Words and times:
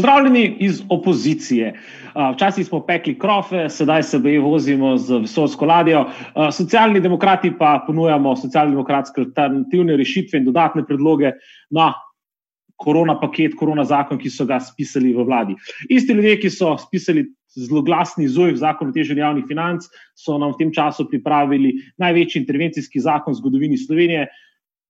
Pozdravljeni 0.00 0.56
iz 0.60 0.82
opozicije. 0.88 1.74
Včasih 2.34 2.66
smo 2.66 2.78
pekli 2.86 3.18
krofe, 3.18 3.66
sedaj 3.68 4.02
se 4.02 4.18
boje 4.18 4.40
vozimo 4.40 4.94
z 4.96 5.18
vesolsko 5.26 5.66
ladjo. 5.68 6.06
Socialni 6.56 7.02
demokrati 7.04 7.50
pa 7.58 7.82
ponujamo 7.86 8.32
socialno-demokratske 8.36 9.20
alternativne 9.20 9.98
rešitve 10.00 10.40
in 10.40 10.46
dodatne 10.48 10.86
predloge 10.88 11.34
na 11.70 11.92
korona 12.80 13.18
paket, 13.20 13.58
korona 13.60 13.84
zakon, 13.84 14.16
ki 14.18 14.32
so 14.32 14.48
ga 14.48 14.56
spisali 14.64 15.12
v 15.12 15.26
vladi. 15.28 15.58
Isti 15.92 16.16
ljudje, 16.16 16.38
ki 16.40 16.50
so 16.50 16.72
spisali 16.80 17.26
zelo 17.60 17.82
glasni 17.84 18.28
ZUJF, 18.28 18.56
zakon 18.56 18.88
o 18.88 18.96
teženju 18.96 19.20
javnih 19.20 19.44
financ, 19.48 19.84
so 20.16 20.38
nam 20.40 20.54
v 20.54 20.62
tem 20.62 20.72
času 20.72 21.10
pripravili 21.12 21.74
največji 22.00 22.40
intervencijski 22.40 23.04
zakon 23.04 23.36
v 23.36 23.42
zgodovini 23.42 23.76
Slovenije, 23.76 24.30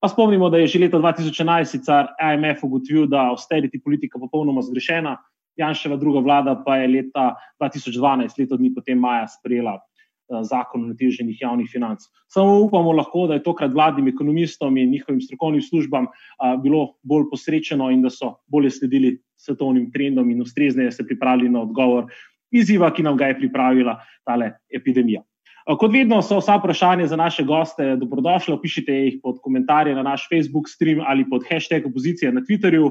Pa 0.01 0.09
spomnimo, 0.09 0.49
da 0.51 0.59
je 0.59 0.67
že 0.67 0.79
leta 0.81 0.99
2011 0.99 1.65
sicer 1.65 2.07
IMF 2.17 2.65
ugotovil, 2.65 3.07
da 3.07 3.29
je 3.29 3.33
austerity 3.37 3.81
politika 3.85 4.19
popolnoma 4.19 4.63
zgrešena, 4.63 5.19
Janševa 5.61 5.97
druga 5.97 6.21
vlada 6.25 6.55
pa 6.65 6.77
je 6.77 6.89
leta 6.89 7.35
2012, 7.61 8.39
leto 8.39 8.57
dni 8.57 8.73
potem 8.75 8.99
maja, 8.99 9.27
sprejela 9.29 9.77
uh, 9.77 10.41
zakon 10.47 10.85
o 10.85 10.93
nateženih 10.93 11.37
javnih 11.41 11.69
financ. 11.73 12.07
Samo 12.33 12.61
upamo 12.65 12.93
lahko, 12.97 13.27
da 13.29 13.37
je 13.37 13.45
tokrat 13.45 13.75
vladnim 13.75 14.09
ekonomistom 14.09 14.77
in 14.81 14.91
njihovim 14.91 15.21
strokovnim 15.21 15.63
službam 15.63 16.07
uh, 16.09 16.57
bilo 16.63 16.95
bolj 17.03 17.29
posrečeno 17.31 17.91
in 17.91 18.03
da 18.03 18.11
so 18.11 18.39
bolje 18.47 18.71
sledili 18.71 19.19
svetovnim 19.37 19.91
trendom 19.93 20.31
in 20.31 20.41
ustrezneje 20.41 20.93
se 20.93 21.07
pripravili 21.07 21.51
na 21.51 21.63
odgovor 21.63 22.09
izziva, 22.51 22.91
ki 22.95 23.03
nam 23.03 23.17
ga 23.17 23.31
je 23.31 23.39
pripravila 23.39 23.99
tale 24.25 24.53
epidemija. 24.73 25.23
Kot 25.67 25.93
vedno 25.93 26.23
so 26.23 26.39
vsa 26.41 26.57
vprašanja 26.57 27.07
za 27.07 27.17
naše 27.17 27.45
goste 27.45 27.97
dobrodošla. 27.97 28.61
Pišite 28.63 28.93
jih 28.93 29.21
pod 29.23 29.39
komentarje 29.43 29.95
na 29.95 30.03
naš 30.03 30.29
Facebook 30.29 30.69
stream 30.69 31.05
ali 31.07 31.29
pod 31.31 31.45
hashtag 31.51 31.87
opozicija 31.87 32.33
na 32.33 32.41
Twitterju. 32.41 32.91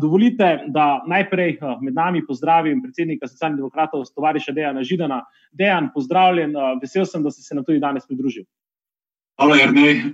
Dovolite, 0.00 0.64
da 0.68 1.02
najprej 1.06 1.58
med 1.82 1.94
nami 1.94 2.26
pozdravim 2.26 2.82
predsednika 2.82 3.26
socialnih 3.26 3.56
demokratov, 3.56 4.04
tovariša 4.14 4.52
Dejana 4.52 4.82
Židana. 4.82 5.24
Dejan, 5.52 5.88
pozdravljen, 5.94 6.54
vesel 6.82 7.06
sem, 7.06 7.22
da 7.22 7.30
si 7.30 7.42
se 7.42 7.54
nam 7.54 7.64
tudi 7.64 7.80
danes 7.82 8.06
pridružil. 8.06 8.44
Hvala, 9.38 9.56
Jrnej. 9.56 10.04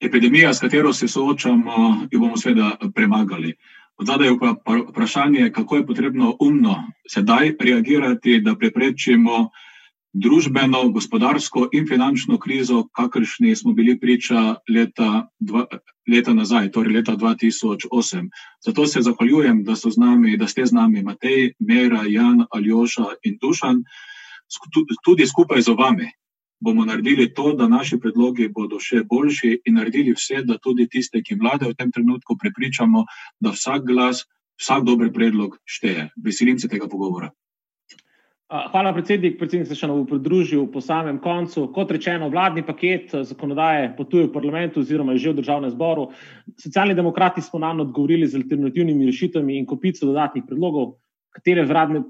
Epidemija, 0.00 0.54
s 0.54 0.60
katero 0.60 0.92
se 0.92 1.08
soočamo, 1.08 2.06
jo 2.10 2.20
bomo 2.20 2.36
seveda 2.36 2.76
premagali. 2.94 3.54
Zadaj 4.04 4.28
je 4.28 4.38
pa 4.38 4.74
vprašanje, 4.90 5.50
kako 5.52 5.76
je 5.76 5.86
potrebno 5.86 6.36
umno 6.40 6.74
sedaj 7.08 7.54
reagirati, 7.60 8.40
da 8.40 8.54
preprečimo 8.54 9.48
družbeno, 10.16 10.80
gospodarsko 10.94 11.66
in 11.76 11.86
finančno 11.88 12.38
krizo, 12.38 12.86
kakršni 12.96 13.56
smo 13.56 13.72
bili 13.76 13.98
priča 14.00 14.56
leta, 14.68 15.28
dva, 15.38 15.66
leta 16.08 16.34
nazaj, 16.34 16.70
torej 16.72 16.94
leta 16.96 17.16
2008. 17.16 18.28
Zato 18.64 18.86
se 18.86 19.02
zahvaljujem, 19.02 19.64
da, 19.64 19.74
nami, 19.96 20.36
da 20.36 20.48
ste 20.48 20.66
z 20.66 20.72
nami 20.72 21.02
Matej, 21.02 21.52
Mera, 21.58 22.04
Jan, 22.08 22.46
Aljoša 22.50 23.06
in 23.22 23.38
Dušan. 23.42 23.82
Tudi 25.04 25.26
skupaj 25.26 25.62
z 25.62 25.74
vami 25.78 26.08
bomo 26.60 26.84
naredili 26.84 27.34
to, 27.34 27.52
da 27.52 27.68
naši 27.68 27.98
predlogi 28.00 28.48
bodo 28.48 28.80
še 28.80 29.02
boljši 29.04 29.58
in 29.64 29.76
naredili 29.76 30.14
vse, 30.16 30.40
da 30.48 30.56
tudi 30.58 30.88
tiste, 30.88 31.20
ki 31.22 31.36
vladajo 31.36 31.74
v 31.74 31.76
tem 31.76 31.90
trenutku, 31.92 32.38
prepričamo, 32.40 33.04
da 33.40 33.52
vsak 33.52 33.84
glas, 33.84 34.24
vsak 34.56 34.86
dober 34.88 35.12
predlog 35.12 35.58
šteje. 35.64 36.08
Veselim 36.16 36.58
se 36.58 36.68
tega 36.72 36.88
pogovora. 36.88 37.30
Hvala, 38.46 38.92
predsednik. 38.94 39.40
Predsednik 39.40 39.66
se 39.66 39.74
še 39.74 39.88
nam 39.90 40.04
bo 40.04 40.12
pridružil 40.12 40.68
po 40.70 40.78
samem 40.78 41.16
koncu. 41.18 41.64
Kot 41.74 41.90
rečeno, 41.90 42.28
vladni 42.30 42.62
paket 42.62 43.10
zakonodaje 43.26 43.88
potuje 43.96 44.28
v 44.28 44.32
parlamentu 44.36 44.84
oziroma 44.84 45.16
je 45.16 45.24
že 45.24 45.32
v 45.32 45.38
državnem 45.40 45.72
zboru. 45.74 46.04
Socialni 46.54 46.94
demokrati 46.94 47.42
smo 47.42 47.58
nam 47.58 47.82
odgovorili 47.82 48.28
z 48.30 48.38
alternativnimi 48.38 49.08
rešitvami 49.10 49.58
in 49.58 49.66
kopico 49.66 50.06
dodatnih 50.06 50.46
predlogov, 50.46 50.94
katere 51.34 51.66
vradne 51.66 52.04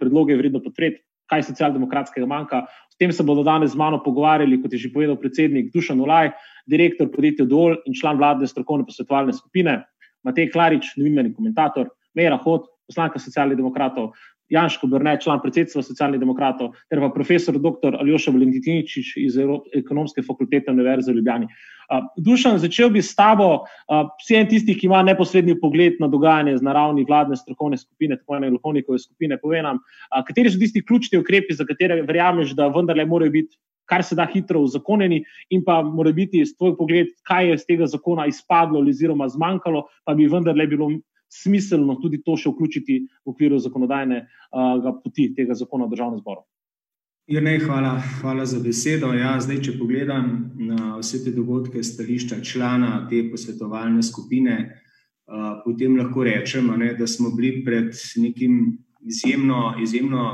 predloge 0.00 0.32
je 0.32 0.40
vredno 0.40 0.64
podpreti, 0.64 1.04
kaj 1.28 1.44
socialdemokratskega 1.52 2.24
manjka. 2.32 2.64
S 2.88 2.96
tem 2.96 3.12
se 3.12 3.20
bodo 3.22 3.44
danes 3.44 3.76
z 3.76 3.76
mano 3.76 4.00
pogovarjali, 4.00 4.62
kot 4.64 4.72
je 4.72 4.88
že 4.88 4.92
povedal 4.94 5.20
predsednik 5.20 5.68
Dušan 5.68 6.00
Olaj, 6.00 6.32
direktor 6.64 7.12
podjetja 7.12 7.44
Dol 7.44 7.76
in 7.84 7.92
član 7.92 8.16
vladne 8.16 8.48
strokovne 8.48 8.88
posvetovalne 8.88 9.36
skupine, 9.36 9.82
Matej 10.24 10.48
Klarič, 10.48 10.96
novinarni 10.96 11.36
komentator, 11.36 11.92
Mera 12.16 12.40
Hod, 12.40 12.72
poslanka 12.88 13.20
socialnih 13.20 13.56
demokratov, 13.56 14.12
Janško 14.52 14.86
Brne, 14.86 15.16
član 15.20 15.40
predsedstva 15.42 15.82
socialnih 15.82 16.20
demokratov, 16.20 16.74
ter 16.90 17.00
pa 17.00 17.10
profesor 17.14 17.56
dr. 17.58 17.96
Aljoša 18.00 18.34
Valentiničič 18.34 19.14
iz 19.22 19.38
ekonomske 19.74 20.22
fakultete 20.22 20.72
Univerze 20.72 21.12
v 21.12 21.20
Ljubljani. 21.20 21.48
Uh, 21.84 22.06
Dušan, 22.16 22.56
začel 22.58 22.88
bi 22.90 23.02
s 23.04 23.12
tabo, 23.16 23.64
uh, 23.64 24.06
vsi 24.22 24.38
en 24.38 24.48
tisti, 24.48 24.76
ki 24.78 24.86
ima 24.88 25.02
neposredni 25.04 25.56
pogled 25.60 25.98
na 26.00 26.08
dogajanje 26.08 26.56
z 26.58 26.64
naravni 26.64 27.04
vladne 27.04 27.36
strokovne 27.36 27.76
skupine, 27.76 28.16
tako 28.16 28.38
ene 28.38 28.48
Luhovnikove 28.54 28.98
skupine, 28.98 29.36
povedam, 29.40 29.82
uh, 29.82 30.22
kateri 30.24 30.52
so 30.52 30.60
tisti 30.60 30.84
ključni 30.84 31.20
ukrepi, 31.20 31.56
za 31.56 31.68
katere 31.68 32.00
verjameš, 32.02 32.56
da 32.56 32.70
vendarle 32.72 33.04
morajo 33.04 33.36
biti 33.36 33.56
kar 33.84 34.04
se 34.04 34.16
da 34.16 34.26
hitro 34.32 34.60
uzakonjeni 34.64 35.22
in 35.50 35.64
pa 35.64 35.82
mora 35.82 36.12
biti 36.12 36.40
iz 36.40 36.54
tvoj 36.56 36.76
pogled, 36.76 37.10
kaj 37.28 37.48
je 37.48 37.54
iz 37.54 37.66
tega 37.68 37.86
zakona 37.86 38.26
izpadlo 38.26 38.80
oziroma 38.80 39.28
zmanjkalo, 39.28 39.84
pa 40.04 40.14
bi 40.14 40.26
vendarle 40.26 40.66
bilo 40.66 40.88
smiselno 41.42 41.96
tudi 42.02 42.22
to 42.22 42.36
še 42.38 42.52
vključiti 42.52 42.98
v 43.24 43.32
okviru 43.32 43.58
zakonodajnega 43.62 44.92
poti 45.02 45.30
tega 45.36 45.56
zakona 45.58 45.88
v 45.88 45.96
državnem 45.96 46.20
zboru. 46.22 46.44
Jrnej, 47.24 47.62
hvala, 47.64 47.94
hvala 48.20 48.44
za 48.44 48.58
besedo. 48.60 49.14
Ja, 49.16 49.32
zdaj, 49.40 49.62
če 49.64 49.78
pogledam 49.78 50.26
na 50.60 50.98
vse 50.98 51.22
te 51.24 51.32
dogodke, 51.32 51.80
stališča 51.80 52.42
člana 52.44 53.06
te 53.08 53.22
posvetovalne 53.30 54.04
skupine, 54.04 54.58
potem 55.64 55.96
lahko 55.96 56.26
rečem, 56.28 56.68
ne, 56.76 56.92
da 56.98 57.08
smo 57.08 57.32
bili 57.32 57.62
pred 57.64 57.96
nekim 58.20 58.58
izjemno, 59.00 59.72
izjemno, 59.80 60.26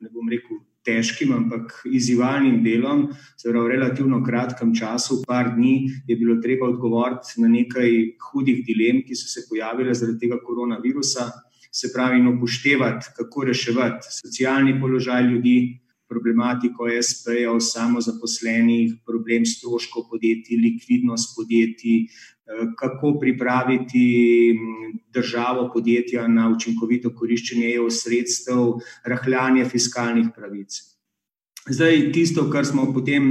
ne 0.00 0.08
bom 0.14 0.32
rekel, 0.32 0.62
težkim, 0.84 1.32
ampak 1.36 1.82
izzivalnim 1.84 2.62
delom, 2.64 3.08
zelo 3.40 3.64
v 3.66 3.74
relativno 3.74 4.22
kratkem 4.24 4.72
času, 4.76 5.20
par 5.26 5.52
dni, 5.56 5.74
je 6.08 6.16
bilo 6.16 6.40
treba 6.42 6.70
odgovoriti 6.70 7.42
na 7.42 7.50
nekaj 7.52 7.92
hudih 8.30 8.64
dilem, 8.66 9.02
ki 9.06 9.18
so 9.18 9.28
se 9.28 9.46
pojavile 9.48 9.94
zaradi 9.94 10.26
tega 10.26 10.40
koronavirusa, 10.44 11.28
se 11.70 11.92
pravi, 11.94 12.18
in 12.18 12.32
upoštevati, 12.32 13.12
kako 13.16 13.44
reševati 13.50 14.10
socialni 14.10 14.74
položaj 14.80 15.22
ljudi, 15.28 15.58
problematiko 16.10 16.88
SP-jev, 16.90 17.60
samozaposlenih, 17.62 18.98
problem 19.06 19.46
stroškov 19.46 20.08
podjetij, 20.10 20.58
likvidnost 20.58 21.36
podjetij, 21.36 22.08
kako 22.78 23.14
pripraviti 23.20 24.04
državo, 25.14 25.68
podjetja 25.72 26.26
na 26.28 26.48
učinkovito 26.50 27.14
koriščenje 27.14 27.74
EU 27.76 27.90
sredstev, 27.94 28.80
rahljanje 29.06 29.68
fiskalnih 29.70 30.32
pravic. 30.36 30.80
Zdaj, 31.70 32.08
tisto, 32.12 32.48
kar 32.50 32.66
smo 32.66 32.88
potem 32.94 33.30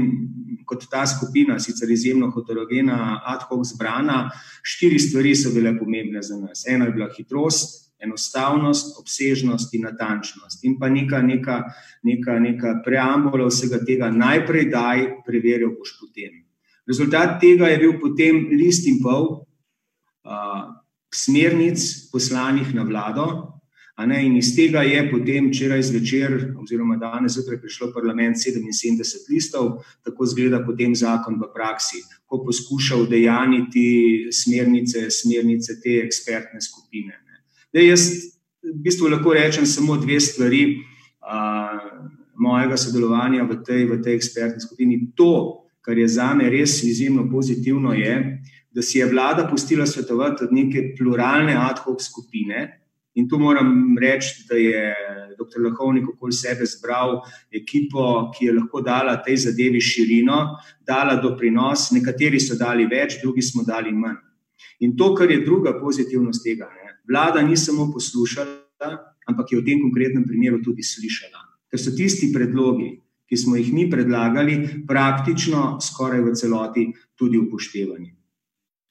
kot 0.69 0.85
ta 0.91 1.01
skupina, 1.09 1.57
sicer 1.59 1.89
izjemno 1.91 2.29
heterogena, 2.35 3.19
ad 3.25 3.43
hoc 3.49 3.65
zbrana, 3.73 4.29
štiri 4.63 4.99
stvari 5.01 5.33
so 5.35 5.51
bile 5.55 5.73
pomembne 5.79 6.21
za 6.23 6.37
nas. 6.37 6.63
Ena 6.69 6.85
je 6.85 6.95
bila 6.95 7.09
hitrost, 7.15 7.88
enostavnost, 7.99 8.97
obsežnost 8.99 9.73
in 9.75 9.85
natančnost. 9.87 10.63
In 10.63 10.77
pa 10.79 10.89
neka, 10.89 11.21
neka, 11.21 11.63
neka, 12.03 12.39
neka 12.39 12.75
preambula 12.85 13.49
vsega 13.49 13.81
tega, 13.85 14.11
najprej 14.11 14.69
daj, 14.71 15.05
preveril 15.27 15.75
boš 15.75 15.97
potem. 15.99 16.43
Rezultat 16.89 17.37
tega 17.41 17.69
je 17.69 17.77
bil 17.77 17.99
potem 18.01 18.47
list 18.55 18.87
in 18.89 19.01
pol 19.03 19.27
uh, 20.25 20.63
smernic 21.13 21.83
poslanih 22.13 22.73
na 22.73 22.83
vlado, 22.87 23.27
ne, 24.07 24.25
in 24.25 24.37
iz 24.37 24.53
tega 24.55 24.81
je 24.87 25.01
potem 25.11 25.49
včeraj 25.49 25.81
zvečer, 25.83 26.35
oziroma 26.61 26.95
danes 26.97 27.35
zjutraj, 27.35 27.59
prišlo 27.59 27.89
v 27.89 27.93
parlament 27.93 28.37
77 28.39 29.27
listov, 29.29 29.83
tako 30.07 30.25
zgleda 30.25 30.61
potem 30.63 30.95
zakon 30.95 31.35
v 31.35 31.49
praksi, 31.53 31.99
ko 32.25 32.39
poskuša 32.45 32.95
udejaniti 33.03 34.29
smernice, 34.31 35.09
smernice 35.11 35.81
te 35.83 35.99
ekspertne 36.05 36.61
skupine. 36.63 37.19
Dej, 37.69 37.85
jaz 37.91 38.03
v 38.65 38.79
bistvu 38.81 39.11
lahko 39.13 39.33
rečem 39.37 39.65
samo 39.69 39.93
dve 40.01 40.17
stvari 40.19 40.81
uh, 41.21 41.77
mojega 42.41 42.77
sodelovanja 42.77 43.45
v 43.45 43.59
tej, 43.61 43.85
v 43.85 44.01
tej 44.01 44.17
ekspertni 44.17 44.63
skupini. 44.63 44.97
To, 45.13 45.65
kar 45.85 45.97
je 45.97 46.07
za 46.09 46.33
me 46.33 46.49
res 46.49 46.81
izjemno 46.83 47.27
pozitivno, 47.29 47.93
je, 47.93 48.41
da 48.73 48.81
si 48.81 48.97
je 48.97 49.05
vlada 49.05 49.45
pustila 49.45 49.85
svetovati 49.85 50.47
od 50.47 50.53
neke 50.53 50.95
pluralne 50.97 51.53
ad 51.53 51.83
hoc 51.85 52.01
skupine. 52.01 52.65
In 53.21 53.29
tu 53.29 53.37
moram 53.37 53.93
reči, 54.01 54.45
da 54.49 54.57
je 54.57 54.81
dr. 55.37 55.61
Lahovnik 55.61 56.09
okoli 56.09 56.33
sebe 56.33 56.65
zbral 56.65 57.19
ekipo, 57.53 58.31
ki 58.33 58.49
je 58.49 58.57
lahko 58.57 58.81
dala 58.81 59.19
tej 59.21 59.37
zadevi 59.45 59.81
širino, 59.81 60.57
dala 60.81 61.19
doprinos, 61.21 61.91
nekateri 61.93 62.41
so 62.41 62.57
dali 62.57 62.89
več, 62.89 63.21
drugi 63.21 63.45
smo 63.45 63.61
dali 63.67 63.93
manj. 63.93 64.17
In 64.81 64.97
to, 64.97 65.13
kar 65.13 65.29
je 65.31 65.43
druga 65.45 65.75
pozitivnost 65.79 66.43
tega, 66.43 66.65
ne, 66.65 66.88
vlada 67.09 67.41
ni 67.41 67.57
samo 67.57 67.89
poslušala, 67.93 68.89
ampak 69.27 69.51
je 69.51 69.59
v 69.59 69.65
tem 69.65 69.81
konkretnem 69.81 70.25
primeru 70.25 70.61
tudi 70.61 70.85
slišala. 70.85 71.41
Ker 71.69 71.81
so 71.81 71.93
tisti 71.93 72.31
predlogi, 72.33 73.01
ki 73.29 73.37
smo 73.37 73.57
jih 73.57 73.73
mi 73.73 73.89
predlagali, 73.89 74.85
praktično 74.89 75.77
skoraj 75.81 76.21
v 76.25 76.33
celoti 76.33 76.87
tudi 77.13 77.37
upoštevani. 77.37 78.15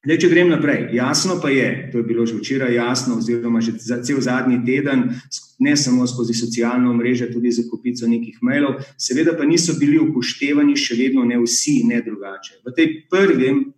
Zdaj, 0.07 0.19
če 0.23 0.29
grem 0.31 0.53
naprej, 0.53 0.85
jasno 0.95 1.41
pa 1.43 1.51
je, 1.51 1.91
to 1.91 1.99
je 1.99 2.07
bilo 2.07 2.23
že 2.23 2.39
včeraj 2.39 2.71
jasno, 2.71 3.17
oziroma 3.19 3.59
že 3.61 3.75
za 3.83 3.99
cel 4.07 4.23
zadnji 4.23 4.61
teden, 4.63 5.11
ne 5.59 5.75
samo 5.77 6.07
skozi 6.07 6.39
socialno 6.39 6.95
mrežo, 6.95 7.27
tudi 7.33 7.51
za 7.51 7.67
kupico 7.67 8.07
nekih 8.07 8.39
mailov, 8.41 8.79
seveda 8.95 9.35
pa 9.35 9.43
niso 9.43 9.75
bili 9.75 9.99
upoštevani 9.99 10.79
še 10.79 10.95
vedno 10.95 11.27
ne 11.27 11.41
vsi, 11.43 11.83
ne 11.91 11.99
drugače. 11.99 12.63
V 12.63 12.77
tej 12.79 12.87
prvem 13.11 13.75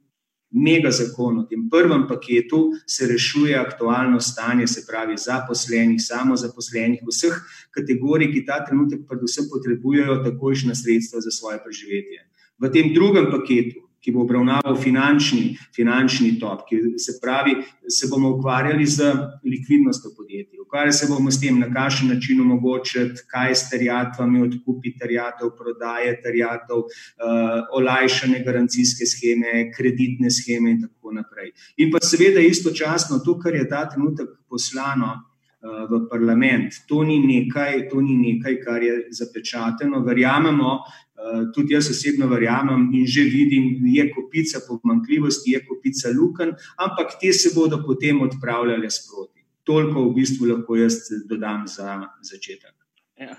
mega 0.50 0.90
zakonu, 0.90 1.44
v 1.44 1.48
tem 1.48 1.68
prvem 1.70 2.06
paketu 2.08 2.72
se 2.86 3.06
rešuje 3.06 3.54
aktualno 3.54 4.20
stanje, 4.20 4.66
se 4.66 4.82
pravi 4.86 5.16
zaposlenih, 5.16 6.02
samozaposlenih, 6.02 7.02
vseh 7.06 7.36
kategorij, 7.70 8.32
ki 8.32 8.46
ta 8.46 8.60
trenutek 8.66 9.06
predvsem 9.08 9.46
potrebujejo 9.50 10.22
takojšnja 10.24 10.74
sredstva 10.74 11.22
za 11.22 11.30
svoje 11.30 11.62
preživetje. 11.62 12.26
V 12.58 12.72
tem 12.72 12.94
drugem 12.94 13.30
paketu 13.30 13.89
ki 14.00 14.12
bo 14.12 14.24
obravnaval 14.24 14.76
finančni, 14.80 15.56
finančni 15.76 16.38
top, 16.40 16.64
ki 16.68 16.98
se 16.98 17.18
pravi, 17.22 17.56
se 17.88 18.08
bomo 18.10 18.30
ukvarjali 18.36 18.86
z 18.86 19.12
likvidnostjo 19.44 20.10
podjetij. 20.16 20.60
Ukvarjali 20.64 20.92
se 20.92 21.08
bomo 21.10 21.30
s 21.30 21.40
tem, 21.40 21.58
na 21.58 21.68
kakšen 21.72 22.08
način 22.08 22.40
omogočiti, 22.40 23.24
kaj 23.30 23.54
s 23.54 23.70
terjatvami, 23.70 24.42
odkupi 24.42 24.94
terjatov, 24.98 25.52
prodaje 25.58 26.16
terjatov, 26.22 26.86
uh, 26.86 27.56
olajšane 27.76 28.44
garancijske 28.46 29.06
scheme, 29.06 29.70
kreditne 29.76 30.30
scheme 30.30 30.76
in 30.76 30.84
tako 30.86 31.12
naprej. 31.20 31.52
In 31.76 31.92
pa 31.92 32.00
seveda 32.00 32.40
istočasno 32.40 33.20
to, 33.24 33.38
kar 33.38 33.54
je 33.54 33.68
ta 33.68 33.84
trenutek 33.90 34.32
poslano. 34.48 35.29
Eh, 35.60 35.86
v 35.90 36.06
parlament. 36.08 36.72
To 36.88 37.02
ni, 37.04 37.18
nekaj, 37.20 37.90
to 37.90 38.00
ni 38.00 38.16
nekaj, 38.16 38.54
kar 38.64 38.82
je 38.82 38.94
zapečateno. 39.12 40.00
Verjamemo, 40.00 40.78
Eh, 41.20 41.52
tudi 41.54 41.74
jaz 41.74 41.90
osebno 41.90 42.26
verjamem 42.26 42.88
in 42.94 43.06
že 43.06 43.22
vidim, 43.28 43.64
da 43.82 43.88
je 43.92 44.12
kopica 44.14 44.60
pomankljivosti, 44.68 45.50
je 45.50 45.60
kopica 45.66 46.08
luken, 46.16 46.54
ampak 46.78 47.18
te 47.20 47.32
se 47.32 47.50
bodo 47.54 47.82
potem 47.86 48.22
odpravljale 48.22 48.90
sproti. 48.90 49.44
Toliko 49.64 50.08
v 50.08 50.14
bistvu 50.14 50.48
lahko 50.48 50.76
jaz 50.76 50.96
dodam 51.28 51.66
za 51.68 52.00
začetek. 52.22 52.74
Ja. 53.20 53.36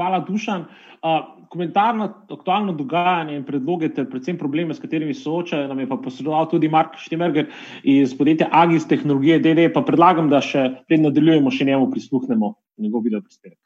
Hvala, 0.00 0.24
Dušan. 0.24 0.62
Uh, 1.00 1.46
komentar 1.48 1.96
na 1.96 2.06
aktualno 2.30 2.72
dogajanje 2.72 3.34
in 3.36 3.42
predloge, 3.44 3.90
ter 3.92 4.06
predvsem 4.08 4.38
probleme, 4.38 4.74
s 4.74 4.80
katerimi 4.80 5.14
se 5.14 5.26
soočajo, 5.26 5.66
nam 5.68 5.80
je 5.80 5.88
posredoval 5.90 6.48
tudi 6.48 6.70
Mark 6.72 6.96
Štemerger 6.96 7.50
iz 7.84 8.14
podjetja 8.16 8.48
Agis 8.52 8.86
Tehnologije 8.88 9.38
DD. 9.44 9.66
Pa 9.74 9.82
predlagam, 9.84 10.30
da 10.32 10.40
še 10.40 10.62
pred 10.88 11.04
nadaljujemo, 11.04 11.52
še 11.52 11.68
njemu 11.68 11.90
prisluhnemo 11.92 12.54
njegov 12.80 13.04
video 13.04 13.20
prispevek. 13.20 13.58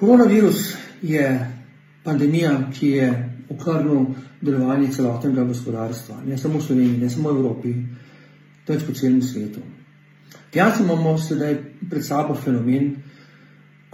Koronavirus 0.00 0.64
je 1.04 1.28
pandemija, 2.04 2.56
ki 2.72 2.94
je 2.96 3.12
okrnil 3.52 4.06
delovanje 4.40 4.94
celotnega 4.96 5.44
gospodarstva, 5.44 6.22
ne 6.24 6.40
samo 6.40 6.56
v 6.56 6.70
Sloveniji, 6.70 7.04
ne 7.04 7.12
samo 7.12 7.28
v 7.28 7.42
Evropi, 7.42 7.76
temveč 8.64 8.88
po 8.88 8.96
celem 8.96 9.20
svetu. 9.22 9.60
Jasno 10.54 10.88
imamo 10.88 11.18
sedaj 11.20 11.58
pred 11.90 12.04
sabo 12.04 12.34
fenomen, 12.34 12.94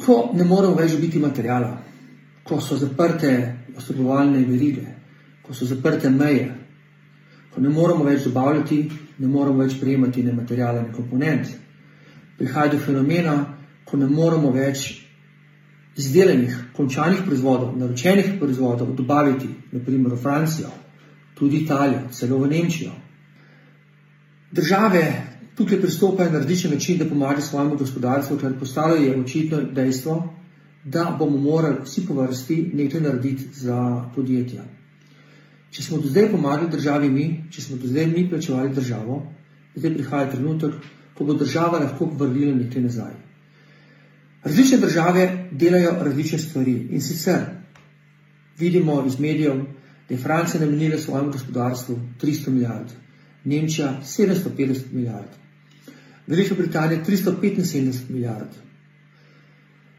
ko 0.05 0.31
ne 0.35 0.45
moremo 0.45 0.75
več 0.79 0.95
biti 1.01 1.19
materijala, 1.19 1.73
ko 2.45 2.61
so 2.61 2.77
zaprte 2.77 3.33
oskrbovalne 3.77 4.45
verige, 4.47 4.87
ko 5.43 5.55
so 5.55 5.67
zaprte 5.67 6.11
meje, 6.11 6.49
ko 7.55 7.61
ne 7.61 7.69
moremo 7.69 8.05
več 8.05 8.25
dobavljati, 8.29 8.79
ne 9.19 9.29
moremo 9.29 9.65
več 9.65 9.79
prejemati 9.81 10.23
nematerialne 10.23 10.93
komponente. 10.95 11.57
Prihaja 12.39 12.73
do 12.73 12.79
fenomena, 12.79 13.35
ko 13.85 13.97
ne 13.97 14.07
moremo 14.07 14.53
več 14.55 14.87
izdelanih, 15.99 16.55
končanih 16.77 17.25
proizvodov, 17.27 17.73
naročenih 17.79 18.37
proizvodov 18.39 18.93
dobaviti, 18.95 19.49
naprimer 19.73 20.15
v 20.15 20.21
Francijo, 20.23 20.71
tudi 21.35 21.65
Italijo, 21.65 22.07
celo 22.15 22.39
v 22.39 22.51
Nemčijo. 22.53 22.93
Države 24.53 25.03
tukaj 25.59 25.81
pristopajo 25.81 26.31
na 26.31 26.39
različen 26.39 26.71
način, 26.71 26.99
da 26.99 27.09
pomagajo 27.09 27.41
svojemu 27.41 27.77
gospodarstvu, 27.77 28.39
ker 28.39 28.59
postalo 28.59 28.95
je 28.95 29.21
očitno 29.21 29.63
dejstvo, 29.75 30.35
da 30.85 31.17
bomo 31.19 31.39
morali 31.39 31.83
vsi 31.85 32.07
po 32.07 32.15
vrsti 32.15 32.71
nekaj 32.75 33.01
narediti 33.01 33.49
za 33.53 33.79
podjetja. 34.15 34.65
Če 35.71 35.83
smo 35.83 35.99
do 35.99 36.09
zdaj 36.09 36.31
pomagali 36.33 36.71
državi 36.71 37.09
mi, 37.11 37.27
če 37.51 37.63
smo 37.63 37.77
do 37.77 37.89
zdaj 37.89 38.07
mi 38.07 38.29
plačevali 38.31 38.75
državo, 38.75 39.19
zdaj 39.77 39.95
prihaja 39.95 40.31
trenutek, 40.31 40.79
ko 41.15 41.25
bo 41.25 41.35
država 41.35 41.83
lahko 41.83 42.07
vrnila 42.21 42.55
nekaj 42.57 42.83
nazaj. 42.83 43.17
Različne 44.45 44.79
države 44.79 45.27
delajo 45.51 45.97
različne 46.05 46.39
stvari 46.39 46.77
in 46.91 47.03
sicer 47.03 47.43
vidimo 48.59 49.03
iz 49.07 49.19
medijev, 49.21 49.65
da 50.09 50.15
je 50.15 50.23
Francija 50.23 50.61
namenila 50.61 50.99
svojemu 50.99 51.33
gospodarstvu 51.33 51.99
300 52.23 52.49
milijard, 52.51 52.95
Nemčija 53.45 54.01
750 54.05 54.93
milijard, 54.93 55.29
Velika 56.29 56.55
Britanija 56.55 57.05
375 57.05 58.09
milijard. 58.09 58.49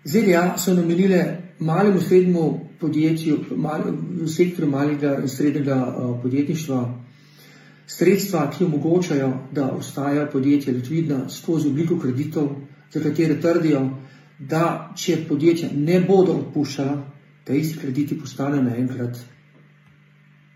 ZDA 0.03 0.57
so 0.57 0.73
namenile 0.73 1.37
malemu 1.59 2.01
srednjemu 2.01 2.59
podjetju, 2.79 3.39
mal, 3.55 3.81
sektorju 4.27 4.69
malega 4.71 5.17
in 5.21 5.27
srednjega 5.29 5.95
podjetništva 6.21 7.03
sredstva, 7.87 8.51
ki 8.57 8.63
omogočajo, 8.63 9.33
da 9.51 9.71
ostajajo 9.71 10.29
podjetja 10.31 10.73
likvidna 10.73 11.29
skozi 11.29 11.67
obliko 11.67 11.99
kreditov, 11.99 12.49
za 12.93 12.99
katere 12.99 13.41
trdijo, 13.41 13.89
da 14.39 14.93
če 14.97 15.17
podjetja 15.27 15.69
ne 15.75 15.99
bodo 16.01 16.33
odpuščala, 16.33 16.97
da 17.47 17.53
isti 17.53 17.79
krediti 17.79 18.19
postanejo 18.19 18.63
naenkrat 18.63 19.17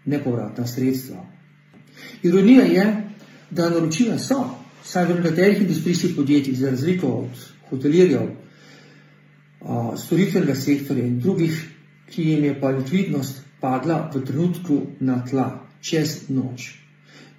nepovratna 0.05 0.67
sredstva. 0.67 1.25
Ironija 2.23 2.63
je, 2.63 2.85
da 3.51 3.69
naročila 3.69 4.17
so, 4.19 4.62
saj 4.83 5.05
v 5.05 5.15
nekaterih 5.19 5.61
industrijskih 5.61 6.15
podjetjih, 6.15 6.57
za 6.59 6.69
razliko 6.69 7.07
od 7.07 7.43
hotelirjev, 7.69 8.29
storitvenega 9.97 10.55
sektorja 10.55 11.05
in 11.05 11.19
drugih, 11.19 11.69
ki 12.11 12.23
jim 12.29 12.43
je 12.43 12.59
pa 12.59 12.69
likvidnost 12.69 13.41
padla 13.61 14.11
v 14.13 14.21
trenutku 14.25 14.81
na 14.99 15.23
tla, 15.25 15.47
čez 15.81 16.29
noč. 16.29 16.73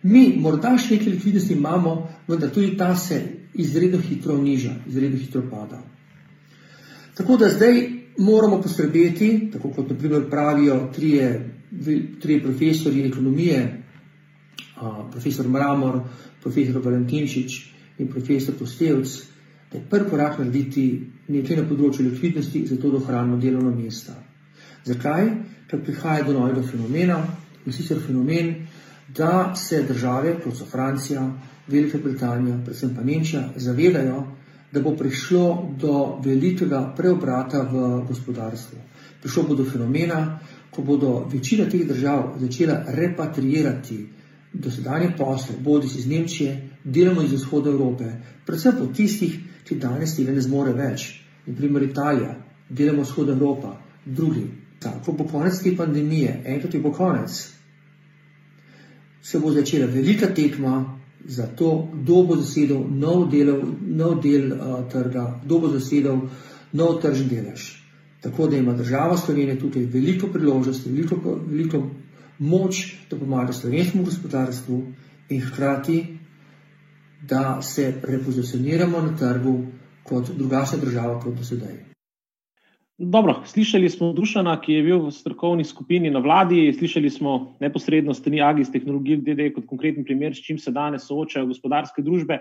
Mi 0.02 0.34
morda 0.40 0.74
še 0.78 0.96
nekaj 0.96 1.12
likvidnosti 1.12 1.54
imamo, 1.54 1.94
vendar 2.28 2.50
tudi 2.52 2.76
ta 2.76 2.94
se 2.96 3.20
izredno 3.54 4.00
hitro 4.00 4.36
niža, 4.40 4.74
izredno 4.88 5.18
hitro 5.18 5.44
pada. 5.50 5.82
Tako 7.14 7.36
da 7.36 7.48
zdaj 7.48 7.80
moramo 8.18 8.60
poskrbeti, 8.62 9.50
tako 9.52 9.70
kot 9.76 9.90
naprimer 9.90 10.26
pravijo 10.30 10.90
trije, 10.94 11.50
trije 12.20 12.42
profesori 12.42 13.06
ekonomije, 13.06 13.83
profesor 15.10 15.48
Mramor, 15.48 16.02
profesor 16.42 16.82
Valentinčič 16.82 17.72
in 17.98 18.08
profesor 18.08 18.54
Postevc, 18.58 19.22
da 19.72 19.78
je 19.78 19.86
prvi 19.90 20.10
korak 20.10 20.38
narediti 20.38 20.84
nekaj 21.28 21.56
na 21.56 21.66
področju 21.68 22.06
likvidnosti, 22.10 22.66
zato 22.66 22.90
da 22.90 23.00
ohranimo 23.00 23.38
delovno 23.42 23.72
mesta. 23.74 24.14
Zakaj? 24.84 25.30
Ker 25.70 25.80
prihaja 25.80 26.26
do 26.26 26.34
novega 26.36 26.62
fenomena 26.62 27.18
in 27.64 27.72
sicer 27.72 27.98
fenomen, 28.04 28.54
da 29.08 29.54
se 29.56 29.82
države, 29.82 30.36
kot 30.44 30.56
so 30.56 30.66
Francija, 30.68 31.22
Velika 31.68 31.98
Britanija, 31.98 32.58
predvsem 32.64 32.94
pa 32.96 33.02
Nemčija, 33.02 33.48
zavedajo, 33.56 34.18
da 34.72 34.80
bo 34.82 34.92
prišlo 34.96 35.74
do 35.80 36.20
velikega 36.24 36.92
preobrata 36.96 37.62
v 37.62 38.02
gospodarstvu. 38.08 38.78
Prišlo 39.22 39.42
bo 39.48 39.54
do 39.54 39.64
fenomena, 39.64 40.40
ko 40.70 40.82
bodo 40.82 41.28
večina 41.32 41.64
teh 41.70 41.86
držav 41.88 42.34
začela 42.42 42.82
repatriirati 42.88 43.98
dosedanje 44.54 45.12
posle, 45.18 45.56
bodi 45.60 45.86
iz 45.86 46.06
Nemčije, 46.06 46.70
deloma 46.84 47.24
iz 47.24 47.32
vzhoda 47.32 47.70
Evrope, 47.70 48.12
predvsem 48.46 48.72
po 48.78 48.86
tistih, 48.86 49.38
ki 49.64 49.78
danes 49.80 50.16
tega 50.16 50.32
ne 50.32 50.40
zmore 50.40 50.72
več, 50.72 51.08
naprimer 51.46 51.82
Italija, 51.82 52.36
deloma 52.68 53.02
vzhoda 53.02 53.32
Evropa, 53.32 53.76
drugi. 54.04 54.46
Ko 55.04 55.12
bo 55.12 55.24
konec 55.24 55.62
te 55.62 55.72
pandemije, 55.76 56.42
enkrat 56.44 56.74
je 56.74 56.80
bo 56.80 56.92
konec, 56.92 57.38
se 59.24 59.38
bo 59.40 59.52
začela 59.52 59.86
velika 59.86 60.26
tekma 60.34 61.00
za 61.24 61.46
to, 61.46 61.88
kdo 61.94 62.22
bo 62.28 62.36
zasedel 62.36 62.84
nov, 62.90 63.30
delov, 63.32 63.62
nov 63.80 64.18
del 64.20 64.52
uh, 64.52 64.82
trga, 64.92 65.40
kdo 65.44 65.58
bo 65.58 65.70
zasedel 65.72 66.20
nov 66.72 67.00
tržni 67.00 67.30
delež. 67.30 67.70
Tako 68.20 68.46
da 68.46 68.56
ima 68.56 68.72
država 68.72 69.16
Slovenija 69.16 69.58
tukaj 69.60 69.86
veliko 69.92 70.28
priložnosti, 70.32 70.90
veliko, 70.90 71.40
veliko 71.46 71.82
moč, 72.38 72.96
da 73.10 73.16
pomaga 73.16 73.52
slovenskemu 73.52 74.04
gospodarstvu 74.04 74.82
in 75.30 75.40
hkrati, 75.40 76.04
da 77.22 77.62
se 77.62 77.94
repozicioniramo 78.02 79.00
na 79.00 79.16
trgu 79.16 79.58
kot 80.02 80.30
drugačna 80.36 80.78
država 80.78 81.20
kot 81.20 81.34
do 81.34 81.44
sedaj. 81.44 81.94
Dobro, 82.98 83.42
slišali 83.46 83.88
smo 83.90 84.12
Dušana, 84.12 84.60
ki 84.60 84.72
je 84.72 84.82
bil 84.82 85.00
v 85.02 85.10
strokovni 85.10 85.64
skupini 85.64 86.10
na 86.14 86.20
vladi, 86.22 86.68
slišali 86.78 87.10
smo 87.10 87.56
neposredno 87.60 88.14
strani 88.14 88.42
Agis 88.42 88.70
tehnologij, 88.70 89.16
DD 89.16 89.48
kot 89.54 89.66
konkreten 89.66 90.04
primer, 90.04 90.30
s 90.34 90.44
čim 90.46 90.60
se 90.62 90.70
danes 90.70 91.08
soočajo 91.08 91.48
gospodarske 91.50 92.04
družbe. 92.06 92.38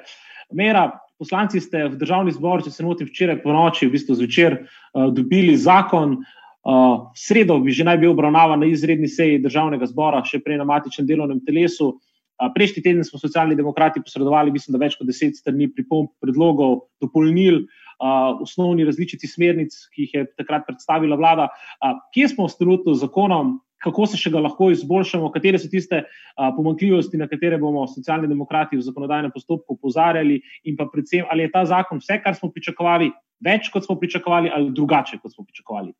Mera, 0.53 0.91
poslanci 1.17 1.57
ste 1.59 1.87
v 1.87 1.97
državni 1.97 2.35
zbor, 2.37 2.61
če 2.61 2.69
se 2.69 2.85
motim, 2.85 3.09
včeraj 3.09 3.41
po 3.41 3.49
noči, 3.49 3.87
v 3.87 3.95
bistvu 3.97 4.19
zvečer, 4.21 4.59
uh, 4.61 5.09
dobili 5.09 5.57
zakon. 5.57 6.19
Uh, 6.63 7.11
sredo 7.19 7.57
bi 7.59 7.75
že 7.75 7.83
naj 7.83 7.97
bil 7.99 8.13
obravnavan 8.13 8.61
na 8.63 8.69
izredni 8.71 9.07
seji 9.11 9.41
državnega 9.43 9.87
zbora, 9.91 10.23
še 10.23 10.39
prej 10.39 10.61
na 10.61 10.67
matičnem 10.67 11.07
delovnem 11.07 11.43
telesu. 11.43 11.97
Prejšnji 12.39 12.81
teden 12.83 13.03
smo 13.05 13.19
socialni 13.19 13.55
demokrati 13.55 14.01
posredovali, 14.01 14.51
mislim, 14.51 14.73
da 14.73 14.81
več 14.81 14.95
kot 14.97 15.07
deset 15.07 15.37
strani 15.37 15.69
pripomb, 15.69 16.09
predlogov, 16.23 16.87
dopolnil. 17.03 17.65
Uh, 18.03 18.41
osnovni 18.43 18.83
različici 18.83 19.29
smernic, 19.29 19.75
ki 19.93 20.07
jih 20.07 20.13
je 20.17 20.23
takrat 20.39 20.65
predstavila 20.67 21.15
vlada. 21.15 21.45
Uh, 21.77 21.99
kje 22.11 22.31
smo 22.33 22.47
s 22.49 22.57
trenutnim 22.57 22.97
zakonom, 22.99 23.53
kako 23.83 24.07
se 24.09 24.17
še 24.19 24.31
ga 24.33 24.41
lahko 24.43 24.71
izboljšamo, 24.73 25.29
katere 25.31 25.59
so 25.61 25.69
tiste 25.71 26.01
uh, 26.01 26.49
pomankljivosti, 26.57 27.19
na 27.21 27.29
katere 27.31 27.59
bomo 27.61 27.85
socialni 27.91 28.27
demokrati 28.31 28.79
v 28.79 28.83
zakonodajnem 28.87 29.31
postopku 29.31 29.77
upozarjali, 29.77 30.39
in 30.67 30.79
pa 30.79 30.89
predvsem, 30.91 31.27
ali 31.31 31.45
je 31.45 31.53
ta 31.53 31.63
zakon 31.69 32.01
vse, 32.01 32.17
kar 32.23 32.35
smo 32.35 32.49
pričakovali, 32.51 33.11
več 33.45 33.69
kot 33.71 33.85
smo 33.85 33.95
pričakovali, 34.01 34.51
ali 34.51 34.73
drugače 34.73 35.21
kot 35.21 35.35
smo 35.35 35.45
pričakovali. 35.45 35.93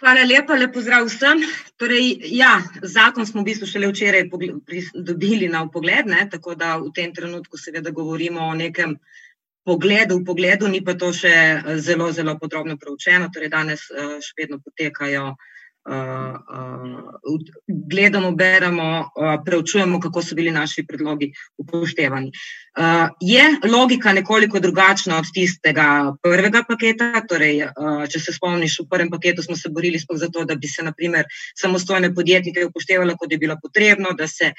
Hvala 0.00 0.26
lepa, 0.28 0.56
lepo 0.60 0.80
zdrav 0.84 1.06
vsem. 1.08 1.40
Torej, 1.80 2.10
ja, 2.36 2.58
zakon 2.82 3.26
smo 3.26 3.40
v 3.40 3.48
bistvu 3.50 3.68
šele 3.70 3.88
včeraj 3.88 4.26
dobili 4.94 5.48
na 5.48 5.64
pogled, 5.72 6.06
ne, 6.06 6.26
tako 6.30 6.54
da 6.54 6.76
v 6.76 6.92
tem 6.94 7.14
trenutku 7.16 7.56
seveda 7.56 7.90
govorimo 7.90 8.44
o 8.44 8.54
nekem 8.54 8.98
pogledu, 9.64 10.20
v 10.20 10.24
pogledu, 10.28 10.68
ni 10.68 10.82
pa 10.84 10.94
to 10.94 11.12
še 11.16 11.32
zelo, 11.80 12.10
zelo 12.12 12.36
podrobno 12.38 12.76
preučeno. 12.76 13.30
Torej, 13.32 13.50
danes 13.56 13.88
še 13.88 14.36
vedno 14.36 14.60
potekajo 14.60 15.30
uh, 15.32 15.55
uh, 15.86 17.46
gledamo, 17.90 18.32
beremo, 18.32 19.00
uh, 19.00 19.42
preučujemo, 19.44 20.00
kako 20.00 20.22
so 20.22 20.34
bili 20.34 20.50
naši 20.50 20.86
predlogi 20.86 21.32
upoštevani. 21.58 22.30
Uh, 22.78 23.08
je 23.20 23.42
logika 23.72 24.12
nekoliko 24.12 24.60
drugačna 24.60 25.18
od 25.18 25.24
tistega 25.34 26.14
prvega 26.22 26.64
paketa. 26.68 27.22
Torej, 27.28 27.62
uh, 27.62 28.04
če 28.10 28.20
se 28.20 28.32
spomniš, 28.32 28.80
v 28.80 28.88
prvem 28.90 29.10
paketu 29.10 29.42
smo 29.42 29.56
se 29.56 29.68
borili 29.68 29.98
za 29.98 30.28
to, 30.28 30.44
da 30.44 30.54
bi 30.54 30.68
se 30.68 30.82
naprimer 30.82 31.24
samostojne 31.60 32.14
podjetnike 32.14 32.66
upoštevalo, 32.66 33.16
kot 33.16 33.32
je 33.32 33.38
bilo 33.38 33.56
potrebno, 33.62 34.12
da 34.18 34.26
se 34.28 34.52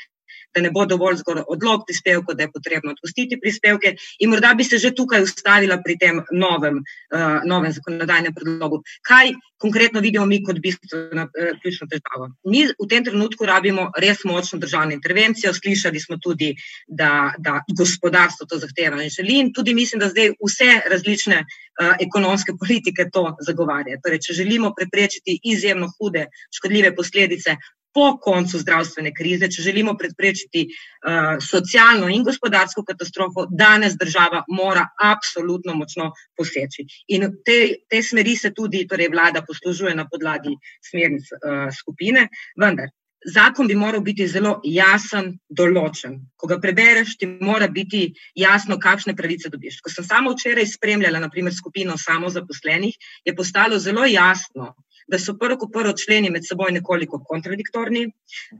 da 0.56 0.62
ne 0.62 0.72
bo 0.72 0.86
dovolj 0.86 1.20
zgolj 1.22 1.44
odlog 1.48 1.84
prispevkov, 1.88 2.36
da 2.36 2.44
je 2.44 2.52
potrebno 2.52 2.94
odpustiti 2.96 3.40
prispevke. 3.40 3.96
In 4.20 4.30
morda 4.30 4.54
bi 4.58 4.64
se 4.64 4.78
že 4.78 4.94
tukaj 4.96 5.24
ustavila 5.24 5.80
pri 5.84 5.98
tem 5.98 6.22
novem, 6.32 6.82
uh, 6.82 7.44
novem 7.46 7.72
zakonodajnem 7.72 8.34
predlogu. 8.34 8.82
Kaj 9.08 9.34
konkretno 9.58 10.02
vidimo 10.02 10.26
mi 10.26 10.42
kot 10.44 10.60
bistveno 10.64 11.28
uh, 11.28 11.54
ključno 11.62 11.88
težavo? 11.92 12.32
Mi 12.46 12.66
v 12.68 12.90
tem 12.90 13.06
trenutku 13.06 13.46
rabimo 13.46 13.92
res 13.98 14.24
močno 14.26 14.60
državno 14.60 14.98
intervencijo. 14.98 15.54
Slišali 15.54 16.00
smo 16.00 16.18
tudi, 16.18 16.54
da, 16.88 17.34
da 17.38 17.62
gospodarstvo 17.78 18.48
to 18.50 18.60
zahteva 18.64 19.02
in 19.04 19.14
želi. 19.14 19.40
In 19.44 19.54
tudi 19.54 19.74
mislim, 19.74 20.00
da 20.00 20.10
zdaj 20.10 20.34
vse 20.42 20.72
različne 20.90 21.44
uh, 21.44 21.96
ekonomske 22.00 22.58
politike 22.60 23.10
to 23.14 23.36
zagovarjajo. 23.46 24.02
Torej, 24.04 24.24
če 24.26 24.40
želimo 24.42 24.74
preprečiti 24.78 25.40
izjemno 25.44 25.92
hude, 25.98 26.28
škodljive 26.58 26.96
posledice 26.96 27.58
po 27.98 28.12
koncu 28.22 28.60
zdravstvene 28.62 29.10
krize, 29.18 29.48
če 29.50 29.64
želimo 29.66 29.96
predprečiti 29.98 30.68
uh, 30.68 31.40
socialno 31.42 32.12
in 32.14 32.22
gospodarsko 32.28 32.84
katastrofo, 32.86 33.48
danes 33.50 33.96
država 33.98 34.44
mora 34.54 34.84
absolutno 35.02 35.74
močno 35.80 36.12
poseči. 36.38 36.86
In 37.18 37.26
te, 37.46 37.58
te 37.90 38.04
smeri 38.06 38.36
se 38.38 38.54
tudi 38.54 38.84
torej 38.92 39.10
vlada 39.16 39.42
poslužuje 39.48 39.96
na 39.98 40.06
podlagi 40.12 40.54
smernic 40.92 41.34
uh, 41.40 41.66
skupine, 41.74 42.28
vendar. 42.62 42.94
Zakon 43.34 43.68
bi 43.68 43.76
moral 43.76 44.04
biti 44.06 44.28
zelo 44.30 44.60
jasen, 44.64 45.32
določen. 45.50 46.20
Ko 46.38 46.48
ga 46.48 46.60
prebereš, 46.62 47.16
ti 47.18 47.26
mora 47.28 47.66
biti 47.68 48.12
jasno, 48.38 48.78
kakšne 48.78 49.18
pravice 49.18 49.50
dobiš. 49.50 49.82
Ko 49.82 49.90
sem 49.92 50.06
samo 50.06 50.36
včeraj 50.36 50.70
spremljala, 50.70 51.20
naprimer, 51.26 51.56
skupino 51.58 51.98
samozaposlenih, 51.98 52.94
je 53.26 53.34
postalo 53.36 53.82
zelo 53.82 54.06
jasno, 54.06 54.76
da 55.08 55.20
so 55.20 55.38
prvo 55.40 55.58
kot 55.58 55.72
prvo 55.74 55.94
členi 55.94 56.30
med 56.30 56.46
seboj 56.48 56.72
nekoliko 56.76 57.22
kontradiktorni. 57.24 58.08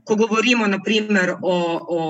Ko 0.04 0.16
govorimo 0.16 0.66
naprimer 0.66 1.34
o, 1.42 1.56
o, 1.98 2.02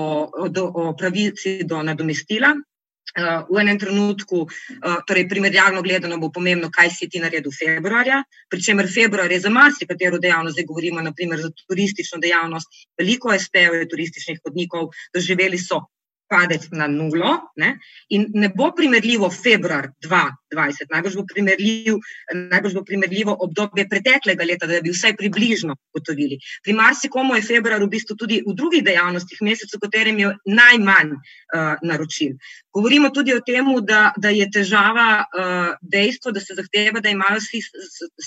o, 0.47 0.67
o 0.83 0.93
pravici 0.97 1.59
do 1.63 1.83
nadomestila, 1.83 2.53
uh, 2.55 3.45
v 3.49 3.61
enem 3.61 3.79
trenutku, 3.79 4.45
uh, 4.45 4.99
torej 5.07 5.27
primerjalno 5.29 5.81
gledano, 5.81 6.17
bo 6.17 6.31
pomembno, 6.31 6.69
kaj 6.71 6.91
si 6.95 7.09
ti 7.09 7.19
naredil 7.19 7.51
februarja, 7.51 8.23
pri 8.49 8.63
čemer 8.63 8.87
februar 8.87 9.31
je 9.31 9.39
za 9.39 9.49
marsikatero 9.49 10.19
dejavnost, 10.19 10.55
zdaj 10.55 10.69
govorimo 10.69 11.01
naprimer 11.01 11.41
za 11.41 11.51
turistično 11.67 12.19
dejavnost, 12.23 12.67
veliko 12.97 13.33
SPO-jev, 13.33 13.87
turističnih 13.89 14.39
hodnikov, 14.45 14.91
doživeli 15.13 15.57
so 15.57 15.83
padec 16.29 16.69
na 16.71 16.87
nulo 16.87 17.31
ne? 17.57 17.77
in 18.09 18.27
ne 18.33 18.49
bo 18.55 18.69
primerljivo 18.75 19.29
februar 19.33 19.89
2020, 20.05 20.89
najbolj 20.93 21.15
bo, 21.17 21.25
primerljiv, 21.33 21.97
najbolj 22.51 22.75
bo 22.77 22.83
primerljivo 22.85 23.35
obdobje 23.45 23.87
preteklega 23.89 24.45
leta, 24.45 24.69
da 24.69 24.81
bi 24.81 24.93
vsaj 24.93 25.15
približno 25.17 25.75
gotovili. 25.93 26.39
Pri 26.63 26.73
marsikomu 26.77 27.35
je 27.35 27.45
februar 27.47 27.83
v 27.83 27.89
bistvu 27.89 28.17
tudi 28.17 28.41
v 28.45 28.55
drugih 28.55 28.83
dejavnostih 28.85 29.41
mesec, 29.45 29.73
v 29.73 29.81
katerem 29.85 30.19
je 30.21 30.31
najmanj 30.45 31.15
uh, 31.17 31.81
naročil. 31.81 32.37
Govorimo 32.73 33.09
tudi 33.09 33.33
o 33.33 33.41
tem, 33.45 33.69
da, 33.85 34.13
da 34.17 34.29
je 34.33 34.45
težava 34.53 35.09
uh, 35.25 35.73
dejstvo, 35.81 36.31
da 36.31 36.41
se 36.41 36.55
zahteva, 36.57 37.01
da 37.01 37.09
imajo 37.09 37.41
vsi 37.41 37.61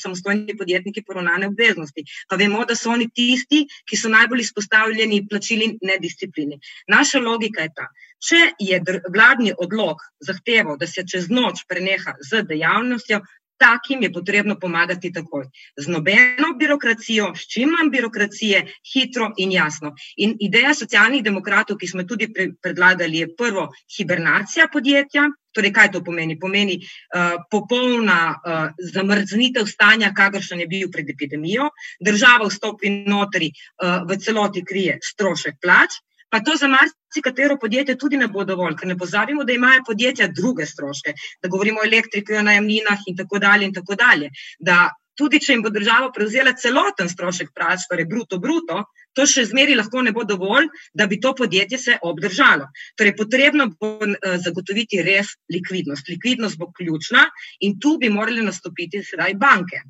samostojni 0.03 0.57
podjetniki 0.59 1.05
poravnane 1.07 1.49
obveznosti. 1.51 2.05
Pa 2.29 2.37
vemo, 2.37 2.65
da 2.67 2.77
so 2.79 2.91
oni 2.91 3.09
tisti, 3.15 3.65
ki 3.87 3.99
so 3.99 4.11
najbolj 4.13 4.47
izpostavljeni 4.47 5.23
plačili 5.31 5.77
nedisciplini. 5.83 6.59
Naša 6.91 7.23
logika 7.23 7.63
je 7.63 7.75
ta. 7.77 7.92
Če 8.23 8.41
je 8.59 8.81
vladni 9.11 9.53
odlog 9.59 10.03
zahteval, 10.23 10.79
da 10.79 10.87
se 10.87 11.05
čez 11.09 11.31
noč 11.31 11.65
preneha 11.69 12.15
z 12.23 12.45
dejavnostjo, 12.47 13.23
takim 13.63 14.03
je 14.03 14.13
potrebno 14.13 14.57
pomagati 14.59 15.13
takoj. 15.13 15.47
Z 15.77 15.89
nobeno 15.89 16.55
birokracijo, 16.59 17.31
s 17.39 17.47
čim 17.53 17.71
manj 17.77 17.93
birokracije, 17.95 18.63
hitro 18.93 19.31
in 19.39 19.53
jasno. 19.55 19.95
In 20.17 20.35
ideja 20.41 20.75
socialnih 20.75 21.23
demokratov, 21.23 21.79
ki 21.79 21.91
smo 21.93 22.03
tudi 22.09 22.29
predlagali, 22.35 23.23
je 23.23 23.31
prvo 23.39 23.69
hibernacija 23.97 24.67
podjetja. 24.73 25.29
Torej, 25.53 25.73
kaj 25.77 25.91
to 25.95 26.01
pomeni? 26.05 26.39
Pomeni 26.41 26.79
uh, 26.81 27.37
popolna 27.53 28.21
uh, 28.33 28.85
zamrznitev 28.95 29.69
stanja, 29.69 30.15
kakršen 30.17 30.65
je 30.65 30.69
bil 30.71 30.89
pred 30.91 31.11
epidemijo, 31.13 31.69
država 32.01 32.49
vstopi 32.49 32.91
notri, 33.05 33.53
uh, 33.53 34.01
v 34.09 34.17
celoti 34.17 34.65
krije 34.65 34.97
strošek 35.05 35.61
plač, 35.61 36.01
pa 36.33 36.41
to 36.41 36.57
za 36.57 36.69
marsikatero 36.73 37.59
podjetje 37.61 37.99
tudi 38.01 38.17
ne 38.17 38.29
bo 38.33 38.45
dovolj, 38.49 38.79
ker 38.81 38.89
ne 38.89 38.97
pozabimo, 38.99 39.45
da 39.45 39.53
imajo 39.53 39.85
podjetja 39.87 40.31
druge 40.33 40.67
stroške, 40.67 41.13
da 41.43 41.53
govorimo 41.53 41.83
o 41.83 41.87
elektriki, 41.87 42.39
o 42.41 42.47
najemninah 42.49 43.07
in 43.07 43.17
tako 43.21 43.39
dalje. 43.39 43.69
In 43.69 43.75
tako 43.77 43.99
dalje. 44.01 44.31
Da 44.59 44.79
tudi, 45.19 45.41
če 45.45 45.53
jim 45.53 45.63
bo 45.65 45.71
država 45.73 46.11
prevzela 46.15 46.55
celoten 46.59 47.11
strošek 47.13 47.53
plač, 47.55 47.87
torej 47.91 48.09
bruto, 48.09 48.39
bruto, 48.43 48.83
to 49.17 49.27
še 49.29 49.45
zmeri 49.51 49.77
lahko 49.77 50.03
ne 50.05 50.15
bo 50.17 50.25
dovolj, 50.29 50.71
da 50.97 51.07
bi 51.07 51.21
to 51.21 51.35
podjetje 51.39 51.79
se 51.79 51.99
obdržalo. 52.11 52.71
Torej, 52.97 53.17
potrebno 53.19 53.69
bo 53.75 53.95
eh, 54.09 54.39
zagotoviti 54.45 55.03
res 55.05 55.35
likvidnost. 55.53 56.09
Likvidnost 56.09 56.59
bo 56.59 56.73
ključna 56.73 57.27
in 57.61 57.77
tu 57.81 57.99
bi 58.01 58.13
morali 58.13 58.45
nastopiti 58.47 59.05
sedaj 59.05 59.37
banke. 59.43 59.85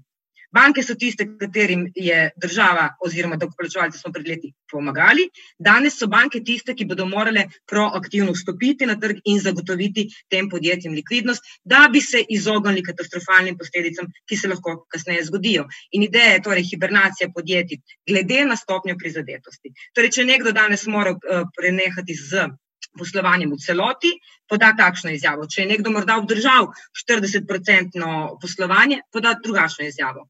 Banke 0.52 0.82
so 0.84 0.94
tiste, 1.00 1.24
katerim 1.40 1.86
je 1.96 2.30
država 2.36 2.88
oziroma 3.00 3.38
dokoplačevalci 3.40 3.98
smo 3.98 4.12
pred 4.12 4.28
leti 4.28 4.52
pomagali. 4.70 5.28
Danes 5.58 5.96
so 5.98 6.08
banke 6.12 6.42
tiste, 6.44 6.74
ki 6.76 6.84
bodo 6.90 7.06
morale 7.08 7.46
proaktivno 7.70 8.34
vstopiti 8.36 8.86
na 8.86 8.98
trg 9.00 9.22
in 9.24 9.40
zagotoviti 9.40 10.06
tem 10.30 10.50
podjetjem 10.52 10.92
likvidnost, 10.98 11.48
da 11.64 11.86
bi 11.92 12.00
se 12.00 12.24
izognili 12.28 12.84
katastrofalnim 12.84 13.56
posledicam, 13.58 14.10
ki 14.28 14.36
se 14.36 14.50
lahko 14.52 14.76
kasneje 14.92 15.24
zgodijo. 15.30 15.68
In 15.92 16.04
ideja 16.08 16.36
je 16.36 16.42
torej 16.48 16.68
hibernacija 16.70 17.30
podjetij 17.34 17.80
glede 18.08 18.44
na 18.44 18.56
stopnjo 18.56 18.98
prizadetosti. 19.00 19.72
Torej, 19.94 20.12
če 20.18 20.28
nekdo 20.28 20.52
danes 20.52 20.84
mora 20.86 21.16
uh, 21.16 21.48
prenehati 21.56 22.14
z 22.14 22.50
poslovanjem 22.98 23.52
v 23.52 23.58
celoti, 23.60 24.12
poda 24.48 24.72
takšno 24.78 25.12
izjavo. 25.14 25.46
Če 25.46 25.62
je 25.62 25.70
nekdo 25.74 25.92
morda 25.94 26.18
obdržal 26.20 26.70
40-odstotno 27.02 28.38
poslovanje, 28.40 29.02
poda 29.12 29.34
drugačno 29.42 29.86
izjavo. 29.86 30.26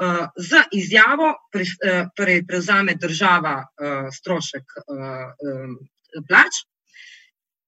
Uh, 0.00 0.24
z 0.36 0.62
izjavo 0.72 1.34
pre, 1.52 1.62
uh, 1.62 2.06
torej 2.16 2.46
prevzame 2.48 2.94
država 2.96 3.58
uh, 3.60 4.08
strošek 4.14 4.78
um, 4.88 5.76
plač. 6.28 6.62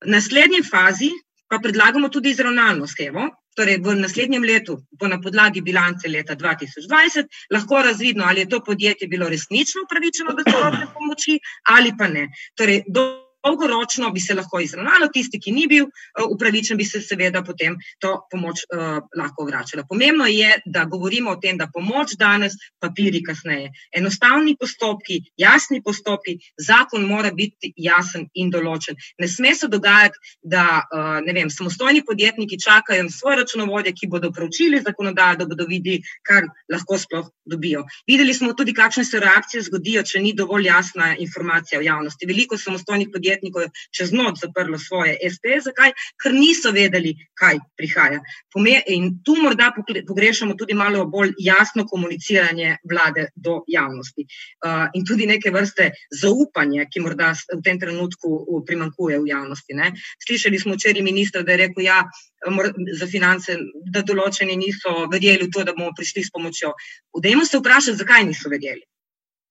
V 0.03 0.11
naslednji 0.11 0.63
fazi 0.65 1.11
pa 1.53 1.61
predlagamo 1.61 2.09
tudi 2.09 2.33
izravnalno 2.33 2.89
schemo. 2.89 3.29
Torej, 3.53 3.83
v 3.85 3.95
naslednjem 4.01 4.45
letu 4.49 4.79
bo 4.97 5.09
na 5.13 5.19
podlagi 5.21 5.61
bilance 5.61 6.09
leta 6.09 6.33
2020 6.33 7.29
lahko 7.53 7.83
razvidno, 7.85 8.25
ali 8.25 8.41
je 8.41 8.49
to 8.49 8.63
podjetje 8.65 9.09
bilo 9.09 9.29
resnično 9.29 9.85
upravičeno 9.85 10.33
do 10.33 10.47
celotne 10.49 10.87
pomoči 10.95 11.37
ali 11.69 11.93
pa 11.99 12.09
ne. 12.09 12.31
Torej, 12.57 12.81
do 12.89 13.22
dolgoročno 13.45 14.11
bi 14.11 14.21
se 14.21 14.35
lahko 14.35 14.61
izravnalo, 14.61 15.09
tisti, 15.13 15.41
ki 15.41 15.53
ni 15.53 15.67
bil 15.67 15.87
uh, 15.87 16.27
upravičen, 16.31 16.79
bi 16.79 16.85
se 16.85 17.01
seveda 17.01 17.43
potem 17.43 17.77
to 18.01 18.15
pomoč 18.31 18.65
uh, 18.65 19.01
lahko 19.19 19.47
vračala. 19.49 19.85
Pomembno 19.89 20.27
je, 20.27 20.59
da 20.67 20.85
govorimo 20.85 21.33
o 21.33 21.41
tem, 21.43 21.59
da 21.59 21.69
pomoč 21.73 22.17
danes, 22.19 22.57
papiri 22.81 23.23
kasneje. 23.25 23.73
Enostavni 23.97 24.57
postopki, 24.61 25.21
jasni 25.37 25.83
postopki, 25.83 26.39
zakon 26.59 27.07
mora 27.09 27.33
biti 27.35 27.73
jasen 27.77 28.29
in 28.35 28.51
določen. 28.53 28.99
Ne 29.19 29.29
sme 29.29 29.55
se 29.55 29.69
dogajati, 29.69 30.19
da 30.43 30.65
uh, 30.83 31.19
ne 31.27 31.35
vem, 31.37 31.51
samostojni 31.51 32.05
podjetniki 32.07 32.61
čakajo 32.61 33.09
na 33.09 33.13
svoje 33.13 33.43
računovodje, 33.43 33.95
ki 33.99 34.11
bodo 34.13 34.33
preučili 34.33 34.83
zakonodajo, 34.83 35.43
da 35.43 35.49
bodo 35.51 35.67
videli, 35.69 36.03
kar 36.27 36.47
lahko 36.71 36.99
sploh 36.99 37.31
dobijo. 37.45 37.85
Videli 38.07 38.35
smo 38.35 38.53
tudi, 38.55 38.75
kakšne 38.75 39.05
se 39.05 39.21
reakcije 39.21 39.63
zgodijo, 39.69 40.03
če 40.07 40.23
ni 40.23 40.33
dovolj 40.37 40.69
jasna 40.69 41.13
informacija 41.19 41.81
v 41.81 41.89
javnosti. 41.89 42.29
Veliko 42.29 42.59
samostojnih 42.59 43.11
podjetij 43.13 43.32
podjetnikov 43.33 43.71
čez 43.91 44.13
noč 44.13 44.41
zaprlo 44.43 44.79
svoje 44.79 45.17
SP. 45.25 45.61
Zakaj? 45.65 45.93
Ker 46.21 46.33
niso 46.35 46.73
vedeli, 46.73 47.15
kaj 47.35 47.59
prihaja. 47.77 48.21
In 48.89 49.23
tu 49.25 49.37
morda 49.41 49.73
pogrešamo 50.07 50.55
tudi 50.55 50.75
malo 50.75 51.07
bolj 51.07 51.33
jasno 51.39 51.87
komuniciranje 51.87 52.79
vlade 52.89 53.29
do 53.37 53.63
javnosti 53.67 54.27
in 54.95 55.05
tudi 55.05 55.27
neke 55.27 55.51
vrste 55.51 55.91
zaupanje, 56.11 56.87
ki 56.91 57.01
morda 57.01 57.33
v 57.33 57.63
tem 57.65 57.79
trenutku 57.81 58.63
primankuje 58.67 59.19
v 59.21 59.29
javnosti. 59.29 59.75
Ne? 59.75 59.93
Slišali 60.27 60.59
smo 60.59 60.75
včeraj 60.75 61.03
ministra, 61.03 61.43
da 61.43 61.53
je 61.53 61.67
rekel, 61.67 61.85
ja, 61.85 62.03
za 62.99 63.07
finance, 63.07 63.57
da 63.93 64.03
določeni 64.03 64.57
niso 64.57 65.07
verjeli 65.11 65.47
v 65.47 65.53
to, 65.55 65.65
da 65.65 65.75
bomo 65.77 65.93
prišli 65.97 66.25
s 66.25 66.31
pomočjo. 66.35 66.73
Vdajmo 67.15 67.47
se 67.47 67.59
vprašati, 67.59 67.99
zakaj 68.03 68.27
niso 68.27 68.51
verjeli. 68.51 68.83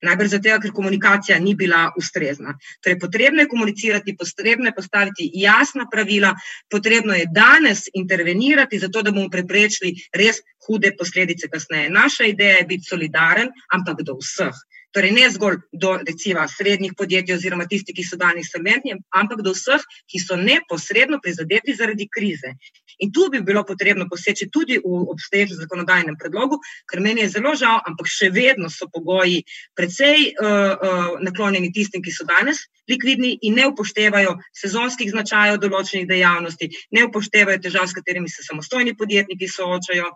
Najbrž 0.01 0.31
zato, 0.35 0.57
ker 0.61 0.71
komunikacija 0.73 1.39
ni 1.39 1.53
bila 1.55 1.91
ustrezna. 1.97 2.55
Torej, 2.81 2.99
potrebno 2.99 3.41
je 3.41 3.47
komunicirati, 3.47 4.15
potrebno 4.17 4.69
je 4.69 4.75
postaviti 4.75 5.29
jasna 5.33 5.85
pravila, 5.91 6.33
potrebno 6.69 7.13
je 7.13 7.27
danes 7.29 7.85
intervenirati, 7.93 8.79
zato 8.79 9.01
da 9.01 9.11
bomo 9.11 9.29
preprečili 9.29 9.93
res 10.13 10.41
hude 10.67 10.93
posledice 10.97 11.49
kasneje. 11.49 11.89
Naša 11.89 12.29
ideja 12.33 12.57
je 12.57 12.69
biti 12.73 12.89
solidaren, 12.89 13.49
ampak 13.73 14.03
do 14.07 14.17
vseh. 14.21 14.57
Torej, 14.91 15.11
ne 15.15 15.29
zgolj 15.31 15.55
do 15.71 15.93
recimo 16.07 16.43
srednjih 16.47 16.93
podjetij 16.97 17.35
oziroma 17.35 17.65
tistih, 17.67 17.95
ki 17.95 18.03
so 18.03 18.17
danes 18.19 18.49
solventni, 18.51 18.97
ampak 19.15 19.39
do 19.45 19.53
vseh, 19.55 19.83
ki 20.11 20.19
so 20.19 20.35
neposredno 20.35 21.21
prizadeti 21.23 21.75
zaradi 21.75 22.09
krize. 22.11 22.51
In 22.99 23.13
tu 23.15 23.29
bi 23.31 23.39
bilo 23.41 23.63
potrebno 23.63 24.09
poseči 24.11 24.49
tudi 24.51 24.77
v 24.83 25.05
obstoječem 25.13 25.57
zakonodajnem 25.57 26.17
predlogu, 26.19 26.59
ker 26.91 26.99
meni 26.99 27.23
je 27.23 27.29
zelo 27.37 27.55
žal, 27.55 27.79
ampak 27.87 28.11
še 28.11 28.29
vedno 28.35 28.69
so 28.69 28.89
pogoji 28.91 29.45
precej 29.79 30.27
uh, 30.27 30.75
uh, 30.75 31.15
naklonjeni 31.23 31.71
tistim, 31.71 32.03
ki 32.03 32.11
so 32.11 32.27
danes 32.27 32.67
likvidni 32.91 33.37
in 33.41 33.55
ne 33.55 33.67
upoštevajo 33.71 34.35
sezonskih 34.61 35.11
značajev 35.13 35.61
določenih 35.63 36.07
dejavnosti, 36.09 36.69
ne 36.91 37.07
upoštevajo 37.07 37.63
težav, 37.63 37.87
s 37.87 37.95
katerimi 37.95 38.29
se 38.29 38.43
samostojni 38.43 38.97
podjetniki 38.99 39.47
soočajo. 39.47 40.11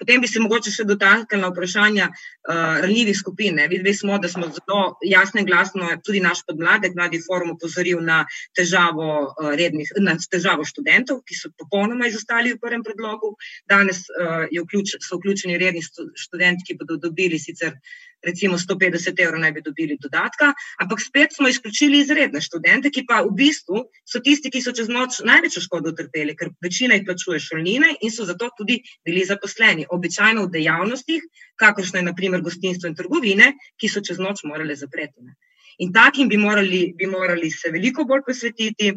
Potem 0.00 0.22
bi 0.22 0.28
se 0.30 0.40
mogoče 0.40 0.72
še 0.72 0.86
dotaknili 0.88 1.42
na 1.44 1.50
vprašanja 1.52 2.08
uh, 2.08 2.80
ranljivih 2.84 3.18
skupin. 3.18 3.60
Videli 3.70 3.92
smo, 3.94 4.18
da 4.18 4.30
smo 4.32 4.48
zelo 4.48 4.80
jasno 5.04 5.42
in 5.42 5.48
glasno, 5.48 5.90
tudi 6.06 6.22
naš 6.24 6.40
podmladek, 6.48 6.96
mladi 6.96 7.20
forum, 7.26 7.52
opozoril 7.56 8.00
na 8.04 8.22
težavo, 8.56 9.10
uh, 9.28 9.52
rednih, 9.60 9.92
na 10.00 10.16
težavo 10.16 10.64
študentov, 10.64 11.20
ki 11.28 11.36
so 11.36 11.52
popolnoma 11.60 12.08
izostali 12.08 12.54
v 12.54 12.62
prvem 12.62 12.84
predlogu. 12.86 13.34
Danes 13.68 14.06
uh, 14.08 14.48
vključ, 14.48 14.96
so 15.04 15.20
vključeni 15.20 15.60
redni 15.60 15.84
študenti, 15.84 16.70
ki 16.70 16.78
bodo 16.80 16.96
dobili 17.00 17.38
sicer 17.38 17.76
recimo 18.22 18.58
150 18.58 19.20
evrov 19.24 19.40
naj 19.40 19.52
bi 19.52 19.62
dobili 19.64 19.96
dodatka, 20.00 20.52
ampak 20.82 21.00
spet 21.00 21.34
smo 21.36 21.48
izključili 21.48 22.00
izredne 22.00 22.40
študente, 22.40 22.90
ki 22.90 23.04
pa 23.08 23.20
v 23.26 23.34
bistvu 23.36 23.84
so 24.04 24.20
tisti, 24.24 24.50
ki 24.50 24.62
so 24.62 24.72
čez 24.76 24.88
noč 24.88 25.20
največjo 25.24 25.62
škodo 25.66 25.94
utrpeli, 25.94 26.36
ker 26.36 26.52
večina 26.62 26.98
jih 26.98 27.06
plačuje 27.08 27.40
šolnine 27.40 27.94
in 28.00 28.14
so 28.14 28.24
zato 28.28 28.50
tudi 28.56 28.80
bili 29.04 29.24
zaposleni, 29.24 29.86
običajno 29.90 30.46
v 30.46 30.54
dejavnostih, 30.56 31.28
kakršno 31.56 32.00
je 32.00 32.08
naprimer 32.08 32.42
gostinstvo 32.42 32.88
in 32.88 32.96
trgovine, 32.96 33.54
ki 33.80 33.88
so 33.88 34.04
čez 34.04 34.18
noč 34.18 34.44
morali 34.44 34.76
zapreti. 34.76 35.30
In 35.80 35.92
takim 35.92 36.28
bi 36.28 36.36
morali, 36.36 36.92
bi 36.96 37.06
morali 37.06 37.50
se 37.50 37.70
veliko 37.72 38.04
bolj 38.04 38.26
posvetiti 38.26 38.92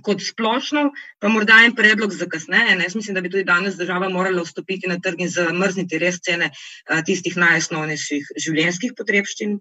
kot 0.00 0.22
splošno, 0.24 0.86
pa 1.20 1.28
morda 1.28 1.58
en 1.66 1.74
predlog 1.76 2.14
za 2.16 2.26
kasneje. 2.30 2.76
Ne? 2.78 2.86
Jaz 2.88 2.96
mislim, 2.96 3.14
da 3.14 3.20
bi 3.20 3.30
tudi 3.30 3.44
danes 3.44 3.76
država 3.76 4.08
morala 4.08 4.42
vstopiti 4.42 4.88
na 4.88 4.96
trg 5.02 5.20
in 5.20 5.30
zamrzniti 5.30 6.00
res 6.00 6.20
cene 6.24 6.48
a, 6.52 7.02
tistih 7.04 7.36
najosnovnejših 7.36 8.32
življenjskih 8.46 8.96
potrebščin, 8.96 9.58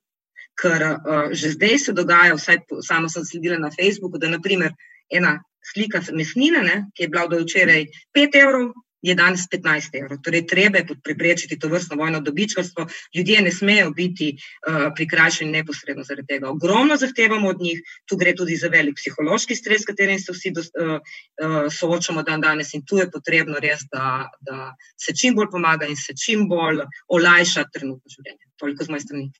ker 0.61 0.87
a, 0.87 1.19
že 1.35 1.53
zdaj 1.57 1.77
se 1.85 1.95
dogaja, 1.97 2.37
vsaj 2.39 2.63
sama 2.87 3.11
sem 3.11 3.27
sledila 3.27 3.59
na 3.59 3.73
Facebooku, 3.75 4.21
da 4.21 4.31
naprimer 4.31 4.71
ena 5.11 5.39
slika 5.73 6.01
mesnine, 6.15 6.63
ne, 6.63 6.77
ki 6.95 7.05
je 7.05 7.11
bila 7.11 7.27
do 7.27 7.41
včeraj 7.43 7.85
5 8.17 8.39
evrov, 8.39 8.71
je 9.01 9.15
danes 9.15 9.47
15 9.49 9.97
evrov. 10.01 10.19
Torej, 10.23 10.45
treba 10.47 10.77
je 10.81 10.95
preprečiti 11.03 11.59
to 11.59 11.67
vrstno 11.67 11.97
vojno 11.97 12.19
dobičkarstvo. 12.21 12.87
Ljudje 13.15 13.41
ne 13.41 13.51
smejo 13.51 13.91
biti 13.91 14.31
uh, 14.37 14.93
prikrajšani 14.95 15.51
neposredno 15.51 16.03
zaradi 16.03 16.27
tega. 16.27 16.49
Ogromno 16.49 16.97
zahtevamo 16.97 17.49
od 17.49 17.61
njih, 17.61 17.81
tu 18.05 18.17
gre 18.17 18.35
tudi 18.35 18.55
za 18.55 18.67
velik 18.67 18.95
psihološki 18.95 19.55
stres, 19.55 19.81
s 19.81 19.89
katerim 19.89 20.19
se 20.19 20.31
vsi 20.31 20.51
do, 20.51 20.61
uh, 20.61 20.97
uh, 20.97 21.67
soočamo 21.73 22.23
dan 22.23 22.41
danes 22.41 22.73
in 22.73 22.85
tu 22.85 22.97
je 22.97 23.11
potrebno 23.11 23.59
res, 23.59 23.85
da, 23.91 24.29
da 24.41 24.75
se 24.97 25.15
čim 25.15 25.35
bolj 25.35 25.51
pomaga 25.51 25.85
in 25.85 25.95
se 25.95 26.13
čim 26.25 26.47
bolj 26.49 26.85
olajša 27.07 27.69
trenutno 27.73 28.17
življenje. 28.17 28.45
Toliko 28.57 28.83
z 28.83 28.89
moje 28.89 29.07
strani. 29.07 29.31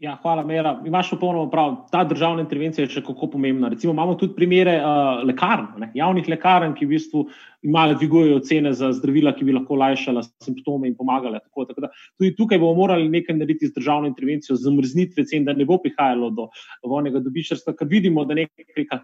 Ja, 0.00 0.14
hvala, 0.22 0.40
Mera. 0.48 0.70
Imaš 0.86 1.10
popolnoma 1.10 1.50
prav. 1.50 1.74
Ta 1.92 2.00
državna 2.08 2.40
intervencija 2.40 2.86
je 2.86 2.88
še 2.94 3.02
kako 3.04 3.26
pomembna. 3.34 3.68
Recimo, 3.68 3.92
imamo 3.92 4.14
tudi 4.16 4.32
primere 4.32 4.78
uh, 4.80 5.20
lekarn, 5.28 5.66
ne, 5.82 5.90
javnih 5.94 6.30
lekarn, 6.32 6.72
ki 6.78 6.88
v 6.88 6.94
bistvu 6.94 7.24
imajo, 7.68 7.98
dvigujejo 8.00 8.38
cene 8.48 8.72
za 8.72 8.88
zdravila, 8.96 9.34
ki 9.36 9.44
bi 9.44 9.52
lahko 9.58 9.76
lajšala 9.76 10.22
simptome 10.40 10.88
in 10.88 10.96
pomagale. 10.96 11.42
Tako, 11.44 11.66
tako 11.68 11.84
da, 11.84 11.92
tudi 12.16 12.32
tukaj 12.38 12.62
bomo 12.62 12.80
morali 12.80 13.12
nekaj 13.12 13.36
narediti 13.36 13.68
z 13.68 13.76
državno 13.76 14.08
intervencijo, 14.08 14.56
zamrznitve 14.56 15.26
cen, 15.28 15.44
da 15.44 15.52
ne 15.52 15.68
bo 15.68 15.76
prihajalo 15.84 16.32
do 16.32 16.48
vojnega 16.88 17.20
dobičarstva, 17.20 17.76
ker 17.76 17.92
vidimo, 17.92 18.24
da 18.24 18.40
neka 18.40 19.02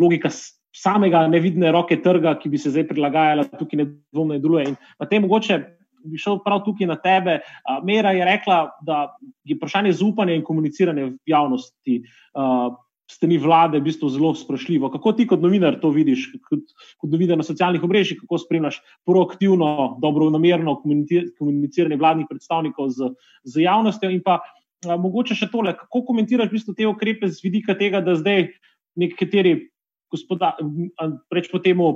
logika. 0.00 0.32
Samega 0.74 1.20
nevidne 1.30 1.68
roke 1.70 2.00
trga, 2.02 2.32
ki 2.40 2.48
bi 2.50 2.58
se 2.58 2.72
zdaj 2.72 2.88
prilagajala, 2.88 3.44
tukaj 3.60 3.78
ne 3.78 3.84
dvomno 4.10 4.40
deluje. 4.42 4.72
In 4.72 4.78
na 4.98 5.06
tem 5.06 5.22
mogoče 5.22 5.60
bi 6.04 6.20
šel 6.20 6.40
prav 6.44 6.62
tukaj 6.64 6.88
na 6.90 6.96
tebe. 7.00 7.38
Mera 7.84 8.12
je 8.16 8.24
rekla, 8.24 8.58
da 8.84 9.06
je 9.44 9.56
vprašanje 9.56 9.92
zaupanja 10.00 10.36
in 10.36 10.44
komuniciranja 10.44 11.10
v 11.10 11.16
javnosti. 11.30 12.02
Strani 13.10 13.36
vlade 13.38 13.78
v 13.78 13.84
bistvu 13.84 14.08
zelo 14.08 14.30
sprašljivo. 14.34 14.88
Kako 14.90 15.12
ti, 15.12 15.26
kot 15.28 15.42
novinar, 15.44 15.76
to 15.80 15.90
vidiš, 15.92 16.30
kot, 16.48 16.62
kot 17.00 17.10
novinar 17.12 17.36
na 17.36 17.44
socialnih 17.44 17.82
omrežjih, 17.84 18.22
kako 18.22 18.38
spremljaš 18.40 18.80
proaktivno, 19.04 19.98
dobro 20.02 20.30
namerno 20.32 20.78
komuniciranje 20.80 22.00
vladnih 22.00 22.30
predstavnikov 22.30 22.88
z, 22.96 23.12
z 23.44 23.66
javnostjo? 23.66 24.08
In 24.08 24.22
pa 24.24 24.38
a, 24.40 24.96
mogoče 24.96 25.36
še 25.36 25.50
tole, 25.52 25.76
kako 25.76 26.04
komentiraš 26.08 26.48
v 26.48 26.56
bistvu 26.56 26.76
te 26.78 26.88
ukrepe 26.88 27.28
z 27.28 27.44
vidika 27.44 27.76
tega, 27.76 28.00
da 28.00 28.16
zdaj 28.16 28.48
nekateri 28.96 29.58
gospodarji, 30.14 30.90
reč 31.34 31.50
po 31.52 31.60
temu, 31.60 31.92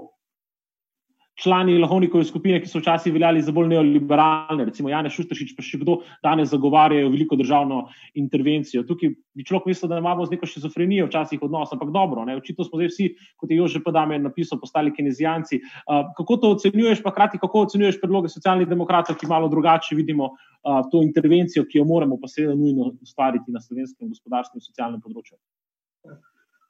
člani 1.38 1.78
lahovnikove 1.78 2.24
skupine, 2.26 2.58
ki 2.62 2.68
so 2.70 2.80
včasih 2.82 3.12
veljali 3.14 3.42
za 3.44 3.52
bolj 3.54 3.70
neoliberalne, 3.70 4.64
recimo 4.66 4.90
Janez 4.90 5.14
Šustršič, 5.14 5.54
pa 5.56 5.62
še 5.62 5.78
kdo 5.82 6.00
danes 6.24 6.50
zagovarjajo 6.50 7.12
veliko 7.12 7.38
državno 7.38 7.84
intervencijo. 8.18 8.82
Tukaj 8.88 9.12
bi 9.38 9.46
človek 9.46 9.68
mislil, 9.70 9.92
da 9.92 10.00
imamo 10.02 10.26
z 10.26 10.34
neko 10.34 10.48
šizofrenijo 10.50 11.06
včasih 11.06 11.44
odnos, 11.46 11.70
ampak 11.74 11.92
dobro, 11.94 12.24
ne? 12.26 12.36
očitno 12.40 12.66
smo 12.66 12.80
zdaj 12.80 12.90
vsi, 12.90 13.08
kot 13.38 13.52
je 13.52 13.60
Jože 13.60 13.82
Padame 13.84 14.18
napisal, 14.18 14.58
postali 14.58 14.92
kinezijanci. 14.94 15.60
Uh, 15.86 16.10
kako 16.18 16.40
to 16.42 16.52
ocenjuješ, 16.56 17.04
pa 17.06 17.14
krati, 17.14 17.38
kako 17.38 17.68
ocenjuješ 17.68 18.00
predloge 18.02 18.32
socialnih 18.34 18.66
demokratov, 18.68 19.18
ki 19.20 19.30
malo 19.30 19.50
drugače 19.52 19.94
vidimo 19.98 20.32
uh, 20.32 20.82
to 20.90 21.04
intervencijo, 21.06 21.68
ki 21.70 21.78
jo 21.78 21.86
moramo 21.86 22.18
pa 22.18 22.30
seveda 22.30 22.58
nujno 22.58 22.90
ustvariti 23.02 23.54
na 23.54 23.62
slovenskem 23.62 24.10
gospodarskem 24.10 24.58
in 24.58 24.66
socialnem 24.66 25.00
področju? 25.04 25.38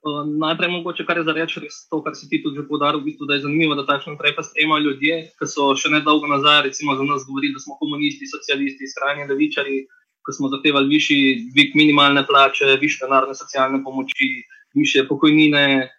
Uh, 0.06 0.22
najprej, 0.38 0.70
mogoče, 0.70 1.02
kar 1.06 1.18
je 1.18 1.24
za 1.26 1.32
reči, 1.34 1.60
je 1.66 1.70
to, 1.90 1.98
kar 2.04 2.14
si 2.14 2.28
ti 2.30 2.38
tudi 2.42 2.62
podaril, 2.68 3.00
v 3.02 3.10
bistvu, 3.10 3.26
da 3.26 3.34
je 3.34 3.44
zanimivo, 3.46 3.74
da 3.74 3.82
takšne 3.86 4.14
ukrepe 4.14 4.44
sprejemajo 4.46 4.84
ljudje, 4.84 5.16
ki 5.34 5.48
so 5.50 5.72
še 5.74 5.90
nedolgo 5.90 6.30
nazaj, 6.30 6.62
recimo, 6.68 6.94
za 6.94 7.06
nas 7.08 7.26
govorili, 7.26 7.56
da 7.56 7.62
smo 7.64 7.74
komunisti, 7.82 8.30
socialisti, 8.30 8.86
skrajni 8.94 9.26
levičari, 9.26 9.80
ki 10.22 10.36
smo 10.36 10.52
zahtevali 10.54 10.92
višji 10.94 11.50
dvig 11.50 11.74
minimalne 11.74 12.22
plače, 12.30 12.78
više 12.78 13.02
denarne 13.02 13.34
socialne 13.34 13.82
pomoči, 13.82 14.30
više 14.78 15.02
pokojnine, 15.10 15.90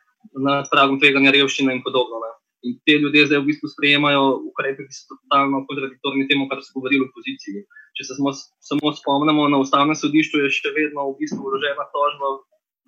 nad 0.48 0.68
pragom 0.72 1.00
tveganja 1.00 1.34
revščine 1.36 1.74
in 1.76 1.84
podobno. 1.84 2.20
Ne. 2.24 2.32
In 2.70 2.76
te 2.86 2.98
ljudje 3.00 3.26
zdaj 3.30 3.42
v 3.42 3.50
bistvu 3.52 3.72
sprejemajo 3.72 4.24
ukrepe, 4.52 4.86
ki 4.88 4.96
so 4.96 5.16
totalno 5.16 5.64
kontradiktorni 5.68 6.28
temu, 6.32 6.48
kar 6.52 6.64
so 6.64 6.76
govorili 6.76 7.06
v 7.06 7.10
opoziciji. 7.12 7.64
Če 8.00 8.08
se 8.08 8.18
smo, 8.20 8.34
samo 8.64 8.92
spomnimo, 8.96 9.48
na 9.52 9.60
ustavnem 9.64 9.96
sodišču 9.96 10.44
je 10.44 10.52
še 10.56 10.74
vedno 10.76 11.08
v 11.12 11.18
bistvu 11.22 11.44
vložena 11.44 11.88
tožba 11.96 12.36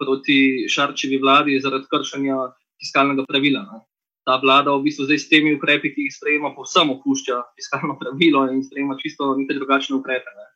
proti 0.01 0.65
Šarčevi 0.69 1.21
vladi 1.21 1.59
zaradi 1.61 1.89
kršenja 1.91 2.37
fiskalnega 2.81 3.25
pravila. 3.29 3.61
Ne. 3.69 3.81
Ta 4.25 4.37
vlada 4.41 4.73
v 4.75 4.85
bistvu 4.85 5.07
zdaj 5.07 5.19
s 5.21 5.29
temi 5.29 5.55
ukrepi, 5.57 5.93
ki 5.93 6.07
jih 6.07 6.13
sprejema, 6.13 6.53
povsem 6.57 6.89
opušča 6.93 7.41
fiskalno 7.57 7.97
pravilo 8.01 8.45
in 8.49 8.63
sprejema 8.65 8.97
čisto 9.01 9.33
neke 9.37 9.57
drugačne 9.57 9.97
ukrepe. 9.97 10.33
Ne. 10.37 10.47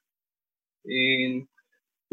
In 0.85 1.31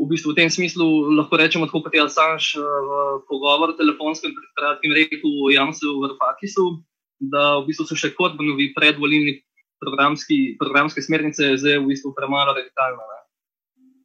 v 0.01 0.09
bistvu 0.09 0.33
v 0.33 0.39
tem 0.41 0.51
smislu 0.53 1.13
lahko 1.19 1.37
rečemo, 1.37 1.69
tako 1.69 1.85
kot 1.85 1.95
je 1.97 2.05
Assange 2.05 2.57
v 2.57 2.91
pogovoru 3.29 3.77
telefonskem 3.77 4.33
pred 4.33 4.51
kratkim 4.57 4.97
rekel 4.97 5.53
Jansu 5.53 6.01
Vrfakisu, 6.01 6.81
da 7.21 7.61
v 7.61 7.69
bistvu 7.69 7.87
so 7.87 7.97
še 7.99 8.15
kot 8.17 8.37
bonovi 8.39 8.73
predvolilni 8.73 9.43
programske 9.83 11.03
smernice 11.03 11.59
zdaj 11.59 11.83
v 11.83 11.93
bistvu 11.93 12.15
premalo 12.17 12.57
radikalne. 12.57 13.05
Ne. 13.05 13.21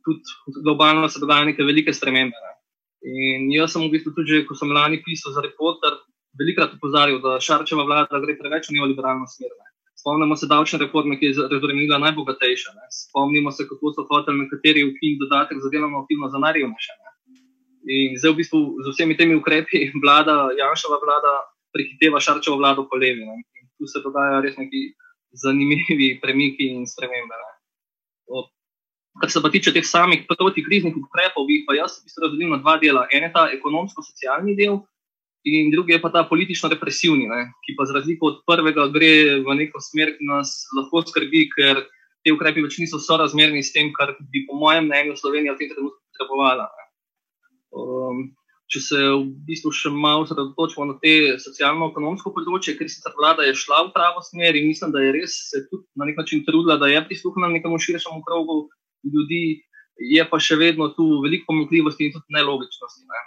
Tudi 0.04 0.64
globalno 0.64 1.08
se 1.08 1.24
dogajajo 1.24 1.54
neke 1.54 1.64
velike 1.64 1.96
spremembe. 1.96 2.36
Ne. 2.36 2.57
In 3.06 3.52
jaz 3.54 3.74
sem 3.74 3.84
v 3.86 3.94
bistvu 3.94 4.14
tudi, 4.16 4.44
ko 4.48 4.56
sem 4.58 4.72
lani 4.74 5.02
pisal 5.06 5.34
za 5.36 5.42
reporter, 5.46 5.94
velikrat 6.40 6.74
opozarjal, 6.78 7.20
da 7.22 7.38
Šarčeva 7.42 7.86
vlada 7.86 8.22
gre 8.24 8.38
preveč 8.40 8.70
v 8.70 8.78
neoliberalno 8.78 9.28
smer. 9.30 9.52
Ne. 9.54 9.68
Spomnimo 9.98 10.36
se 10.38 10.50
davčne 10.50 10.80
reforme, 10.82 11.18
ki 11.20 11.30
je 11.30 11.48
razbremenila 11.52 11.98
najbogatejše. 12.02 12.74
Ne. 12.78 12.86
Spomnimo 12.94 13.52
se, 13.52 13.68
kako 13.70 13.94
so 13.94 14.06
hoteli 14.10 14.46
nekateri 14.46 14.86
ukiniti 14.86 15.22
dodatek 15.24 15.62
za 15.62 15.70
delovno 15.74 16.04
aktivnost 16.06 16.34
za 16.34 16.42
najrevnejše. 16.42 16.94
In 17.88 18.18
zdaj 18.20 18.34
v 18.34 18.40
bistvu 18.42 18.60
z 18.84 18.94
vsemi 18.94 19.18
temi 19.18 19.38
ukrepi 19.38 19.88
vlada, 20.04 20.52
Janšova 20.58 21.00
vlada, 21.02 21.34
prehiteva 21.74 22.22
Šarčevo 22.22 22.58
vlado 22.58 22.88
po 22.90 22.98
levi. 22.98 23.26
Ne. 23.26 23.42
In 23.62 23.70
tu 23.78 23.90
se 23.90 24.02
dogajajo 24.06 24.42
res 24.46 24.58
neki 24.58 24.94
zanimivi 25.38 26.18
premiki 26.22 26.74
in 26.74 26.86
spremembe. 26.90 27.46
Kar 29.22 29.32
se 29.34 29.42
pa 29.42 29.50
tiče 29.50 29.74
teh 29.74 29.86
samih 29.86 30.26
protikriznih 30.30 30.94
ukrepov, 30.94 31.48
bi 31.50 31.64
pa 31.66 31.74
jaz 31.78 31.98
v 31.98 32.06
bistvu 32.06 32.24
razdelil 32.26 32.54
na 32.54 32.62
dva 32.62 32.78
dela. 32.82 33.08
En 33.12 33.26
je 33.26 33.32
ta 33.34 33.48
ekonomsko-socialni 33.54 34.54
del, 34.58 34.78
in 35.48 35.72
drugi 35.72 35.96
je 35.96 36.02
pa 36.02 36.12
ta 36.14 36.24
politično-represivni, 36.30 37.28
ki 37.66 37.76
pa 37.78 37.86
za 37.86 37.98
razliko 37.98 38.32
od 38.32 38.42
prvega 38.50 38.88
gre 38.94 39.40
v 39.46 39.56
neko 39.62 39.82
smer, 39.82 40.14
ki 40.18 40.28
nas 40.28 40.66
lahko 40.78 41.06
skrbi, 41.08 41.48
ker 41.56 41.86
te 42.26 42.34
ukrepi 42.36 42.64
več 42.66 42.80
niso 42.82 43.00
sorazmerni 43.00 43.64
s 43.64 43.72
tem, 43.76 43.94
kar 43.96 44.16
bi, 44.20 44.44
po 44.48 44.58
mojem 44.60 44.90
mnenju, 44.90 45.16
Slovenija 45.20 45.56
v 45.56 45.62
tem 45.62 45.72
trenutku 45.72 46.02
potrebovala. 46.12 46.68
Um, 47.78 48.26
če 48.68 48.82
se 48.84 49.00
v 49.00 49.22
bistvu 49.48 49.72
še 49.72 49.92
malo 49.94 50.26
osredotočimo 50.26 50.90
na 50.90 50.98
te 51.00 51.38
socialno-ekonomsko 51.40 52.34
področje, 52.36 52.76
ker 52.76 52.90
sicer 52.92 53.16
vlada 53.16 53.46
je 53.48 53.56
šla 53.56 53.86
v 53.88 53.94
pravo 53.96 54.24
smer 54.26 54.60
in 54.60 54.68
mislim, 54.68 54.92
da 54.92 55.04
je 55.06 55.14
res 55.16 55.38
se 55.54 55.64
tudi 55.72 55.88
na 55.96 56.10
nek 56.10 56.20
način 56.20 56.44
trudila, 56.44 56.76
da 56.82 56.92
je 56.92 57.06
prisluhnila 57.08 57.54
nekemu 57.54 57.80
širšemu 57.80 58.20
krogu 58.28 58.66
ljudi, 59.04 59.62
je 59.98 60.24
pa 60.30 60.40
še 60.40 60.58
vedno 60.60 60.90
tu 60.94 61.08
veliko 61.24 61.50
pomanjkljivosti 61.50 62.08
in 62.08 62.14
tudi 62.14 62.38
nelogičnosti. 62.38 63.04
Ne. 63.08 63.24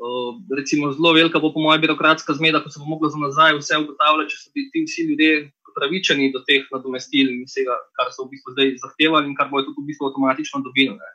Uh, 0.00 0.40
recimo, 0.56 0.88
zelo 0.96 1.12
velika 1.12 1.38
bo, 1.38 1.52
po 1.52 1.60
mojem, 1.60 1.82
birokratska 1.84 2.34
zmeda, 2.38 2.62
ko 2.64 2.70
se 2.72 2.80
bo 2.80 2.88
moglo 2.88 3.10
za 3.12 3.20
nazaj 3.20 3.58
vse 3.58 3.78
ugotavljati, 3.82 4.32
če 4.32 4.38
so 4.40 4.52
bili 4.56 4.70
ti 4.72 4.84
vsi 4.86 5.04
ljudje 5.10 5.32
upravičeni 5.70 6.30
do 6.32 6.42
teh 6.46 6.66
nadomestil 6.72 7.30
in 7.30 7.44
vsega, 7.46 7.76
kar 7.98 8.10
so 8.14 8.24
v 8.24 8.34
bistvu 8.34 8.56
zdaj 8.56 8.74
zahtevali 8.82 9.30
in 9.30 9.36
kar 9.38 9.50
bojo 9.52 9.68
tudi 9.68 9.84
v 9.84 9.90
bistvu 9.92 10.08
avtomatično 10.08 10.62
dobili. 10.66 10.96
Ne. 10.96 11.10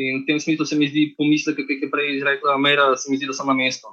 In 0.00 0.22
v 0.22 0.26
tem 0.26 0.38
smislu 0.42 0.66
se 0.66 0.78
mi 0.78 0.90
zdi 0.90 1.14
pomislek, 1.18 1.62
ki 1.66 1.80
je 1.86 1.90
prej 1.90 2.16
izrekla 2.18 2.58
Mera, 2.58 2.92
se 2.96 3.10
mi 3.10 3.18
zdi, 3.18 3.30
da 3.30 3.34
so 3.36 3.46
na 3.46 3.56
mestu. 3.56 3.90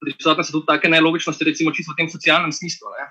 Prisotne 0.00 0.44
so 0.44 0.58
tudi 0.58 0.68
take 0.68 0.88
nelogičnosti, 0.92 1.44
recimo 1.44 1.72
čisto 1.72 1.92
v 1.92 2.04
tem 2.04 2.08
socialnem 2.12 2.52
smislu. 2.52 2.92
Ne. 2.96 3.04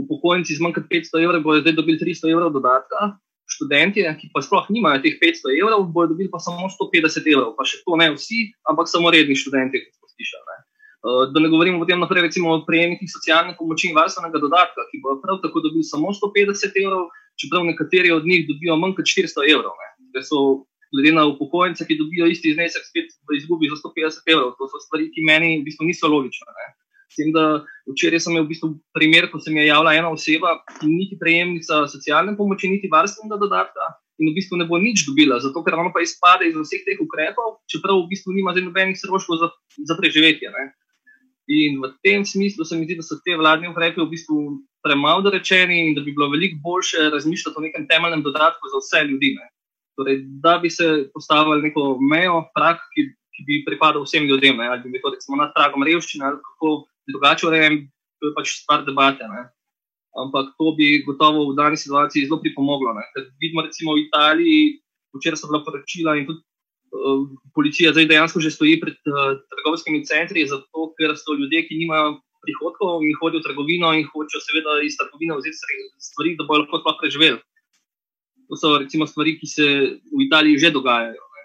Upokojenci 0.00 0.56
z 0.56 0.64
manj 0.64 0.76
kot 0.80 0.88
500 0.88 1.24
evrov 1.24 1.44
bodo 1.44 1.60
zdaj 1.60 1.76
dobili 1.76 2.00
300 2.00 2.32
evrov 2.32 2.52
dodatka, 2.56 3.20
študenti, 3.50 4.06
ki 4.20 4.30
pa 4.34 4.42
sploh 4.44 4.68
nimajo 4.70 5.02
teh 5.04 5.18
500 5.20 5.58
evrov, 5.58 5.86
bodo 5.92 6.14
dobili 6.14 6.30
pa 6.30 6.38
samo 6.42 6.70
150 6.70 7.26
evrov, 7.34 7.54
pa 7.58 7.66
še 7.66 7.82
to 7.84 7.98
ne 8.00 8.10
vsi, 8.14 8.50
ampak 8.70 8.90
samo 8.90 9.10
redni 9.10 9.36
študenti, 9.38 9.82
kot 9.82 9.92
smo 9.98 10.06
slišali. 10.14 10.58
Uh, 11.00 11.22
da 11.32 11.40
ne 11.40 11.48
govorimo 11.48 11.80
potem 11.80 12.00
naprej 12.00 12.28
recimo, 12.28 12.52
o 12.52 12.64
prejemnikih 12.66 13.08
socialne 13.08 13.54
pomoči 13.56 13.88
in 13.88 13.96
varstvenega 13.96 14.40
dodatka, 14.42 14.84
ki 14.90 15.00
bodo 15.00 15.22
prav 15.24 15.40
tako 15.40 15.64
dobili 15.64 15.84
samo 15.86 16.12
150 16.12 16.76
evrov, 16.84 17.08
čeprav 17.40 17.64
nekateri 17.64 18.12
od 18.12 18.26
njih 18.28 18.44
dobijo 18.50 18.76
manj 18.76 18.98
kot 18.98 19.08
400 19.08 19.48
evrov. 19.48 19.72
Ker 20.12 20.26
so 20.26 20.68
glede 20.92 21.14
na 21.16 21.24
upokojence, 21.26 21.86
ki 21.86 21.96
dobijo 21.96 22.28
isti 22.28 22.52
znesek, 22.52 22.84
spet 22.84 23.08
v 23.28 23.38
izgubi 23.38 23.70
za 23.72 23.80
150 23.80 24.32
evrov. 24.34 24.52
To 24.58 24.68
so 24.68 24.82
stvari, 24.84 25.08
ki 25.14 25.24
meni 25.24 25.60
v 25.60 25.64
bistvu 25.70 25.88
niso 25.88 26.10
logične. 26.10 26.52
Ne. 26.58 26.66
S 27.10 27.18
tem, 27.18 27.32
da 27.34 27.64
včeraj 27.90 28.22
sem 28.22 28.36
imel 28.36 28.44
v 28.46 28.52
bistvu 28.52 28.68
primer, 28.94 29.26
ko 29.32 29.40
se 29.42 29.50
mi 29.50 29.58
je 29.58 29.70
javila 29.70 29.96
ena 29.98 30.12
oseba, 30.14 30.60
ki 30.78 30.86
ni 30.86 31.00
niti 31.02 31.18
prejemnica 31.18 31.82
socialne 31.90 32.36
pomoči, 32.38 32.70
niti 32.70 32.90
varstvenega 32.92 33.40
dodatka, 33.40 33.88
in 34.20 34.30
v 34.30 34.36
bistvu 34.36 34.60
ne 34.60 34.68
bo 34.68 34.78
nič 34.78 35.02
dobila, 35.08 35.40
zato 35.40 35.64
ker 35.64 35.74
ona 35.74 35.90
pa 35.90 36.04
izpade 36.04 36.46
iz 36.46 36.54
vseh 36.54 36.84
teh 36.86 37.00
ukrepov, 37.00 37.64
čeprav 37.72 38.04
v 38.04 38.10
bistvu 38.12 38.36
nima 38.36 38.54
nobenih 38.54 38.94
stroškov 39.00 39.40
za, 39.40 39.48
za 39.88 39.96
preživetje. 39.96 40.52
Ne. 40.52 40.64
In 41.50 41.80
v 41.82 41.90
tem 42.04 42.22
smislu 42.22 42.62
se 42.62 42.76
mi 42.76 42.86
zdi, 42.86 43.00
da 43.00 43.02
so 43.02 43.18
te 43.24 43.34
vladne 43.34 43.72
ukrepe 43.72 43.98
v 44.04 44.12
bistvu 44.12 44.60
premalo 44.84 45.24
dorečeni 45.24 45.88
in 45.88 45.96
da 45.96 46.04
bi 46.04 46.14
bilo 46.14 46.30
veliko 46.30 46.60
boljše 46.62 47.10
razmišljati 47.10 47.58
o 47.58 47.64
nekem 47.64 47.88
temeljnem 47.88 48.22
dodatku 48.22 48.70
za 48.70 48.78
vse 48.78 49.00
ljudi. 49.08 49.34
Torej, 49.98 50.22
da 50.44 50.60
bi 50.62 50.70
se 50.70 51.10
postavili 51.14 51.64
neko 51.66 51.98
mejo, 52.12 52.44
prak, 52.54 52.78
ki, 52.94 53.08
ki 53.34 53.40
bi 53.48 53.64
pripadal 53.66 54.04
vsem 54.06 54.28
ljudem, 54.28 54.56
ne? 54.60 54.68
ali 54.68 54.92
bi 54.92 55.02
to 55.02 55.10
recimo 55.10 55.40
nad 55.40 55.50
pragom 55.56 55.82
revščine, 55.84 56.24
ali 56.28 56.38
kako 56.38 56.86
drugače 57.14 57.46
urejen, 57.46 57.80
to 58.20 58.30
je 58.30 58.36
pač 58.36 58.54
stvar 58.62 58.84
debate. 58.86 59.24
Ne. 59.24 59.48
Ampak 60.18 60.54
to 60.58 60.74
bi 60.78 61.02
gotovo 61.06 61.46
v 61.50 61.56
dani 61.58 61.78
situaciji 61.78 62.26
zelo 62.26 62.40
pripomoglo. 62.42 62.94
Ne. 62.98 63.04
Ker 63.14 63.28
vidimo, 63.42 63.62
recimo 63.66 63.94
v 63.94 64.06
Italiji, 64.06 64.80
včeraj 65.14 65.38
so 65.38 65.50
bila 65.50 65.62
poročila 65.66 66.16
in 66.18 66.26
tudi 66.26 66.42
uh, 66.94 67.26
policija 67.54 67.94
zdaj 67.94 68.10
dejansko 68.10 68.42
že 68.42 68.54
stoji 68.54 68.80
pred 68.82 68.98
uh, 69.10 69.38
trgovskimi 69.54 70.02
centri, 70.06 70.46
zato 70.46 70.90
ker 70.98 71.14
so 71.14 71.38
ljudje, 71.38 71.66
ki 71.68 71.82
nimajo 71.82 72.18
prihodkov 72.40 73.04
in 73.04 73.14
hodijo 73.20 73.42
v 73.42 73.46
trgovino 73.46 73.92
in 73.94 74.06
hočejo 74.08 74.40
seveda 74.42 74.80
iz 74.82 74.96
trgovine 74.98 75.36
vzeti 75.36 75.56
stvari, 76.00 76.36
da 76.38 76.46
bodo 76.48 76.64
lahko 76.64 76.80
sploh 76.82 76.98
preživeli. 77.00 77.38
To 78.50 78.58
so 78.58 78.78
recimo 78.82 79.06
stvari, 79.06 79.36
ki 79.38 79.46
se 79.46 79.66
v 80.10 80.18
Italiji 80.26 80.58
že 80.58 80.74
dogajajo. 80.74 81.22
Ne. 81.22 81.44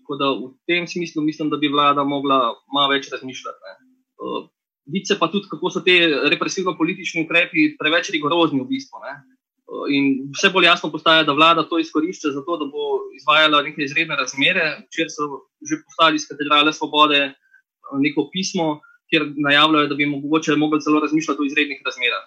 Tako 0.00 0.12
da 0.16 0.26
v 0.32 0.52
tem 0.64 0.86
smislu 0.88 1.22
mislim, 1.22 1.50
da 1.50 1.60
bi 1.60 1.68
vlada 1.68 2.04
mogla 2.04 2.54
malo 2.72 2.94
več 2.94 3.10
razmišljati. 3.12 3.74
Uh, 4.16 4.48
vidi 4.86 5.06
se 5.06 5.18
pa 5.18 5.28
tudi, 5.30 5.48
kako 5.50 5.70
so 5.70 5.82
te 5.84 5.96
represivno-politični 6.30 7.24
ukrepi 7.24 7.72
preveč 7.78 8.10
rigorozni 8.14 8.60
v 8.62 8.68
bistvu. 8.70 9.02
Ne? 9.02 9.14
In 9.90 10.04
vse 10.34 10.52
bolj 10.54 10.68
jasno 10.68 10.90
postaja, 10.92 11.24
da 11.26 11.34
vlada 11.34 11.66
to 11.66 11.78
izkorišča 11.82 12.30
za 12.36 12.42
to, 12.46 12.58
da 12.60 12.68
bo 12.70 13.02
izvajala 13.18 13.64
neke 13.66 13.82
izredne 13.82 14.16
razmere. 14.16 14.66
Včeraj 14.86 15.14
so 15.14 15.46
že 15.66 15.82
poslali 15.82 16.20
iz 16.20 16.26
katedrale 16.28 16.72
Svobode 16.72 17.22
eh, 17.26 17.34
neko 17.98 18.28
pismo, 18.32 18.80
kjer 19.10 19.26
najavljajo, 19.36 19.90
da 19.90 19.94
bi 19.94 20.06
mogoče 20.06 20.56
mogli 20.56 20.80
celo 20.82 21.00
razmišljati 21.00 21.42
o 21.42 21.46
izrednih 21.46 21.82
razmerah. 21.86 22.26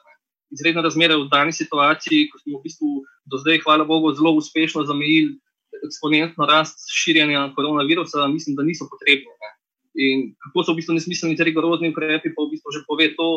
Izredne 0.52 0.82
razmere 0.82 1.15
v 1.15 1.28
dani 1.32 1.54
situaciji, 1.54 2.28
ko 2.32 2.39
smo 2.39 2.60
v 2.60 2.63
bistvu 2.63 2.89
do 3.32 3.38
zdaj, 3.38 3.60
hvala 3.63 3.86
Bogu, 3.86 4.13
zelo 4.15 4.32
uspešno 4.39 4.84
zamejili 4.88 5.38
eksponentno 5.86 6.45
rast 6.50 6.88
širjenja 6.91 7.52
koronavirusa, 7.56 8.28
mislim, 8.28 8.56
da 8.56 8.63
niso 8.63 8.88
potrebne. 8.89 9.32
Ne. 9.43 9.52
In 10.00 10.32
kako 10.40 10.64
so 10.64 10.74
v 10.74 10.80
bistvu 10.80 10.96
nesmiselni 10.96 11.36
ti 11.36 11.44
rigorozni 11.44 11.92
ukrepi, 11.92 12.32
pa 12.32 12.46
v 12.46 12.52
bistvu 12.56 12.72
že 12.72 12.86
pove 12.88 13.12
to, 13.20 13.30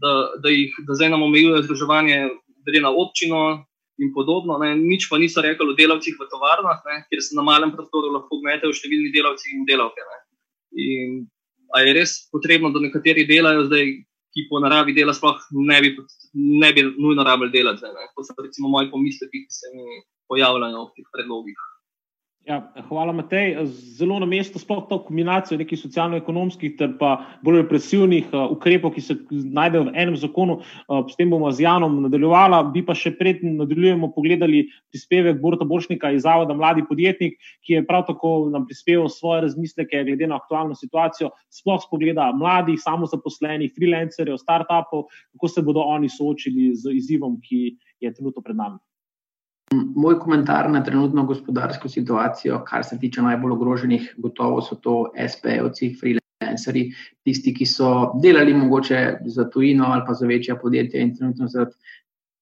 da, 0.00 0.12
da 0.40 0.52
jih 0.52 0.72
da 0.88 0.96
zdaj 0.96 1.12
nam 1.12 1.24
omejuje 1.26 1.64
združevanje 1.66 2.18
glede 2.64 2.80
na 2.80 2.90
občino 2.90 3.64
in 4.00 4.12
podobno. 4.16 4.58
Ne. 4.60 4.74
Nič 4.76 5.08
pa 5.08 5.20
niso 5.20 5.44
rekli 5.44 5.72
o 5.72 5.76
delavcih 5.76 6.16
v 6.16 6.28
tovarnah, 6.32 6.80
ne, 6.88 6.96
kjer 7.08 7.20
se 7.22 7.36
na 7.36 7.44
malem 7.44 7.72
prostoru 7.72 8.12
lahko 8.12 8.40
gmetejo 8.40 8.72
številni 8.72 9.12
delavci 9.12 9.52
in 9.52 9.64
delavke. 9.68 10.04
Ne. 10.04 10.18
In 10.76 11.16
ali 11.76 11.90
je 11.90 11.96
res 12.00 12.12
potrebno, 12.32 12.70
da 12.72 12.80
nekateri 12.80 13.26
delajo 13.28 13.66
zdaj, 13.68 13.88
ki 14.36 14.44
po 14.50 14.60
naravi 14.60 14.92
dela 14.92 15.14
sploh 15.16 15.40
ne 15.52 15.78
bi, 15.80 15.94
ne 16.34 16.68
bi 16.76 16.84
nujno 16.84 17.24
rabili 17.24 17.52
delati. 17.52 17.80
Zdaj, 17.80 18.12
to 18.12 18.24
so 18.24 18.36
recimo 18.44 18.68
moji 18.68 18.90
pomisleki, 18.92 19.44
ki 19.48 19.52
se 19.52 19.72
mi 19.72 20.02
pojavljajo 20.28 20.84
v 20.84 20.92
teh 20.96 21.08
predlogih. 21.12 21.62
Ja, 22.46 22.60
hvala, 22.86 23.10
Matej. 23.10 23.56
Zelo 23.98 24.20
na 24.22 24.26
mestu 24.26 24.60
sploh 24.62 24.84
to 24.86 25.00
kombinacijo 25.02 25.56
nekih 25.58 25.80
socialno-ekonomskih 25.80 26.76
ter 26.78 26.92
pa 27.00 27.16
bolj 27.42 27.64
represivnih 27.64 28.28
uh, 28.30 28.44
ukrepov, 28.54 28.92
ki 28.94 29.02
se 29.02 29.16
najdejo 29.32 29.88
v 29.88 29.94
enem 29.98 30.14
zakonu. 30.14 30.60
Uh, 30.86 31.02
s 31.10 31.18
tem 31.18 31.32
bomo 31.34 31.50
z 31.50 31.66
Janom 31.66 31.98
nadaljevala. 32.04 32.62
Bi 32.70 32.84
pa 32.86 32.94
še 32.94 33.16
pred 33.18 33.42
nadaljujemo 33.42 34.12
pogledali 34.14 34.62
prispevek 34.94 35.42
Borta 35.42 35.66
Boršnika 35.66 36.14
iz 36.14 36.22
Zavoda 36.22 36.54
Mladi 36.54 36.86
podjetnik, 36.86 37.34
ki 37.66 37.80
je 37.80 37.84
prav 37.90 38.06
tako 38.06 38.36
nam 38.54 38.70
prispeval 38.70 39.10
svoje 39.10 39.42
razmisleke 39.48 40.06
glede 40.06 40.30
na 40.30 40.38
aktualno 40.38 40.78
situacijo, 40.78 41.34
sploh 41.50 41.82
s 41.82 41.90
pogleda 41.90 42.30
mladih, 42.30 42.78
samozaposlenih, 42.78 43.74
freelancerjev, 43.74 44.38
startupov, 44.38 45.08
kako 45.34 45.50
se 45.50 45.66
bodo 45.66 45.82
oni 45.82 46.06
soočili 46.06 46.76
z 46.78 46.94
izzivom, 46.94 47.40
ki 47.42 47.72
je 48.06 48.14
trenutno 48.14 48.38
pred 48.38 48.54
nami. 48.54 48.78
Moj 49.74 50.18
komentar 50.22 50.68
na 50.70 50.84
trenutno 50.84 51.24
gospodarsko 51.26 51.88
situacijo, 51.88 52.60
kar 52.64 52.84
se 52.84 52.98
tiče 52.98 53.22
najbolj 53.22 53.52
ogroženih, 53.52 54.12
gotovo 54.22 54.60
so 54.62 54.76
to 54.78 54.94
SP-ovci, 55.18 55.88
freelanceri, 55.98 56.84
tisti, 57.26 57.54
ki 57.54 57.66
so 57.66 57.88
delali 58.22 58.54
mogoče 58.54 59.00
za 59.26 59.48
tujino 59.50 59.88
ali 59.90 60.04
pa 60.06 60.14
za 60.14 60.26
večja 60.26 60.56
podjetja 60.56 61.00
in 61.02 61.16
trenutno 61.16 61.48
zaradi 61.48 61.74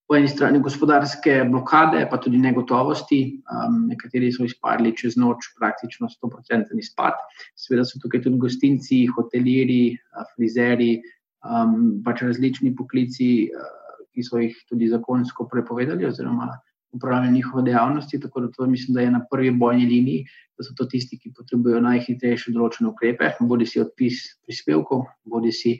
po 0.09 0.17
eni 0.17 0.29
strani 0.29 0.61
gospodarske 0.61 1.39
blokade, 1.51 2.03
pa 2.11 2.19
tudi 2.21 2.39
negotovosti. 2.39 3.21
Um, 3.49 3.87
nekateri 3.89 4.29
so 4.33 4.45
izpadli 4.45 4.93
čez 4.97 5.17
noč, 5.17 5.49
praktično 5.59 6.11
100% 6.13 6.77
izpad. 6.79 7.17
Seveda 7.57 7.87
so 7.89 8.03
tukaj 8.03 8.21
tudi 8.27 8.43
gostinci, 8.43 9.07
hoteliri, 9.17 9.97
frizeri, 10.35 10.99
um, 11.41 12.05
pač 12.05 12.21
različni 12.29 12.75
poklici, 12.77 13.49
uh, 13.49 13.73
ki 14.13 14.29
so 14.29 14.45
jih 14.45 14.61
tudi 14.69 14.93
zakonsko 14.93 15.49
prepovedali 15.49 16.05
oziroma 16.05 16.53
upravljanje 16.95 17.33
njihove 17.33 17.63
dejavnosti. 17.63 18.21
Tako 18.21 18.41
da 18.41 18.51
to 18.57 18.67
mislim, 18.67 18.95
da 18.95 19.01
je 19.01 19.11
na 19.11 19.21
prvi 19.31 19.51
bojni 19.51 19.87
liniji, 19.87 20.25
da 20.59 20.65
so 20.65 20.75
to 20.77 20.87
tisti, 20.87 21.19
ki 21.19 21.35
potrebujejo 21.37 21.83
najhitrejše 21.85 22.55
določene 22.55 22.91
ukrepe, 22.91 23.33
bodi 23.41 23.67
si 23.67 23.83
odpis 23.83 24.23
prispevkov, 24.47 25.07
bodi 25.27 25.53
si 25.53 25.79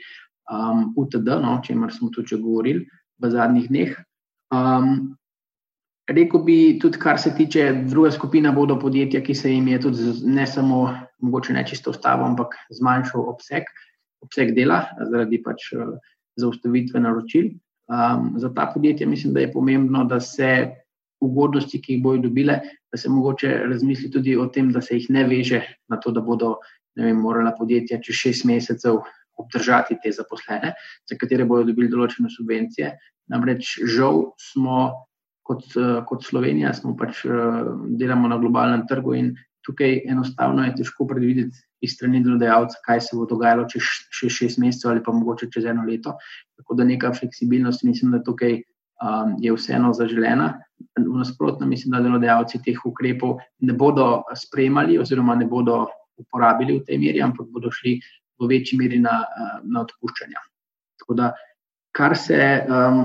um, 0.51 0.89
UTD, 0.97 1.37
no, 1.43 1.59
o 1.59 1.63
čemer 1.65 1.93
smo 1.95 2.11
tudi 2.15 2.41
govorili 2.41 2.87
v 3.23 3.31
zadnjih 3.31 3.69
dneh. 3.71 4.01
Um, 4.55 5.15
Rekl 6.05 6.43
bi 6.45 6.57
tudi, 6.77 6.99
kar 7.01 7.17
se 7.17 7.31
tiče 7.33 7.71
druge 7.89 8.11
skupine, 8.13 8.51
bodo 8.53 8.75
podjetja, 8.77 9.23
ki 9.25 9.35
se 9.35 9.55
jim 9.55 9.71
je 9.73 9.79
tudi 9.87 10.11
ne 10.29 10.45
samo 10.47 10.83
mogoče 11.25 11.55
nečisto 11.57 11.95
ustavo, 11.95 12.27
ampak 12.29 12.53
zmanjšal 12.77 13.25
obseg, 13.31 13.71
obseg 14.21 14.53
dela 14.53 14.83
zaradi 15.01 15.41
pač 15.41 15.71
uh, 15.73 15.95
zaustavitve 16.37 17.01
naročil. 17.01 17.55
Um, 17.89 18.35
za 18.41 18.51
ta 18.53 18.67
podjetja 18.75 19.09
mislim, 19.09 19.33
da 19.33 19.41
je 19.41 19.53
pomembno, 19.53 20.05
da 20.05 20.21
se 20.21 20.51
ugodnosti, 21.21 21.81
ki 21.81 21.97
jih 21.97 22.03
bodo 22.03 22.29
dobile, 22.29 22.61
da 22.93 22.99
se 23.01 23.11
mogoče 23.11 23.53
razmisli 23.71 24.11
tudi 24.11 24.37
o 24.37 24.47
tem, 24.47 24.73
da 24.73 24.81
se 24.83 24.99
jih 24.99 25.11
ne 25.11 25.25
veže 25.29 25.63
na 25.89 25.99
to, 26.01 26.13
da 26.13 26.21
bodo 26.21 26.57
vem, 26.97 27.17
morala 27.17 27.55
podjetja 27.59 28.01
čez 28.03 28.21
šest 28.21 28.45
mesecev 28.49 29.01
obdržati 29.39 29.97
te 30.03 30.13
zaposlene, 30.15 30.75
za 31.11 31.19
katere 31.19 31.47
bodo 31.49 31.71
dobili 31.73 31.91
določene 31.91 32.31
subvencije. 32.31 32.95
Namreč 33.33 33.79
žal 33.97 34.31
smo. 34.51 34.93
Kot, 35.45 35.75
kot 36.09 36.23
Slovenija 36.25 36.71
smo 36.73 36.95
pač 36.97 37.19
delamo 38.01 38.31
na 38.33 38.39
globalnem 38.41 38.87
trgu 38.89 39.13
in 39.19 39.27
tukaj 39.61 39.99
enostavno 40.09 40.65
je 40.65 40.71
težko 40.79 41.05
predvideti 41.05 41.61
iz 41.85 41.93
strani 41.99 42.23
delodajalca, 42.25 42.81
kaj 42.85 43.03
se 43.05 43.19
bo 43.19 43.27
dogajalo 43.29 43.67
čez 43.69 43.91
še 44.09 44.31
šest 44.33 44.61
mesecev 44.63 44.95
ali 44.95 45.03
pa 45.05 45.13
mogoče 45.13 45.51
čez 45.53 45.69
eno 45.69 45.85
leto. 45.85 46.15
Tako 46.57 46.79
da 46.81 46.87
neka 46.89 47.13
fleksibilnost, 47.13 47.85
mislim, 47.85 48.15
da 48.17 48.23
tukaj 48.25 48.57
um, 49.05 49.37
je 49.39 49.53
vseeno 49.53 49.93
zaželena. 49.93 50.55
V 50.97 51.17
nasprotnem, 51.19 51.69
mislim, 51.69 51.93
da 51.93 52.03
delodajalci 52.03 52.63
teh 52.65 52.79
ukrepov 52.87 53.39
ne 53.61 53.73
bodo 53.73 54.25
sprejemali 54.37 54.99
oziroma 54.99 55.37
ne 55.37 55.47
bodo 55.47 55.85
uporabili 56.17 56.79
v 56.79 56.85
tej 56.87 56.99
meri, 56.99 57.23
ampak 57.23 57.47
bodo 57.51 57.71
šli 57.71 57.99
v 58.41 58.49
večji 58.51 58.79
meri 58.79 58.99
na, 59.03 59.23
na 59.63 59.85
odpuščanja. 59.85 60.41
Tako 61.03 61.17
da, 61.19 61.33
kar 61.95 62.17
se, 62.19 62.39
um, 62.67 63.05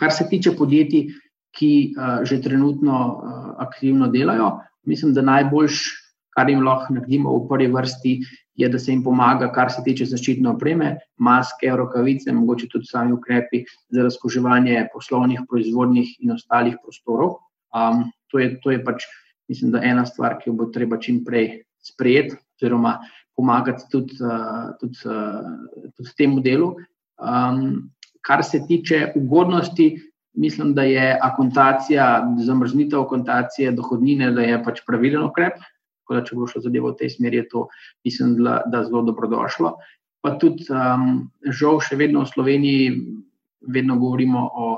kar 0.00 0.12
se 0.12 0.28
tiče 0.30 0.54
podjetij, 0.56 1.10
ki 1.50 1.72
uh, 1.96 2.20
že 2.24 2.40
trenutno 2.42 2.94
uh, 2.94 3.48
aktivno 3.58 4.08
delajo, 4.08 4.60
mislim, 4.86 5.14
da 5.14 5.24
najboljš, 5.26 5.82
kar 6.36 6.48
jim 6.48 6.62
lahko 6.64 6.94
naredimo 6.94 7.34
v 7.34 7.48
prvi 7.48 7.66
vrsti, 7.74 8.12
je, 8.60 8.68
da 8.68 8.78
se 8.78 8.92
jim 8.92 9.02
pomaga, 9.04 9.48
kar 9.52 9.70
se 9.72 9.82
tiče 9.84 10.06
zaščitne 10.10 10.50
opreme, 10.50 10.92
maske, 11.18 11.70
rokavice, 11.76 12.32
mogoče 12.36 12.68
tudi 12.72 12.88
sami 12.90 13.14
ukrepi 13.16 13.62
za 13.94 14.04
razkoževanje 14.08 14.88
poslovnih, 14.92 15.46
proizvodnih 15.48 16.12
in 16.20 16.34
ostalih 16.36 16.76
prostorov. 16.82 17.38
Um, 17.76 18.04
to, 18.28 18.42
je, 18.42 18.52
to 18.60 18.74
je 18.74 18.82
pač, 18.84 19.06
mislim, 19.48 19.72
da 19.72 19.84
ena 19.86 20.04
stvar, 20.06 20.38
ki 20.40 20.50
jo 20.50 20.58
bo 20.58 20.68
treba 20.74 21.00
čim 21.00 21.22
prej 21.24 21.62
sprejeti, 21.80 22.36
oziroma 22.60 22.98
pomagati 23.38 23.88
tudi, 23.92 24.18
uh, 24.20 24.74
tudi, 24.80 25.00
uh, 25.08 25.90
tudi 25.96 26.14
temu 26.18 26.44
delu. 26.44 26.74
Um, 27.20 27.90
kar 28.26 28.44
se 28.44 28.60
tiče 28.66 29.12
ugodnosti, 29.16 29.94
mislim, 30.36 30.74
da 30.74 30.84
je 30.84 31.18
akontacija, 31.22 32.10
zamrznitev 32.44 33.00
akontacije 33.00 33.72
dohodnine, 33.72 34.30
da 34.36 34.44
je 34.44 34.60
pač 34.64 34.84
pravilen 34.86 35.24
ukrep. 35.24 35.56
Tako 36.10 36.18
da, 36.18 36.26
če 36.26 36.34
bo 36.34 36.46
šlo 36.50 36.60
zadevo 36.64 36.88
v 36.90 36.98
tej 36.98 37.10
smeri, 37.14 37.38
je 37.38 37.48
to, 37.52 37.60
mislim, 38.02 38.32
da, 38.42 38.56
da 38.66 38.82
zelo 38.82 39.04
dobrodošlo. 39.06 39.76
Pa 40.26 40.32
tudi, 40.42 40.64
um, 40.74 41.28
žal, 41.46 41.78
še 41.78 41.94
vedno 42.00 42.24
v 42.24 42.30
Sloveniji, 42.32 42.88
vedno 43.70 43.94
govorimo 44.00 44.42
o, 44.42 44.70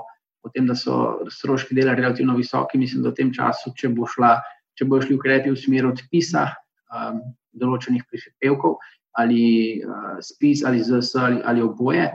o 0.45 0.51
tem, 0.53 0.69
da 0.69 0.77
so 0.77 1.25
stroški 1.33 1.73
dela 1.79 1.95
relativno 1.97 2.37
visoki. 2.37 2.77
Mislim, 2.77 3.01
da 3.01 3.15
v 3.15 3.17
tem 3.17 3.31
času, 3.33 3.73
če 3.81 3.95
bo 3.97 4.05
šla, 4.05 4.35
če 4.77 4.91
bo 4.93 5.01
šli 5.01 5.17
ukrepi 5.17 5.55
v 5.55 5.57
smer 5.57 5.89
odpisa 5.89 6.51
um, 6.93 7.25
določenih 7.57 8.05
prispevkov 8.13 8.77
ali 9.17 9.81
uh, 9.81 10.21
spis 10.25 10.67
ali 10.69 10.85
ZS 10.85 11.17
ali, 11.17 11.41
ali 11.49 11.65
oboje, 11.65 12.11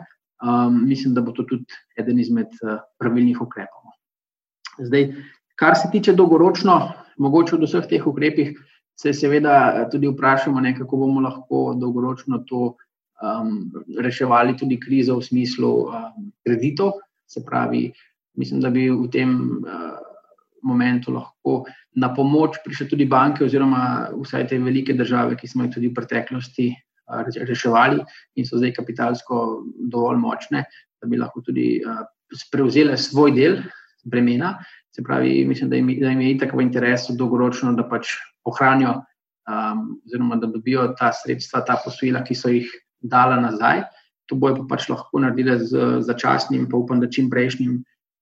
um, 0.45 0.77
mislim, 0.85 1.17
da 1.17 1.25
bo 1.25 1.33
to 1.33 1.49
tudi 1.49 1.65
eden 1.97 2.21
izmed 2.21 2.53
uh, 2.61 2.85
pravilnih 3.01 3.41
ukrepov. 3.41 3.97
Zdaj, 4.77 5.09
kar 5.57 5.73
se 5.73 5.89
tiče 5.89 6.13
dolgoročno, 6.13 6.79
mogoče 7.17 7.57
od 7.57 7.65
vseh 7.65 7.85
teh 7.89 8.05
ukrepih 8.05 8.53
se 8.97 9.13
seveda 9.13 9.55
eh, 9.75 9.85
tudi 9.91 10.07
vprašamo, 10.07 10.61
ne, 10.61 10.73
kako 10.77 10.97
bomo 10.97 11.21
lahko 11.21 11.73
dolgoročno 11.77 12.41
to 12.49 12.75
um, 13.21 13.71
reševali, 14.01 14.57
tudi 14.57 14.79
krizo 14.79 15.19
v 15.19 15.25
smislu 15.25 15.71
um, 15.85 16.31
kreditov. 16.45 16.97
Se 17.27 17.43
pravi, 17.45 17.91
mislim, 18.39 18.61
da 18.61 18.69
bi 18.73 18.87
v 18.89 19.09
tem 19.13 19.35
uh, 19.61 19.99
momentu 20.63 21.13
lahko 21.13 21.65
na 21.95 22.09
pomoč 22.15 22.57
prišle 22.65 22.87
tudi 22.89 23.05
banke, 23.05 23.45
oziroma 23.45 24.09
vsaj 24.15 24.47
te 24.49 24.59
velike 24.59 24.95
države, 24.97 25.37
ki 25.37 25.47
smo 25.47 25.65
jih 25.65 25.75
tudi 25.75 25.91
v 25.91 25.97
preteklosti 25.97 26.69
uh, 26.73 27.25
reševali 27.49 28.01
in 28.35 28.47
so 28.47 28.57
zdaj 28.57 28.73
kapitalsko 28.79 29.43
dovolj 29.91 30.21
močne, 30.23 30.65
da 31.01 31.09
bi 31.09 31.19
lahko 31.21 31.43
tudi 31.45 31.75
uh, 31.85 32.01
prevzele 32.51 32.97
svoj 32.97 33.35
del 33.35 33.61
bremena. 34.05 34.55
Se 34.95 35.03
pravi, 35.03 35.43
mislim, 35.45 35.69
da 35.69 35.75
jim, 35.77 35.93
da 36.01 36.09
jim 36.09 36.21
je 36.21 36.31
itak 36.31 36.55
v 36.57 36.63
interesu 36.65 37.13
dolgoročno, 37.13 37.75
da 37.77 37.85
pač 37.85 38.15
ohranijo, 38.47 38.93
um, 39.47 39.83
oziroma 40.05 40.39
da 40.41 40.49
dobijo 40.51 40.87
ta 40.99 41.11
sredstva, 41.13 41.63
ta 41.67 41.77
posojila, 41.83 42.23
ki 42.23 42.35
so 42.35 42.51
jih 42.53 42.71
dala 43.01 43.39
nazaj. 43.41 43.83
To 44.27 44.35
bojo 44.35 44.61
pa 44.61 44.75
pač 44.75 44.89
lahko 44.91 45.21
naredili 45.23 45.55
z 45.63 46.01
začasnim, 46.03 46.67
pa 46.71 46.77
upam, 46.77 46.99
da 46.99 47.09
čim 47.09 47.29
prejšnjim 47.31 47.77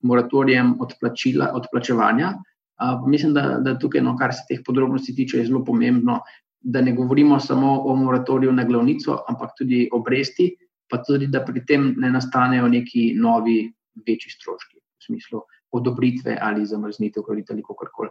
moratorijem 0.06 0.76
odplačila, 0.82 1.52
odplačevanja. 1.58 2.36
Uh, 2.76 3.08
mislim, 3.08 3.34
da, 3.34 3.60
da 3.64 3.78
tukaj, 3.80 4.04
no, 4.04 4.18
kar 4.20 4.34
se 4.36 4.44
teh 4.50 4.62
podrobnosti 4.66 5.16
tiče, 5.16 5.40
je 5.40 5.48
zelo 5.48 5.64
pomembno, 5.66 6.20
da 6.66 6.82
ne 6.82 6.94
govorimo 6.98 7.40
samo 7.40 7.80
o 7.86 7.96
moratoriju 7.96 8.52
na 8.54 8.64
glavnico, 8.66 9.24
ampak 9.30 9.54
tudi 9.58 9.86
o 9.92 10.00
obresti, 10.00 10.50
pa 10.90 10.98
tudi, 11.04 11.28
da 11.28 11.42
pri 11.46 11.62
tem 11.66 11.94
ne 11.98 12.10
nastanejo 12.12 12.68
neki 12.68 13.14
novi, 13.22 13.64
večji 13.96 14.32
stroški 14.32 14.80
v 14.80 15.06
smislu 15.08 15.42
odobritve 15.76 16.38
ali 16.42 16.66
zamrznitev 16.66 17.24
kredita 17.24 17.54
ali 17.54 17.64
kako 17.64 17.88
koli 17.94 18.10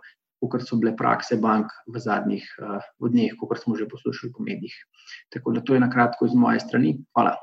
kot 0.49 0.67
so 0.67 0.77
bile 0.81 0.95
prakse 0.97 1.37
bank 1.41 1.73
v 1.87 2.01
zadnjih 2.01 2.45
uh, 2.61 2.85
dneh, 3.01 3.35
kot 3.41 3.59
smo 3.61 3.77
že 3.79 3.89
poslušali 3.91 4.33
po 4.33 4.45
medijih. 4.45 4.75
Tako 5.33 5.57
da 5.57 5.61
to 5.61 5.75
je 5.75 5.81
na 5.81 5.91
kratko 5.91 6.29
z 6.29 6.39
moje 6.39 6.61
strani. 6.61 6.99
Hvala. 7.15 7.37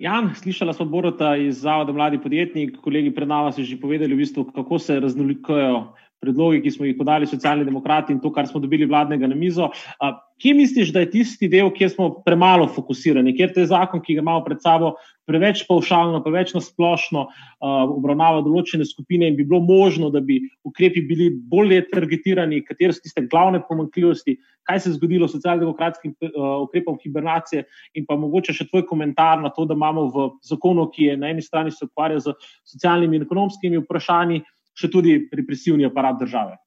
Jan, 0.00 0.30
slišala 0.34 0.72
smo 0.72 0.86
Borota 0.88 1.34
iz 1.36 1.60
Zavoda 1.60 1.92
Mladi 1.92 2.16
podjetnik, 2.22 2.78
kolegi 2.80 3.12
pred 3.12 3.28
nami 3.28 3.52
so 3.52 3.60
že 3.60 3.76
povedali, 3.76 4.14
v 4.16 4.24
bistvu, 4.24 4.46
kako 4.48 4.78
se 4.80 4.96
raznolikujejo 5.00 5.92
predlogi, 6.20 6.60
ki 6.62 6.70
smo 6.74 6.86
jih 6.86 6.96
podali 6.98 7.28
socialni 7.28 7.64
demokrati 7.64 8.12
in 8.12 8.20
to, 8.20 8.30
kar 8.32 8.48
smo 8.48 8.60
dobili 8.60 8.88
vladnega 8.88 9.28
na 9.28 9.36
mizo. 9.36 9.70
Kje 10.40 10.52
misliš, 10.56 10.92
da 10.92 11.02
je 11.02 11.10
tisti 11.12 11.48
del, 11.52 11.70
kjer 11.72 11.90
smo 11.92 12.10
premalo 12.24 12.68
fokusirani, 12.68 13.34
kjer 13.36 13.52
je 13.56 13.66
zakon, 13.72 14.02
ki 14.04 14.16
ga 14.18 14.24
imamo 14.24 14.44
pred 14.44 14.60
sabo, 14.60 14.94
preveč 15.28 15.62
paušalno, 15.68 16.22
preveč 16.24 16.52
nasplošno 16.56 17.26
obravnava 17.62 18.40
določene 18.44 18.84
skupine 18.88 19.28
in 19.30 19.36
bi 19.38 19.46
bilo 19.48 19.60
možno, 19.64 20.10
da 20.12 20.20
bi 20.20 20.40
ukrepi 20.66 21.04
bili 21.08 21.30
bolje 21.30 21.82
targetirani, 21.88 22.62
katere 22.68 22.96
so 22.96 23.04
tiste 23.04 23.24
glavne 23.28 23.62
pomankljivosti, 23.68 24.36
kaj 24.68 24.80
se 24.80 24.90
je 24.90 24.96
zgodilo 24.98 25.28
s 25.28 25.34
socialdemokratskim 25.34 26.14
ukrepom 26.36 26.98
hibernacije 27.02 27.64
in 27.96 28.04
pa 28.08 28.16
mogoče 28.20 28.54
še 28.56 28.68
tvoj 28.68 28.84
komentar 28.88 29.40
na 29.40 29.52
to, 29.54 29.64
da 29.68 29.76
imamo 29.76 30.08
v 30.14 30.30
zakonu, 30.46 30.88
ki 30.92 31.12
je 31.12 31.18
na 31.20 31.32
eni 31.32 31.44
strani 31.44 31.72
se 31.72 31.88
ukvarja 31.88 32.20
z 32.26 32.36
socialnimi 32.74 33.18
in 33.18 33.28
ekonomskimi 33.28 33.80
vprašanji, 33.82 34.42
še 34.76 34.90
tudi 34.90 35.16
represivni 35.32 35.86
aparat 35.88 36.18
države. 36.20 36.58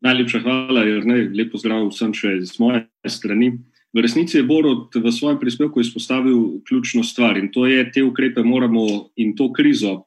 Najlepša 0.00 0.40
hvala, 0.40 0.84
Jrnej. 0.88 1.28
Lepo 1.36 1.60
zdrav 1.60 1.90
vsem 1.90 2.14
še 2.16 2.38
z 2.40 2.56
moje 2.62 2.86
strani. 3.04 3.52
V 3.90 4.00
resnici 4.00 4.38
je 4.38 4.46
Borod 4.46 4.94
v 4.94 5.10
svojem 5.10 5.36
prispevku 5.36 5.82
izpostavil 5.82 6.62
ključno 6.64 7.02
stvar 7.02 7.36
in 7.36 7.50
to 7.50 7.66
je, 7.66 7.82
te 7.90 8.02
ukrepe 8.06 8.42
moramo 8.46 9.10
in 9.18 9.34
to 9.36 9.50
krizo 9.52 10.06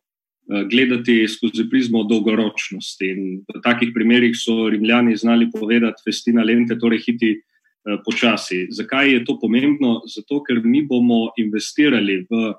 eh, 0.49 0.63
gledati 0.71 1.27
skozi 1.27 1.67
prizmo 1.69 2.07
dolgoročnosti. 2.07 3.05
In 3.05 3.21
v 3.43 3.61
takih 3.61 3.91
primerih 3.93 4.33
so 4.39 4.69
rimljani 4.71 5.17
znali 5.19 5.51
povedati, 5.51 6.01
festina 6.07 6.47
lente, 6.47 6.79
torej 6.79 7.03
hiti 7.03 7.35
eh, 7.35 7.99
počasi. 8.07 8.71
Zakaj 8.71 9.13
je 9.13 9.25
to 9.27 9.37
pomembno? 9.37 10.01
Zato, 10.07 10.39
ker 10.47 10.63
mi 10.63 10.87
bomo 10.87 11.35
investirali 11.37 12.23
v 12.31 12.55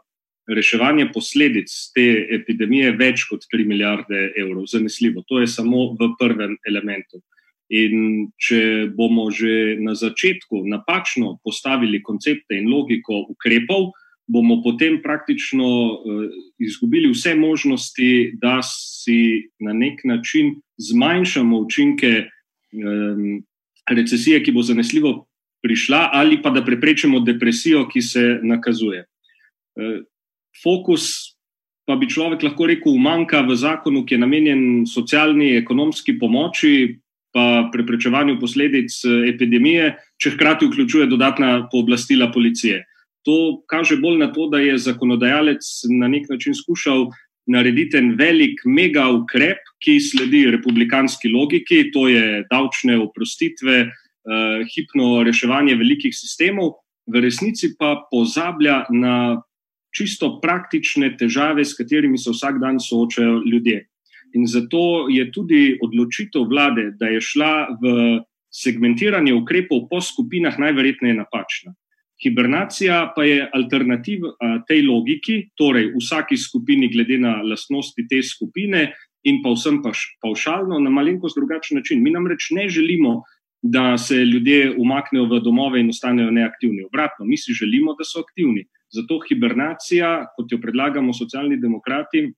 reševanje 0.48 1.08
posledic 1.12 1.72
te 1.94 2.04
epidemije 2.36 2.92
več 2.98 3.24
kot 3.30 3.46
3 3.52 3.66
milijarde 3.66 4.32
evrov, 4.40 4.66
zanesljivo. 4.68 5.24
To 5.28 5.40
je 5.40 5.48
samo 5.48 5.92
v 5.98 6.12
prvem 6.20 6.56
elementu. 6.68 7.22
In 7.72 8.28
če 8.36 8.90
bomo 8.92 9.30
že 9.32 9.76
na 9.80 9.94
začetku 9.96 10.66
napačno 10.68 11.38
postavili 11.44 12.02
koncepte 12.02 12.58
in 12.60 12.68
logiko 12.68 13.24
ukrepov, 13.32 13.94
bomo 14.28 14.60
potem 14.64 15.00
praktično 15.02 15.64
uh, 15.64 16.28
izgubili 16.60 17.10
vse 17.12 17.34
možnosti, 17.34 18.36
da 18.40 18.60
si 18.62 19.48
na 19.60 19.72
nek 19.72 20.04
način 20.04 20.60
zmanjšamo 20.76 21.58
učinke 21.58 22.12
um, 22.24 23.44
recesije, 23.90 24.42
ki 24.44 24.52
bo 24.52 24.62
zanesljivo 24.62 25.26
prišla, 25.64 26.10
ali 26.12 26.42
pa 26.42 26.50
da 26.50 26.64
preprečimo 26.64 27.20
depresijo, 27.20 27.88
ki 27.88 28.02
se 28.02 28.24
nakazuje. 28.42 29.04
Fokus, 30.62 31.34
pa 31.86 31.96
bi 31.96 32.08
človek 32.08 32.42
lahko 32.42 32.68
rekel, 32.70 32.94
umanka 32.94 33.42
v 33.42 33.56
zakonu, 33.56 34.04
ki 34.06 34.16
je 34.16 34.20
namenjen 34.22 34.62
socialni, 34.88 35.54
ekonomski 35.58 36.16
pomoči, 36.18 37.00
pa 37.34 37.68
preprečevanju 37.72 38.38
posledic 38.40 38.94
eh, 39.04 39.28
epidemije, 39.34 39.94
če 40.22 40.36
hkrati 40.36 40.70
vključuje 40.70 41.10
dodatna 41.10 41.66
pooblastila 41.72 42.30
policije. 42.32 42.84
To 43.26 43.64
kaže 43.66 43.96
bolj 43.98 44.20
na 44.20 44.30
to, 44.32 44.46
da 44.52 44.60
je 44.62 44.78
zakonodajalec 44.78 45.64
na 45.98 46.08
nek 46.12 46.28
način 46.30 46.54
skušal 46.54 47.08
narediti 47.50 47.98
en 47.98 48.14
velik 48.16 48.62
mega 48.64 49.08
ukrep, 49.12 49.60
ki 49.84 49.98
sledi 50.00 50.44
republikanski 50.52 51.28
logiki, 51.32 51.90
to 51.92 52.06
je 52.08 52.44
davčne 52.50 52.98
oprostitve, 53.02 53.80
eh, 53.88 54.64
hipno 54.70 55.24
reševanje 55.26 55.74
velikih 55.80 56.14
sistemov, 56.14 56.78
v 57.10 57.20
resnici 57.20 57.74
pa 57.78 57.98
pozablja 58.10 58.84
na 58.90 59.42
čisto 59.94 60.40
praktične 60.42 61.14
težave, 61.16 61.64
s 61.64 61.76
katerimi 61.78 62.18
se 62.18 62.34
vsak 62.34 62.58
dan 62.60 62.80
soočajo 62.80 63.42
ljudje. 63.46 63.86
In 64.34 64.46
zato 64.50 65.06
je 65.10 65.30
tudi 65.30 65.78
odločitev 65.82 66.48
vlade, 66.50 66.90
da 66.98 67.06
je 67.06 67.20
šla 67.22 67.78
v 67.78 67.94
segmentiranje 68.50 69.34
ukrepov 69.34 69.86
po 69.90 70.00
skupinah, 70.02 70.58
najverjetneje 70.58 71.14
napačna. 71.14 71.74
Hibernacija 72.22 73.12
pa 73.16 73.24
je 73.26 73.46
alternativa 73.54 74.34
tej 74.68 74.82
logiki, 74.86 75.50
torej 75.58 75.92
vsaki 75.98 76.36
skupini, 76.38 76.88
glede 76.90 77.18
na 77.18 77.40
lastnosti 77.42 78.06
te 78.10 78.22
skupine, 78.22 78.92
in 79.24 79.40
pa 79.42 79.54
vsem 79.54 79.80
paušalno, 80.22 80.78
na 80.78 80.90
malenkost 80.90 81.38
drugačen 81.38 81.78
način. 81.80 82.02
Mi 82.02 82.10
namreč 82.10 82.50
ne 82.50 82.68
želimo, 82.68 83.22
da 83.62 83.98
se 83.98 84.16
ljudje 84.24 84.74
umaknejo 84.76 85.24
v 85.24 85.40
domove 85.40 85.80
in 85.80 85.88
ostanejo 85.88 86.30
neaktivni. 86.30 86.84
Obratno, 86.84 87.24
mi 87.24 87.36
si 87.36 87.52
želimo, 87.52 87.94
da 87.98 88.04
so 88.04 88.20
aktivni. 88.20 88.66
Zato 88.92 89.20
hibernacija, 89.28 90.34
kot 90.36 90.52
jo 90.52 90.58
predlagamo 90.62 91.12
socialni 91.12 91.56
demokrati, 91.60 92.28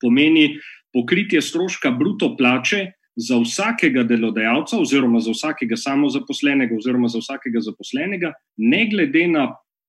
pomeni 0.00 0.58
pokritje 0.92 1.42
stroška 1.42 1.90
bruto 1.90 2.34
plače 2.36 2.86
za 3.18 3.38
vsakega 3.42 4.04
delodajalca, 4.06 4.78
oziroma 4.78 5.20
za 5.20 5.32
vsakega 5.34 5.76
samozaposlenega, 5.76 6.76
oziroma 6.76 7.08
za 7.08 7.18
vsakega 7.18 7.60
zaposlenega, 7.60 8.32
ne 8.56 8.86
glede 8.90 9.26
na 9.28 9.48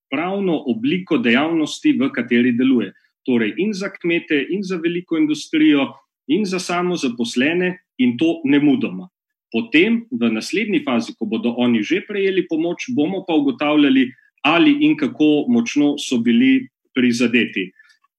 pravno 0.09 0.57
obliko 0.65 1.17
dejavnosti, 1.17 1.93
v 1.93 2.09
kateri 2.13 2.55
deluje. 2.57 2.93
Torej, 3.25 3.53
in 3.57 3.73
za 3.73 3.91
kmete, 3.93 4.39
in 4.49 4.63
za 4.63 4.79
veliko 4.81 5.17
industrijo, 5.17 5.91
in 6.27 6.45
za 6.45 6.59
samozaposlene, 6.59 7.77
in 7.97 8.17
to 8.17 8.41
ne 8.45 8.59
mudoma. 8.59 9.09
Potem, 9.53 10.05
v 10.11 10.29
naslednji 10.33 10.81
fazi, 10.85 11.13
ko 11.17 11.25
bodo 11.25 11.53
oni 11.57 11.83
že 11.83 12.01
prejeli 12.05 12.45
pomoč, 12.49 12.89
bomo 12.93 13.25
pa 13.25 13.33
ugotavljali, 13.33 14.09
ali 14.41 14.77
in 14.85 14.97
kako 14.97 15.45
močno 15.49 15.95
so 15.97 16.17
bili 16.17 16.67
prizadeti. 16.95 17.71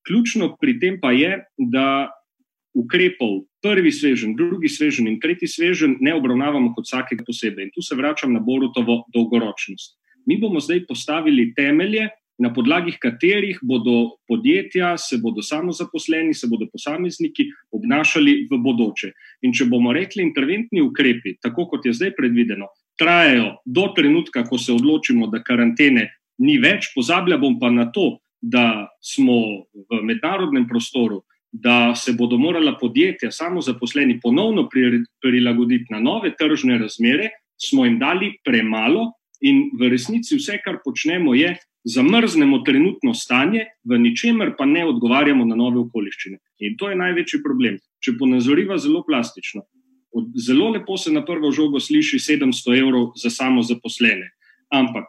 Ključno 0.06 0.56
pri 0.60 0.78
tem 0.80 0.98
pa 1.00 1.12
je, 1.12 1.38
da 1.58 2.10
ukrepov, 2.74 3.44
prvi 3.62 3.92
svežen, 3.92 4.36
drugi 4.36 4.68
svežen 4.68 5.08
in 5.08 5.18
tretji 5.20 5.48
svežen, 5.48 5.96
ne 6.00 6.14
obravnavamo 6.14 6.72
kot 6.74 6.86
vsakega 6.86 7.24
posebej. 7.26 7.68
In 7.68 7.72
tu 7.74 7.82
se 7.82 7.98
vračam 7.98 8.32
na 8.32 8.40
Borutovo 8.40 9.04
dolgoročnost. 9.14 9.98
Mi 10.26 10.38
bomo 10.38 10.60
zdaj 10.60 10.86
postavili 10.86 11.52
temelje, 11.56 12.08
na 12.40 12.48
podlagi 12.52 12.94
katerih 13.00 13.58
bodo 13.62 14.16
podjetja, 14.28 14.94
se 14.98 15.18
bodo 15.20 15.42
samozaposleni, 15.44 16.34
se 16.34 16.48
bodo 16.48 16.70
posamezniki 16.72 17.44
obnašali 17.76 18.46
v 18.50 18.58
bodoče. 18.64 19.10
In 19.44 19.52
če 19.52 19.66
bomo 19.68 19.92
rekli, 19.92 20.24
interventni 20.24 20.80
ukrepi, 20.80 21.36
tako 21.44 21.66
kot 21.68 21.84
je 21.84 21.92
zdaj 21.98 22.14
predvideno, 22.16 22.70
trajajo 23.00 23.54
do 23.64 23.88
trenutka, 23.96 24.44
ko 24.44 24.58
se 24.58 24.72
odločimo, 24.72 25.30
da 25.32 25.40
karantene 25.42 26.10
ni 26.44 26.58
več, 26.60 26.92
pozabljam 26.94 27.56
pa 27.60 27.70
na 27.72 27.88
to, 27.92 28.18
da 28.40 28.88
smo 29.04 29.36
v 29.90 30.00
mednarodnem 30.08 30.66
prostoru, 30.68 31.22
da 31.52 31.94
se 31.96 32.12
bodo 32.16 32.38
morala 32.38 32.76
podjetja, 32.80 33.32
samo 33.34 33.60
zaposleni, 33.60 34.20
ponovno 34.22 34.68
prilagoditi 35.20 35.90
na 35.90 36.00
nove 36.00 36.32
tržne 36.38 36.78
razmere, 36.78 37.30
smo 37.60 37.84
jim 37.84 37.98
dali 37.98 38.36
premalo, 38.44 39.10
in 39.40 39.70
v 39.80 39.88
resnici 39.88 40.36
vse, 40.36 40.60
kar 40.64 40.80
počnemo, 40.84 41.34
je, 41.34 41.56
zamrznemo 41.84 42.60
trenutno 42.64 43.14
stanje, 43.16 43.66
v 43.84 43.98
ničemer 43.98 44.52
pa 44.58 44.66
ne 44.68 44.84
odgovarjamo 44.86 45.46
na 45.48 45.56
nove 45.56 45.80
okoliščine. 45.80 46.38
In 46.60 46.76
to 46.76 46.90
je 46.90 46.98
največji 47.00 47.40
problem. 47.44 47.78
Če 48.04 48.18
ponazoriva 48.20 48.76
zelo 48.78 49.02
plastično, 49.06 49.64
zelo 50.46 50.68
lepo 50.70 50.96
se 50.96 51.12
na 51.12 51.24
prvo 51.24 51.52
žogo 51.52 51.80
sliši 51.80 52.18
700 52.18 52.78
evrov 52.78 53.12
za 53.16 53.30
samo 53.30 53.62
zaposlene. 53.62 54.30
Ampak 54.70 55.06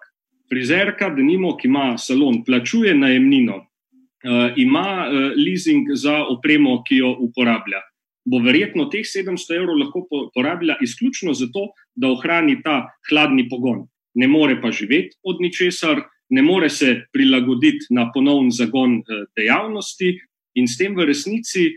frizerka, 0.49 1.09
da 1.09 1.23
nimo, 1.23 1.55
ki 1.57 1.67
ima 1.67 1.97
salon, 1.97 2.43
plačuje 2.45 2.95
najemnino, 2.95 3.57
uh, 3.57 4.57
ima 4.57 5.07
uh, 5.07 5.31
leasing 5.37 5.87
za 5.93 6.17
opremo, 6.27 6.81
ki 6.87 7.01
jo 7.01 7.15
uporablja. 7.19 7.81
Bo 8.25 8.41
verjetno 8.43 8.85
teh 8.91 9.05
700 9.07 9.57
evrov 9.57 9.79
lahko 9.79 10.05
porabila 10.35 10.75
izključno 10.81 11.33
zato, 11.33 11.71
da 11.95 12.11
ohrani 12.11 12.59
ta 12.63 12.83
hladni 13.09 13.47
pogon. 13.49 13.87
Ne 14.13 14.27
more 14.27 14.59
pa 14.61 14.71
živeti 14.71 15.17
od 15.23 15.39
ničesar, 15.41 16.03
ne 16.29 16.41
more 16.41 16.69
se 16.69 17.05
prilagoditi 17.13 17.93
na 17.95 18.11
ponovni 18.13 18.51
zagon 18.51 18.99
uh, 18.99 19.23
dejavnosti, 19.37 20.17
in 20.55 20.67
s 20.67 20.77
tem 20.77 20.95
v 20.95 21.05
resnici 21.07 21.69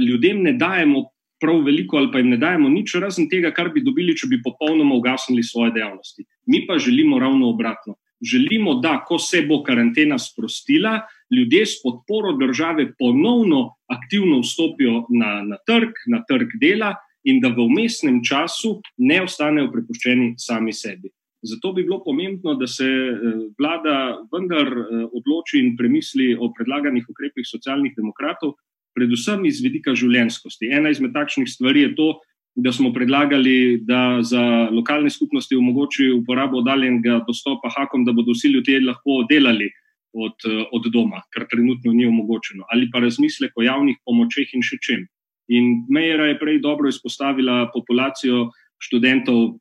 ljudem 0.00 0.42
ne 0.42 0.52
dajemo 0.54 1.00
prav 1.44 1.60
veliko, 1.66 1.98
ali 2.00 2.08
pa 2.12 2.22
jim 2.22 2.32
ne 2.32 2.38
dajemo 2.40 2.70
nič, 2.72 2.94
razen 3.02 3.28
tega, 3.28 3.52
kar 3.52 3.68
bi 3.74 3.84
dobili, 3.84 4.16
če 4.16 4.30
bi 4.32 4.40
popolnoma 4.44 4.96
ugasnili 4.96 5.44
svoje 5.44 5.74
dejavnosti. 5.76 6.24
Mi 6.48 6.64
pa 6.66 6.78
želimo 6.80 7.20
ravno 7.20 7.50
obratno. 7.52 7.98
Želimo, 8.24 8.78
da 8.80 9.02
ko 9.04 9.18
se 9.20 9.42
bo 9.44 9.60
karantena 9.62 10.16
sprostila, 10.18 11.02
ljudje 11.36 11.66
s 11.66 11.82
podporo 11.82 12.32
države 12.40 12.94
ponovno 12.98 13.74
aktivno 13.92 14.40
vstopijo 14.40 15.04
na, 15.10 15.42
na 15.44 15.58
trg, 15.66 15.92
na 16.08 16.22
trg 16.28 16.56
dela 16.60 16.94
in 17.24 17.40
da 17.40 17.50
v 17.52 17.66
umestnem 17.68 18.22
času 18.24 18.78
ne 18.96 19.20
ostanejo 19.24 19.68
prepuščeni 19.72 20.34
sami 20.40 20.72
sebi. 20.72 21.12
Zato 21.44 21.74
bi 21.76 21.84
bilo 21.84 22.00
pomembno, 22.04 22.54
da 22.56 22.66
se 22.66 22.86
eh, 22.88 23.16
vlada 23.58 23.96
vendar 24.32 24.68
eh, 24.72 25.02
odloči 25.12 25.60
in 25.60 25.74
premisli 25.76 26.32
o 26.32 26.48
predlaganih 26.56 27.04
ukrepih 27.08 27.44
socialnih 27.44 27.92
demokratov, 27.96 28.54
predvsem 28.94 29.44
iz 29.46 29.60
vidika 29.64 29.94
življenskosti. 29.98 30.70
Ena 30.72 30.92
izmed 30.94 31.12
takšnih 31.14 31.50
stvari 31.50 31.84
je 31.88 31.94
to, 31.98 32.08
da 32.54 32.72
smo 32.72 32.92
predlagali, 32.94 33.80
da 33.82 34.22
za 34.22 34.70
lokalne 34.70 35.10
skupnosti 35.10 35.56
omogoči 35.56 36.10
uporabo 36.14 36.60
oddaljenega 36.62 37.24
dostopa 37.26 37.70
hakom, 37.76 38.04
da 38.04 38.14
bodo 38.14 38.32
vsi 38.34 38.52
ljudje 38.54 38.80
lahko 38.84 39.24
delali 39.30 39.70
od, 40.14 40.46
od 40.72 40.86
doma, 40.94 41.24
kar 41.34 41.48
trenutno 41.50 41.92
ni 41.92 42.06
omogočeno, 42.06 42.64
ali 42.70 42.86
pa 42.92 43.02
razmislek 43.02 43.56
o 43.56 43.66
javnih 43.66 43.98
pomočeh 44.06 44.54
in 44.54 44.62
še 44.62 44.78
čem. 44.78 45.02
In 45.50 45.82
Mejera 45.90 46.30
je 46.30 46.38
prej 46.38 46.60
dobro 46.62 46.88
izpostavila 46.88 47.66
populacijo 47.74 48.46
študentov 48.80 49.58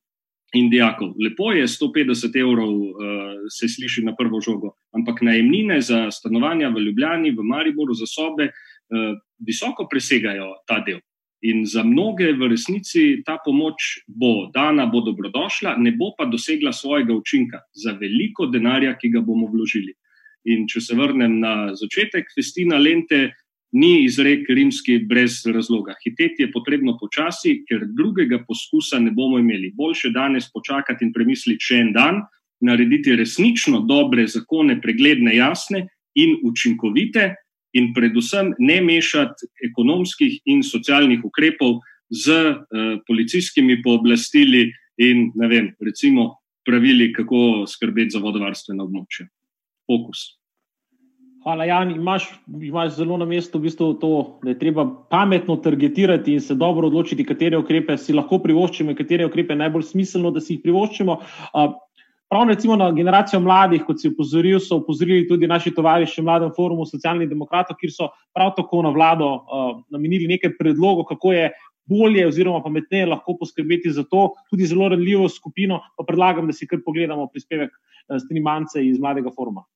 in 0.54 0.70
dijakov. 0.70 1.16
Lepo 1.18 1.50
je 1.52 1.66
150 1.68 2.38
evrov, 2.38 2.70
uh, 2.70 2.94
se 3.50 3.68
sliši 3.68 4.06
na 4.06 4.14
prvo 4.16 4.38
žogo, 4.38 4.76
ampak 4.94 5.24
najemnine 5.26 5.82
za 5.82 6.06
stanovanja 6.14 6.70
v 6.70 6.86
Ljubljani, 6.86 7.34
v 7.34 7.42
Mariboru, 7.50 7.98
za 7.98 8.06
sobe, 8.06 8.52
uh, 8.52 8.73
visoko 9.40 9.88
presegajo 9.90 10.54
ta 10.68 10.80
del. 10.86 11.00
In 11.44 11.66
za 11.68 11.84
mnoge 11.84 12.32
v 12.40 12.48
resnici 12.48 13.20
ta 13.26 13.36
pomoč 13.46 14.08
bo 14.08 14.48
dana, 14.54 14.86
bo 14.88 15.02
dobrodošla, 15.04 15.76
ne 15.76 15.92
bo 15.92 16.14
pa 16.18 16.26
dosegla 16.26 16.72
svojega 16.72 17.12
učinka 17.14 17.60
za 17.76 17.92
veliko 18.00 18.48
denarja, 18.48 18.96
ki 18.96 19.12
ga 19.12 19.20
bomo 19.20 19.50
vložili. 19.52 19.92
In 20.48 20.68
če 20.68 20.80
se 20.82 20.96
vrnem 20.96 21.40
na 21.44 21.76
začetek, 21.76 22.32
festina 22.32 22.80
lente 22.80 23.34
ni 23.74 24.06
izrek 24.06 24.48
rimski 24.48 25.00
brez 25.10 25.42
razloga. 25.50 25.96
Hiteti 26.04 26.46
je 26.46 26.52
potrebno 26.52 26.96
počasi, 27.00 27.64
ker 27.68 27.88
drugega 27.92 28.44
poskusa 28.48 29.00
ne 29.04 29.12
bomo 29.12 29.40
imeli. 29.42 29.74
Boljše 29.76 30.14
danes 30.16 30.48
počakati 30.54 31.04
in 31.04 31.14
premisliti 31.14 31.68
še 31.72 31.80
en 31.82 31.92
dan, 31.96 32.22
narediti 32.64 33.16
resnično 33.20 33.82
dobre 33.90 34.28
zakone, 34.32 34.78
pregledne, 34.82 35.36
jasne 35.36 35.88
in 36.16 36.38
učinkovite, 36.46 37.34
in 37.74 37.92
predvsem 37.94 38.54
ne 38.60 38.82
mešati 38.82 39.50
ekonomskih 39.70 40.40
in 40.46 40.64
socialnih 40.64 41.26
ukrepov 41.26 41.82
z 42.10 42.30
uh, 42.30 42.56
policijskimi 43.08 43.82
pooblastili 43.82 44.70
in 45.02 45.32
vem, 45.36 45.74
recimo 45.82 46.44
pravili, 46.66 47.12
kako 47.14 47.66
skrbeti 47.68 48.16
za 48.16 48.22
vodovarstveno 48.24 48.86
območje. 48.86 49.28
Fokus. 49.90 50.38
Hvala, 51.44 51.66
Jan. 51.68 51.90
Imaš, 51.92 52.30
imaš 52.62 52.94
zelo 52.96 53.18
na 53.20 53.26
mestu 53.28 53.60
v 53.60 53.68
bistvu 53.68 53.90
to, 54.00 54.12
da 54.44 54.54
je 54.54 54.60
treba 54.60 54.86
pametno 55.12 55.58
targetirati 55.60 56.38
in 56.38 56.42
se 56.42 56.56
dobro 56.56 56.88
odločiti, 56.88 57.26
katere 57.28 57.60
ukrepe 57.60 57.98
si 58.00 58.16
lahko 58.16 58.40
privoščimo 58.40 58.94
in 58.94 58.98
katere 58.98 59.28
ukrepe 59.28 59.52
je 59.52 59.60
najbolj 59.60 59.84
smiselno, 59.90 60.32
da 60.32 60.40
si 60.40 60.56
jih 60.56 60.62
privoščimo. 60.64 61.18
Uh, 61.52 61.74
Prav 62.34 62.48
recimo 62.50 62.76
na 62.76 62.92
generacijo 62.92 63.40
mladih, 63.40 63.84
kot 63.86 64.00
si 64.02 64.10
upozoril, 64.10 64.58
so 64.60 64.80
upozorili 64.80 65.28
tudi 65.30 65.46
naši 65.48 65.70
tovariši 65.76 66.22
v 66.22 66.24
Mladem 66.26 66.50
forumu 66.56 66.88
socialnih 66.90 67.30
demokratov, 67.30 67.78
kjer 67.78 67.92
so 67.94 68.08
prav 68.34 68.56
tako 68.58 68.80
na 68.82 68.90
vlado 68.90 69.28
uh, 69.36 69.76
namenili 69.94 70.26
nekaj 70.32 70.56
predlogov, 70.58 71.06
kako 71.12 71.36
je 71.36 71.52
bolje 71.86 72.26
oziroma 72.28 72.64
pametneje 72.66 73.12
lahko 73.12 73.38
poskrbeti 73.38 73.94
za 73.94 74.02
to, 74.10 74.32
tudi 74.50 74.66
zelo 74.66 74.90
ranljivo 74.90 75.30
skupino. 75.30 75.78
Pa 75.98 76.08
predlagam, 76.10 76.50
da 76.50 76.58
si 76.58 76.66
kar 76.66 76.82
pogledamo 76.82 77.30
prispevek 77.30 77.70
uh, 77.70 78.18
Strimance 78.26 78.82
iz 78.82 78.98
Mladega 78.98 79.30
foruma. 79.30 79.68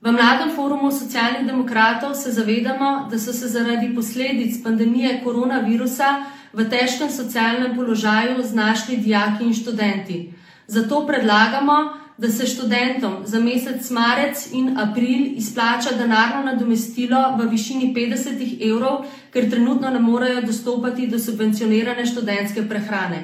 V 0.00 0.08
Mladem 0.08 0.56
forumu 0.56 0.88
socialnih 0.90 1.44
demokratov 1.46 2.14
se 2.14 2.32
zavedamo, 2.32 3.10
da 3.10 3.18
so 3.18 3.32
se 3.36 3.52
zaradi 3.52 3.92
posledic 3.94 4.62
pandemije 4.64 5.18
koronavirusa 5.24 6.14
v 6.52 6.64
težkem 6.64 7.12
socialnem 7.12 7.76
položaju 7.76 8.40
znašli 8.40 9.04
dijaki 9.04 9.44
in 9.44 9.52
študenti. 9.52 10.24
Zato 10.72 11.06
predlagamo, 11.06 11.74
da 12.18 12.28
se 12.28 12.46
študentom 12.46 13.14
za 13.24 13.40
mesec 13.40 13.90
marec 13.90 14.46
in 14.52 14.78
april 14.78 15.26
izplača 15.36 15.90
denarno 15.98 16.42
nadomestilo 16.46 17.20
v 17.38 17.48
višini 17.50 17.90
50 17.94 18.70
evrov, 18.70 19.04
ker 19.32 19.50
trenutno 19.50 19.90
ne 19.90 20.00
morejo 20.00 20.40
dostopati 20.46 21.06
do 21.06 21.18
subvencionirane 21.18 22.06
študentske 22.06 22.64
prehrane. 22.68 23.20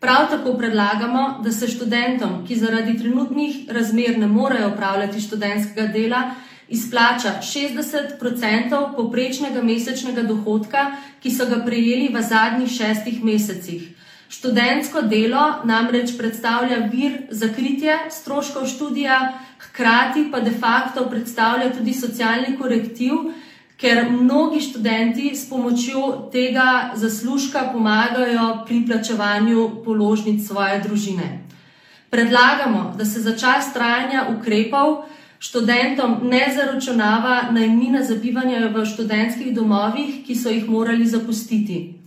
Prav 0.00 0.26
tako 0.30 0.56
predlagamo, 0.58 1.22
da 1.44 1.52
se 1.52 1.68
študentom, 1.68 2.46
ki 2.48 2.56
zaradi 2.56 2.98
trenutnih 2.98 3.70
razmer 3.70 4.18
ne 4.18 4.26
morejo 4.26 4.72
upravljati 4.72 5.20
študentskega 5.20 5.86
dela, 5.92 6.22
izplača 6.68 7.38
60% 7.42 8.82
poprečnega 8.96 9.62
mesečnega 9.62 10.22
dohodka, 10.22 10.90
ki 11.22 11.30
so 11.30 11.46
ga 11.46 11.62
prejeli 11.66 12.10
v 12.14 12.22
zadnjih 12.22 12.70
šestih 12.70 13.24
mesecih. 13.24 13.88
Študentsko 14.28 15.02
delo 15.08 15.64
namreč 15.64 16.12
predstavlja 16.18 16.82
vir 16.92 17.12
za 17.30 17.48
kritje 17.48 17.96
stroškov 18.10 18.66
študija, 18.68 19.18
hkrati 19.58 20.28
pa 20.30 20.40
de 20.40 20.50
facto 20.50 21.06
predstavlja 21.10 21.72
tudi 21.72 21.94
socialni 21.94 22.56
korektiv, 22.58 23.32
ker 23.80 24.10
mnogi 24.10 24.60
študenti 24.60 25.34
s 25.36 25.48
pomočjo 25.48 26.28
tega 26.32 26.92
zaslužka 26.94 27.70
pomagajo 27.72 28.64
pri 28.66 28.82
plačevanju 28.86 29.68
položnic 29.84 30.46
svoje 30.46 30.80
družine. 30.84 31.28
Predlagamo, 32.10 32.94
da 32.98 33.04
se 33.04 33.20
za 33.20 33.36
čas 33.36 33.72
trajanja 33.72 34.26
ukrepov 34.36 35.04
študentom 35.38 36.18
ne 36.22 36.46
zaračunava 36.56 37.50
najmnina 37.52 38.02
za 38.02 38.14
bivanje 38.14 38.60
v 38.74 38.84
študentskih 38.84 39.54
domovih, 39.54 40.24
ki 40.26 40.34
so 40.34 40.50
jih 40.50 40.68
morali 40.68 41.06
zapustiti. 41.06 41.97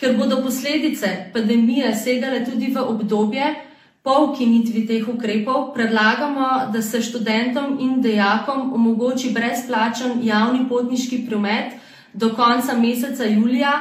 Ker 0.00 0.16
bodo 0.16 0.42
posledice 0.42 1.30
pandemije 1.32 1.94
segale 1.94 2.44
tudi 2.44 2.72
v 2.72 2.80
obdobje, 2.80 3.56
Po 4.02 4.32
ukinitvi 4.32 4.86
teh 4.88 5.08
ukrepov 5.08 5.74
predlagamo, 5.76 6.72
da 6.72 6.80
se 6.82 7.02
študentom 7.04 7.76
in 7.80 8.00
dejakom 8.00 8.72
omogoči 8.72 9.28
brezplačen 9.30 10.22
javni 10.24 10.64
potniški 10.68 11.26
promet 11.28 11.76
do 12.12 12.30
konca 12.34 12.78
meseca 12.78 13.24
julija, 13.24 13.72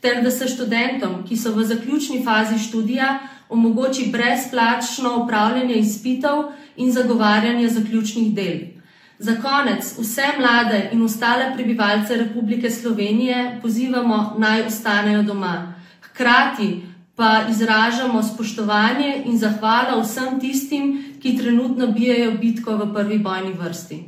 ter 0.00 0.22
da 0.24 0.30
se 0.30 0.48
študentom, 0.48 1.20
ki 1.28 1.36
so 1.36 1.52
v 1.52 1.66
zaključni 1.68 2.22
fazi 2.24 2.56
študija, 2.64 3.18
omogoči 3.48 4.08
brezplačno 4.12 5.18
upravljanje 5.24 5.74
izpitov 5.74 6.44
in 6.76 6.92
zagovarjanje 6.92 7.68
zaključnih 7.68 8.34
del. 8.34 8.77
Za 9.18 9.32
konec 9.42 9.98
vse 9.98 10.22
mlade 10.38 10.90
in 10.92 11.02
ostale 11.02 11.52
prebivalce 11.54 12.16
Republike 12.16 12.70
Slovenije 12.70 13.58
pozivamo 13.62 14.34
naj 14.38 14.66
ostanejo 14.66 15.22
doma. 15.22 15.74
Hkrati 16.00 16.82
pa 17.16 17.40
izražamo 17.50 18.22
spoštovanje 18.22 19.22
in 19.26 19.38
zahvalo 19.38 20.00
vsem 20.02 20.38
tistim, 20.40 21.04
ki 21.22 21.36
trenutno 21.36 21.86
bijajo 21.86 22.36
bitko 22.40 22.76
v 22.76 22.94
prvi 22.94 23.18
bojni 23.18 23.52
vrsti. 23.58 23.98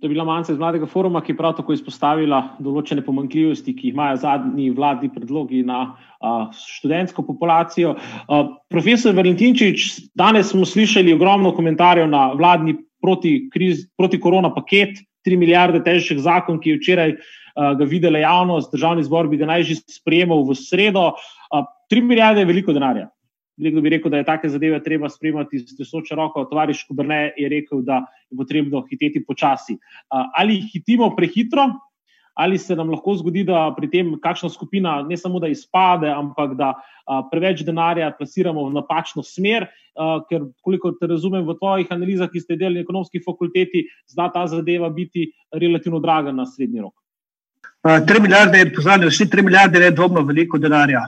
To 0.00 0.06
je 0.06 0.08
bila 0.08 0.24
manjka 0.24 0.52
iz 0.52 0.58
mladega 0.58 0.86
foruma, 0.86 1.20
ki 1.20 1.32
je 1.32 1.36
prav 1.36 1.54
tako 1.56 1.72
izpostavila 1.72 2.40
določene 2.58 3.04
pomankljivosti, 3.06 3.72
ki 3.76 3.86
jih 3.86 3.94
imajo 3.94 4.16
zadnji 4.16 4.66
vladni 4.70 5.08
predlogi 5.14 5.62
na 5.62 5.78
a, 6.20 6.50
študentsko 6.52 7.22
populacijo. 7.22 7.94
A, 7.94 8.42
profesor 8.68 9.14
Valentinčič, 9.14 10.10
danes 10.14 10.50
smo 10.50 10.66
slišali 10.66 11.14
ogromno 11.14 11.54
komentarjev 11.54 12.10
na 12.10 12.32
vladni 12.34 12.76
proti, 13.06 13.36
kriz, 13.54 13.86
proti 13.94 14.18
korona 14.18 14.50
paket, 14.50 14.98
3 15.26 15.38
milijarde 15.38 15.82
težkih 15.86 16.18
zakon, 16.22 16.58
ki 16.62 16.74
je 16.74 16.78
včeraj 16.80 17.14
a, 17.14 17.72
ga 17.78 17.86
videla 17.86 18.18
javnost, 18.22 18.72
državni 18.74 19.06
zbor 19.06 19.30
bi 19.30 19.38
ga 19.38 19.46
naj 19.46 19.66
že 19.70 19.80
sprejemal 19.94 20.42
v 20.46 20.58
sredo. 20.58 21.12
A, 21.54 21.62
3 21.92 22.02
milijarde 22.02 22.42
je 22.42 22.50
veliko 22.50 22.74
denarja. 22.74 23.08
Kdo 23.56 23.80
bi 23.80 23.88
rekel, 23.94 24.12
da 24.12 24.20
je 24.20 24.26
take 24.28 24.48
zadeve 24.52 24.82
treba 24.84 25.08
spremljati 25.08 25.62
z 25.62 25.78
desočo 25.78 26.18
roko? 26.18 26.44
Tovariš 26.50 26.82
Kubrne 26.90 27.30
je 27.38 27.48
rekel, 27.48 27.80
da 27.86 28.02
je 28.28 28.36
potrebno 28.36 28.82
hiteti 28.90 29.22
počasi. 29.24 29.78
Ali 30.10 30.58
hitimo 30.60 31.08
prehitro, 31.16 31.70
ali 32.36 32.58
se 32.58 32.76
nam 32.76 32.90
lahko 32.92 33.14
zgodi, 33.16 33.44
da 33.48 33.70
pri 33.76 33.88
tem 33.90 34.12
kakšna 34.20 34.50
skupina 34.52 35.00
ne 35.02 35.16
samo 35.16 35.40
da 35.40 35.48
izpade, 35.48 36.10
ampak 36.12 36.54
da 36.58 36.74
preveč 37.30 37.62
denarja 37.64 38.10
plasiramo 38.18 38.66
v 38.68 38.74
napačno 38.76 39.24
smer, 39.24 39.68
ker, 40.28 40.44
koliko 40.60 40.92
te 41.00 41.08
razumem 41.08 41.46
v 41.48 41.56
tvojih 41.56 41.92
analizah, 41.96 42.28
ki 42.28 42.44
ste 42.44 42.60
delali 42.60 42.82
na 42.82 42.84
ekonomski 42.84 43.22
fakulteti, 43.24 43.86
zna 44.12 44.28
ta 44.34 44.44
zadeva 44.52 44.90
biti 44.92 45.30
relativno 45.54 46.02
draga 46.04 46.32
na 46.32 46.44
srednji 46.46 46.84
rok. 46.84 46.94
3 47.86 48.20
milijarde, 48.20 48.64
pozvanje, 48.76 49.08
vsi 49.08 49.30
3 49.32 49.46
milijarde 49.46 49.84
je 49.84 49.94
dvomno 49.96 50.26
veliko 50.26 50.58
denarja 50.58 51.06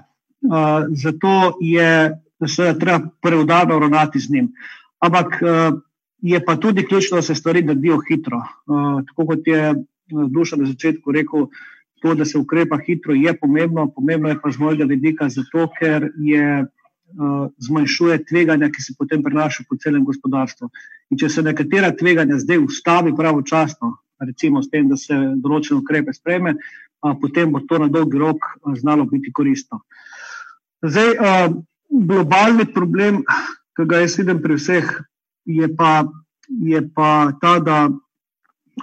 zato 0.91 1.59
je 1.61 2.18
seveda 2.47 2.79
treba 2.79 3.01
preudarno 3.22 3.79
ravnati 3.79 4.18
z 4.18 4.31
njim. 4.31 4.53
Ampak 4.99 5.26
uh, 5.26 5.81
je 6.18 6.45
pa 6.45 6.57
tudi 6.57 6.87
ključno, 6.87 7.16
da 7.16 7.22
se 7.22 7.35
stvari 7.35 7.62
naredijo 7.62 7.99
hitro. 8.09 8.37
Uh, 8.37 9.05
tako 9.07 9.26
kot 9.26 9.47
je 9.47 9.74
Duša 10.09 10.57
na 10.57 10.67
začetku 10.67 11.13
rekel, 11.13 11.49
to, 12.03 12.15
da 12.15 12.25
se 12.25 12.39
ukrepa 12.39 12.79
hitro, 12.87 13.15
je 13.15 13.33
pomembno. 13.37 13.89
Pomembno 13.95 14.29
je 14.29 14.41
pa 14.43 14.51
z 14.51 14.59
mojega 14.59 14.85
vidika 14.85 15.29
zato, 15.29 15.69
ker 15.79 16.11
je. 16.19 16.67
Zmanjšuje 17.65 18.19
tveganja, 18.29 18.67
ki 18.69 18.83
se 18.85 18.93
potem 18.93 19.23
prenašajo 19.25 19.65
po 19.65 19.79
celem 19.81 20.03
gospodarstvu. 20.05 20.67
In 21.09 21.17
če 21.17 21.31
se 21.33 21.41
nekatera 21.43 21.89
tveganja 21.97 22.37
zdaj 22.37 22.61
ustavi 22.61 23.15
pravočasno, 23.17 23.95
recimo 24.21 24.61
s 24.61 24.69
tem, 24.69 24.91
da 24.91 24.97
se 25.01 25.17
določene 25.41 25.79
ukrepe 25.81 26.13
sprejme, 26.13 26.53
potem 27.01 27.55
bo 27.55 27.63
to 27.65 27.79
na 27.81 27.89
dolgi 27.89 28.21
rok 28.21 28.45
znalo 28.77 29.07
biti 29.09 29.33
koristno. 29.33 29.81
Zdaj, 30.85 31.15
uh, 31.17 31.57
globalni 31.89 32.69
problem, 32.75 33.23
ki 33.73 33.87
ga 33.89 34.03
jaz 34.03 34.19
vidim 34.19 34.43
pri 34.43 34.59
vseh, 34.59 34.91
je 35.49 35.69
pa, 35.81 36.05
je 36.49 36.83
pa 36.95 37.33
ta, 37.41 37.57
da 37.59 37.89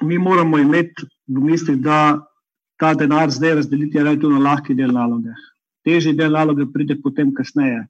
mi 0.02 0.18
moramo 0.18 0.58
imeti 0.58 1.06
v 1.28 1.42
mislih, 1.42 1.78
da 1.82 2.22
ta 2.78 2.94
denar 2.94 3.32
zdaj 3.32 3.56
razdeliti 3.56 4.00
relativno 4.00 4.40
lahki 4.40 4.76
del 4.76 4.92
naloge. 4.94 5.34
Težji 5.86 6.16
del 6.18 6.34
naloge 6.34 6.66
pride 6.74 6.98
potem 7.02 7.34
kasneje, 7.34 7.86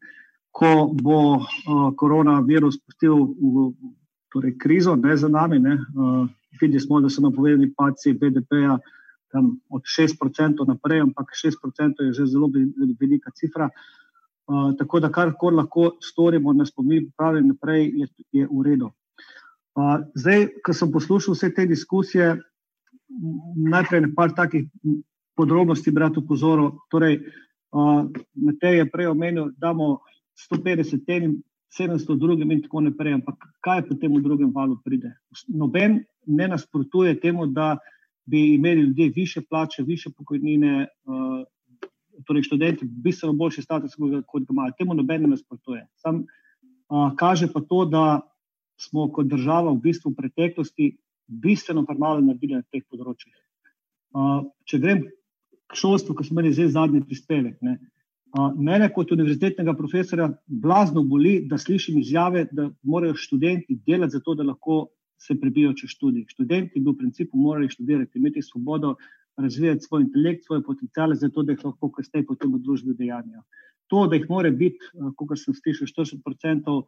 ko 0.56 0.92
bo 0.94 1.20
uh, 1.36 1.92
koronavirus 1.98 2.78
pustil 2.84 3.16
v 3.40 3.70
torej, 4.34 4.58
krizo, 4.60 4.96
ne 4.96 5.18
za 5.18 5.28
nami. 5.28 5.60
Uh, 5.60 6.28
Videli 6.62 6.80
smo, 6.80 7.02
da 7.04 7.10
so 7.12 7.20
napovedani 7.20 7.74
paci 7.76 8.14
BDP-ja 8.16 8.78
od 9.70 9.84
6% 9.84 10.64
naprej, 10.68 11.02
ampak 11.04 11.34
6% 11.36 12.00
je 12.00 12.14
že 12.14 12.26
zelo 12.32 12.48
velika 13.00 13.32
cifra. 13.36 13.70
Uh, 14.48 14.72
tako 14.78 15.00
da 15.00 15.12
kar 15.12 15.34
lahko 15.52 15.98
storimo, 16.02 16.54
da 16.54 16.66
smo 16.66 16.84
mi 16.84 17.02
pripravljeni 17.02 17.48
naprej, 17.48 17.92
je, 17.96 18.08
je 18.32 18.48
v 18.52 18.64
redu. 18.64 18.92
Uh, 19.76 20.06
zdaj, 20.16 20.48
ko 20.64 20.74
sem 20.74 20.92
poslušal 20.92 21.34
vse 21.34 21.54
te 21.54 21.66
diskusije, 21.66 22.38
najprej 23.56 24.02
nekaj 24.02 24.36
takih 24.36 24.68
podrobnosti 25.36 25.92
bi 25.92 26.00
rad 26.00 26.18
upozoril. 26.18 26.72
Torej, 26.92 27.20
uh, 27.72 28.06
Matej 28.36 28.78
je 28.78 28.92
prej 28.92 29.08
omenil, 29.08 29.52
da 29.58 29.72
imamo 29.72 30.00
150 30.52 31.04
enim, 31.08 31.42
700 31.80 32.18
drugim 32.20 32.52
in 32.52 32.62
tako 32.64 32.82
naprej, 32.86 33.14
ampak 33.14 33.36
kaj 33.66 33.88
potem 33.90 34.14
v 34.16 34.22
drugem 34.24 34.54
valu 34.56 34.78
pride? 34.84 35.12
Noben 35.48 36.04
ne 36.26 36.48
nasprotuje 36.48 37.20
temu, 37.20 37.48
da 37.48 37.78
bi 38.26 38.56
imeli 38.56 38.82
ljudje 38.82 39.12
više 39.16 39.42
plače, 39.50 39.84
više 39.84 40.10
pokojnine. 40.18 40.88
Uh, 41.06 41.44
torej 42.26 42.44
študenti 42.44 42.86
bistveno 42.86 43.34
boljši 43.34 43.62
status, 43.62 43.96
kot 44.28 44.44
ga 44.44 44.54
imajo. 44.54 44.74
Temu 44.78 44.94
noben 44.94 45.22
ne 45.22 45.28
nasprotuje. 45.28 45.88
Sam 45.96 46.24
a, 46.90 47.12
kaže 47.18 47.52
pa 47.54 47.62
to, 47.62 47.86
da 47.86 48.22
smo 48.80 49.08
kot 49.12 49.28
država 49.28 49.72
v 49.72 49.82
bistvu 49.84 50.12
v 50.12 50.16
preteklosti 50.16 50.90
bistveno 51.28 51.86
premalo 51.86 52.22
naredili 52.22 52.60
na 52.60 52.64
teh 52.72 52.84
področjih. 52.90 53.34
A, 54.16 54.42
če 54.70 54.80
grem 54.80 55.04
k 55.72 55.80
šolstvu, 55.80 56.16
ki 56.16 56.28
smo 56.28 56.40
imeli 56.40 56.54
zdaj 56.56 56.74
zadnji 56.76 57.04
prispevek. 57.06 57.58
Ne, 57.66 57.78
a, 58.38 58.52
mene 58.56 58.92
kot 58.94 59.12
univerzitetnega 59.16 59.76
profesora 59.78 60.30
blazno 60.46 61.04
boli, 61.04 61.40
da 61.50 61.60
slišim 61.62 62.00
izjave, 62.02 62.46
da 62.52 62.70
morajo 62.84 63.18
študenti 63.20 63.80
delati 63.88 64.18
za 64.18 64.24
to, 64.26 64.38
da 64.38 64.48
lahko 64.48 64.86
se 65.22 65.36
prebijo 65.40 65.74
čez 65.74 65.96
študij. 65.96 66.28
Študenti 66.30 66.80
bi 66.80 66.92
v 66.92 66.98
principu 67.00 67.38
morali 67.40 67.70
študirati, 67.72 68.20
imeti 68.20 68.42
svobodo, 68.44 68.96
razvijati 69.38 69.84
svoj 69.84 70.02
intelekt, 70.02 70.46
svoje 70.46 70.64
potencijale, 70.64 71.16
zato 71.16 71.44
da 71.44 71.52
jih 71.52 71.66
lahko 71.66 71.92
kasneje 71.92 72.26
potem 72.26 72.54
v 72.54 72.60
družbi 72.64 72.96
dejanjajo. 72.96 73.44
To, 73.92 74.08
da 74.08 74.16
jih 74.16 74.30
more 74.30 74.52
biti, 74.52 74.82
kot 75.18 75.38
sem 75.40 75.54
slišal, 75.54 75.88
40% 75.92 76.76
eh, 76.76 76.86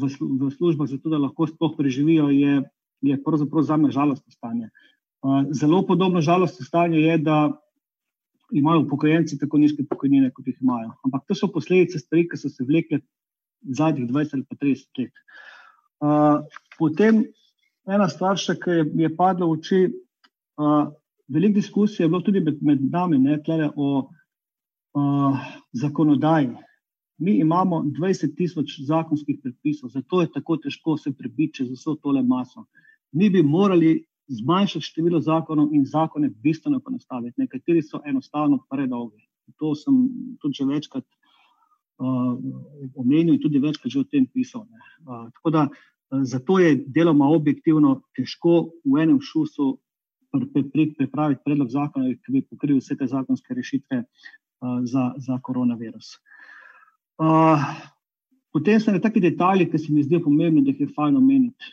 v, 0.00 0.10
v 0.40 0.50
službah, 0.54 0.88
zato 0.90 1.10
da 1.10 1.18
lahko 1.18 1.48
sploh 1.50 1.74
preživijo, 1.78 2.28
je, 2.30 2.62
je 3.04 3.20
pravzaprav 3.22 3.62
za 3.62 3.76
me 3.76 3.90
žalostno 3.90 4.32
stanje. 4.32 4.70
Zelo 5.50 5.82
podobno 5.86 6.20
žalostno 6.20 6.66
stanje 6.66 7.00
je, 7.00 7.18
da 7.18 7.52
imajo 8.52 8.84
upokojenci 8.84 9.38
tako 9.38 9.58
nizke 9.58 9.84
pokojnine, 9.90 10.30
kot 10.30 10.46
jih 10.46 10.58
imajo. 10.60 10.92
Ampak 11.04 11.24
to 11.28 11.34
so 11.34 11.48
posledice 11.52 11.98
stvari, 11.98 12.28
ki 12.28 12.36
so 12.36 12.48
se 12.48 12.64
vlekle 12.64 13.00
zadnjih 13.62 14.08
20 14.10 14.34
ali 14.34 14.44
30 14.60 15.00
let. 15.00 15.22
Potem 16.78 17.24
ena 17.88 18.08
stvar, 18.08 18.36
še, 18.38 18.58
ki 18.60 18.82
je 19.00 19.16
padla 19.16 19.48
v 19.48 19.56
oči, 19.56 19.80
Veliko 21.28 21.54
diskusij 21.54 22.04
je 22.04 22.08
bilo 22.08 22.20
tudi 22.20 22.40
med, 22.40 22.62
med 22.62 22.82
nami, 22.92 23.18
ne 23.18 23.38
glede 23.46 23.70
o 23.76 24.10
uh, 24.94 25.38
zakonodaji. 25.72 26.50
Mi 27.18 27.38
imamo 27.40 27.82
20 27.98 28.36
tisoč 28.36 28.80
zakonskih 28.86 29.38
predpisov, 29.42 29.90
zato 29.90 30.20
je 30.20 30.32
tako 30.32 30.56
težko 30.56 30.96
se 30.96 31.12
prebiti 31.12 31.54
čez 31.54 31.70
vso 31.70 31.94
tole 31.94 32.22
maso. 32.22 32.66
Mi 33.14 33.30
bi 33.30 33.42
morali 33.42 34.02
zmanjšati 34.28 34.84
število 34.84 35.20
zakonov 35.20 35.72
in 35.72 35.84
zakone 35.86 36.30
bistveno 36.42 36.80
poenostaviti. 36.80 37.40
Nekateri 37.40 37.82
so 37.82 38.00
enostavno 38.06 38.58
predolgi. 38.70 39.22
To 39.60 39.74
sem 39.74 40.08
tudi 40.40 40.58
že 40.58 40.64
večkrat 40.64 41.04
uh, 41.04 42.38
omenil 42.96 43.34
in 43.34 43.40
tudi 43.40 43.60
večkrat 43.60 43.92
že 43.92 44.00
o 44.00 44.04
tem 44.04 44.26
pisal. 44.26 44.66
Uh, 45.06 45.28
tako 45.34 45.50
da 45.50 45.68
Zato 46.22 46.58
je 46.58 46.84
deloma 46.86 47.26
objektivno 47.28 48.00
težko 48.16 48.70
v 48.84 49.02
enem 49.02 49.20
šusu 49.20 49.78
pripraviti 50.98 51.42
predlog 51.44 51.68
zakona, 51.70 52.10
ki 52.14 52.32
bi 52.32 52.42
pokril 52.42 52.78
vse 52.80 52.96
te 52.98 53.06
zakonske 53.06 53.54
rešitve 53.54 54.02
za, 54.90 55.04
za 55.16 55.38
koronavirus. 55.42 56.16
Potem 58.54 58.80
so 58.80 58.94
neki 58.94 59.22
detajli, 59.22 59.68
ki 59.70 59.78
se 59.78 59.92
mi 59.92 60.02
zdijo 60.02 60.24
pomembni, 60.26 60.64
da 60.64 60.74
jih 60.74 60.84
je 60.86 60.94
fajn 60.96 61.16
omeniti. 61.16 61.70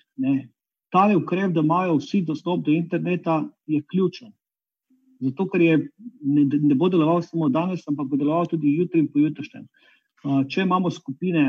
Ta 0.91 1.07
ukrep, 1.15 1.53
da 1.55 1.63
imajo 1.63 1.97
vsi 1.99 2.21
dostop 2.27 2.65
do 2.65 2.71
interneta, 2.71 3.41
je 3.67 3.81
ključen. 3.81 4.31
Zato, 5.21 5.45
ker 5.47 5.61
je, 5.61 5.77
ne, 6.25 6.43
ne 6.49 6.75
bo 6.75 6.89
deloval 6.89 7.21
samo 7.21 7.49
danes, 7.49 7.85
ampak 7.87 8.09
bo 8.09 8.17
deloval 8.17 8.47
tudi 8.49 8.73
jutri 8.75 9.03
in 9.03 9.07
pojutrišnjem. 9.11 9.67
Če 10.21 10.61
imamo 10.61 10.89
skupine 10.93 11.43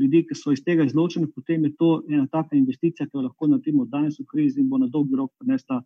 ljudi, 0.00 0.22
ki 0.28 0.36
so 0.36 0.52
iz 0.52 0.62
tega 0.64 0.86
izločeni, 0.88 1.28
potem 1.34 1.64
je 1.66 1.74
to 1.76 1.90
ena 2.08 2.24
taka 2.32 2.56
investicija, 2.56 3.06
ki 3.08 3.18
jo 3.18 3.26
lahko 3.26 3.48
naredimo 3.50 3.84
danes 3.92 4.16
v 4.20 4.24
krizi 4.30 4.62
in 4.62 4.70
bo 4.70 4.78
na 4.80 4.88
dolgi 4.92 5.16
rok 5.16 5.32
prinesla 5.40 5.82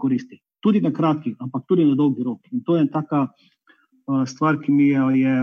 koristi. 0.00 0.38
Tudi 0.64 0.80
na 0.84 0.92
kratki, 0.92 1.34
ampak 1.44 1.66
tudi 1.68 1.84
na 1.84 1.96
dolgi 1.96 2.24
rok. 2.24 2.40
In 2.52 2.62
to 2.64 2.76
je 2.76 2.86
ena 2.86 2.92
taka 2.92 3.26
stvar, 4.28 4.60
ki 4.62 4.72
mi 4.72 4.88
jo 4.94 5.10
je, 5.12 5.36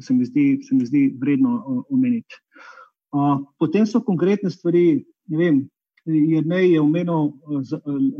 se 0.00 0.14
mi 0.14 0.24
zdi, 0.24 0.46
se 0.62 0.74
mi 0.74 0.86
zdi 0.86 1.02
vredno 1.18 1.84
omeniti. 1.90 2.38
Potem 3.58 3.86
so 3.86 4.00
konkretne 4.06 4.50
stvari, 4.50 5.02
ne 5.28 5.38
vem, 5.38 5.62
Je 6.06 6.80
omenil 6.80 7.32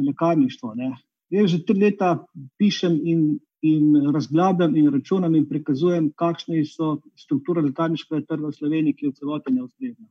lekarništvo. 0.07 0.75
Ne. 0.75 0.93
Jaz 1.31 1.51
že 1.51 1.63
tri 1.65 1.81
leta 1.81 2.27
pišem 2.59 2.99
in, 3.05 3.39
in 3.63 4.13
razglabljam 4.15 4.77
in 4.77 4.91
računam 4.93 5.35
in 5.35 5.47
prikazujem, 5.49 6.11
kakšne 6.17 6.65
so 6.69 6.99
strukture 7.17 7.63
lekarniškega 7.63 8.27
trga 8.29 8.51
v 8.51 8.59
Sloveniji, 8.59 8.97
ki 8.99 9.07
je 9.07 9.11
v 9.11 9.17
celoti 9.19 9.55
neustrezna. 9.55 10.07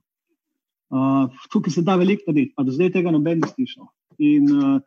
Uh, 0.91 1.29
tukaj 1.53 1.71
se 1.71 1.81
da 1.87 1.95
veliko 1.95 2.27
narediti, 2.27 2.53
pa 2.55 2.65
do 2.67 2.73
zdaj 2.75 2.91
tega 2.91 3.11
noben 3.13 3.39
ni 3.39 3.47
slišal. 3.47 3.87
In 4.19 4.49
uh, 4.51 4.81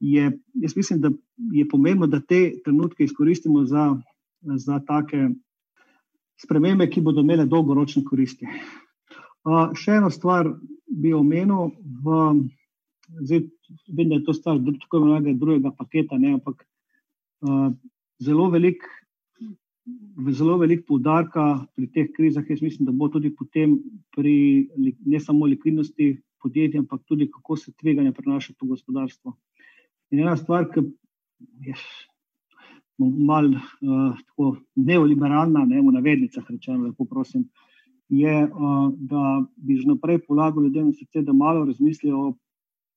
je, 0.00 0.30
jaz 0.62 0.76
mislim, 0.76 1.00
da 1.00 1.10
je 1.52 1.68
pomembno, 1.68 2.06
da 2.06 2.20
te 2.20 2.54
trenutke 2.64 3.04
izkoristimo 3.04 3.64
za, 3.64 3.90
za 4.40 4.80
take 4.86 5.28
spremembe, 6.40 6.88
ki 6.90 7.00
bodo 7.00 7.20
imele 7.20 7.44
dolgoročne 7.44 8.04
koristi. 8.04 8.48
Uh, 9.46 9.70
še 9.78 10.00
eno 10.00 10.10
stvar 10.10 10.48
bi 10.90 11.12
omenil, 11.14 11.70
v, 12.02 12.16
zdaj, 13.22 13.44
vem, 13.94 14.08
da 14.10 14.18
je 14.18 14.24
to 14.26 14.34
stvar 14.34 14.58
tako 14.58 15.02
imenovanega 15.02 15.38
drugega 15.38 15.70
paketa, 15.70 16.18
ne, 16.18 16.32
ampak 16.34 16.64
uh, 17.46 17.68
zelo 18.18 18.48
velik, 18.50 18.82
zelo 20.34 20.56
velik 20.58 20.82
poudarka 20.88 21.44
pri 21.78 21.86
teh 21.94 22.10
krizah, 22.16 22.46
jaz 22.50 22.62
mislim, 22.64 22.88
da 22.88 22.94
bo 22.96 23.06
tudi 23.12 23.30
potem 23.30 23.76
pri 24.16 24.34
ne 25.06 25.20
samo 25.22 25.46
likvidnosti 25.46 26.16
podjetja, 26.42 26.82
ampak 26.82 27.04
tudi 27.06 27.28
kako 27.30 27.56
se 27.56 27.74
tveganje 27.78 28.12
prenaša 28.16 28.56
po 28.58 28.66
gospodarstvo. 28.66 29.36
In 30.10 30.24
ena 30.24 30.34
stvar, 30.36 30.66
ki 30.72 30.82
je 31.66 31.74
malo 32.98 33.60
uh, 33.62 34.58
neoliberalna, 34.74 35.64
ne 35.70 35.80
v 35.82 35.94
navednicah 35.94 36.50
rečeno, 36.50 36.86
lepo 36.88 37.06
prosim, 37.06 37.46
je, 38.08 38.34
uh, 38.44 38.92
da 38.96 39.44
bi 39.56 39.76
že 39.76 39.88
naprej 39.88 40.18
polagali 40.26 40.68
ljudem 40.68 40.92
srce, 40.94 41.22
da 41.22 41.32
malo 41.32 41.64
razmislijo 41.64 42.18
o 42.18 42.34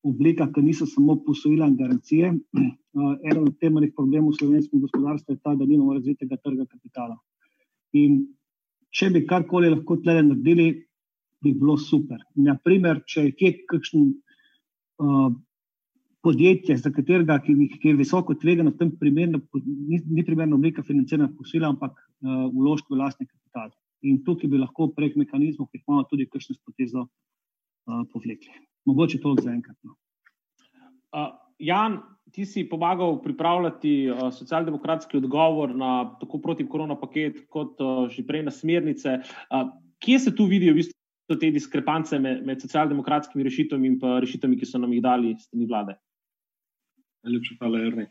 oblikah, 0.03 0.51
ki 0.53 0.61
niso 0.61 0.85
samo 0.85 1.15
posojila 1.25 1.67
in 1.67 1.77
garancije. 1.77 2.33
Eno 3.31 3.41
od 3.41 3.57
temeljnih 3.59 3.93
problemov 3.95 4.33
slovenskega 4.39 4.81
gospodarstva 4.81 5.33
je 5.33 5.39
ta, 5.43 5.55
da 5.55 5.65
nimamo 5.65 5.93
razvitega 5.93 6.37
trga 6.37 6.65
kapitala. 6.65 7.17
In 7.93 8.21
če 8.89 9.09
bi 9.13 9.25
karkoli 9.27 9.69
lahko 9.69 9.97
tle 10.03 10.21
naredili, 10.21 10.69
bi 11.43 11.53
bilo 11.53 11.77
super. 11.77 12.19
Naprimer, 12.35 13.03
če 13.07 13.27
je 13.27 13.35
kje 13.39 13.51
kakšen 13.69 14.07
uh, 14.09 15.29
podjetje, 16.25 16.75
za 16.77 16.91
katerega 16.91 17.39
ki, 17.45 17.55
ki 17.79 17.93
je 17.93 17.99
visoko 18.01 18.35
tvegano, 18.35 18.73
v 18.73 18.81
tem 18.81 18.91
primeru 18.99 19.39
ni, 19.65 20.01
ni 20.05 20.25
primerna 20.25 20.57
oblika 20.57 20.83
financiranja 20.83 21.31
posojila, 21.37 21.71
ampak 21.71 21.95
uh, 21.95 22.49
vložiti 22.51 22.93
v 22.93 22.99
lastni 22.99 23.29
kapital. 23.29 23.71
In 24.07 24.21
tukaj 24.23 24.47
bi 24.51 24.59
lahko 24.61 24.87
prek 24.95 25.17
mehanizmov, 25.19 25.67
ki 25.69 25.79
jih 25.79 25.87
imamo 25.87 26.05
tudi 26.07 26.27
kakšne 26.29 26.55
spotezo, 26.55 27.03
uh, 27.03 28.03
povlekli. 28.13 28.53
Mogoče 28.87 29.19
to 29.19 29.35
za 29.41 29.51
enkrat. 29.51 29.75
No. 29.83 29.97
Uh, 31.11 31.33
Jan, 31.59 31.97
ti 32.31 32.45
si 32.45 32.63
pomagal 32.69 33.17
pripravljati 33.23 33.93
uh, 34.09 34.29
socialdemokratski 34.31 35.17
odgovor 35.17 35.75
na 35.75 36.15
tako 36.21 36.39
proti 36.39 36.67
korona 36.69 36.95
paket, 36.95 37.43
kot 37.51 37.81
uh, 37.83 38.05
že 38.07 38.23
prej 38.27 38.45
na 38.47 38.53
smernice. 38.55 39.19
Uh, 39.51 39.67
kje 39.99 40.19
se 40.19 40.35
tu 40.35 40.47
vidijo 40.47 40.73
v 40.73 40.79
bistvu 40.79 41.39
te 41.39 41.51
diskrepance 41.51 42.19
med, 42.19 42.45
med 42.45 42.61
socialdemokratskimi 42.61 43.43
rešitvami 43.43 43.91
in 43.91 43.99
rešitvami, 43.99 44.57
ki 44.57 44.69
so 44.69 44.79
nam 44.79 44.93
jih 44.95 45.03
dali 45.03 45.35
strani 45.39 45.67
vlade? 45.67 45.97
Najlepša 47.27 47.59
hvala, 47.59 47.83
Ernej. 47.83 48.07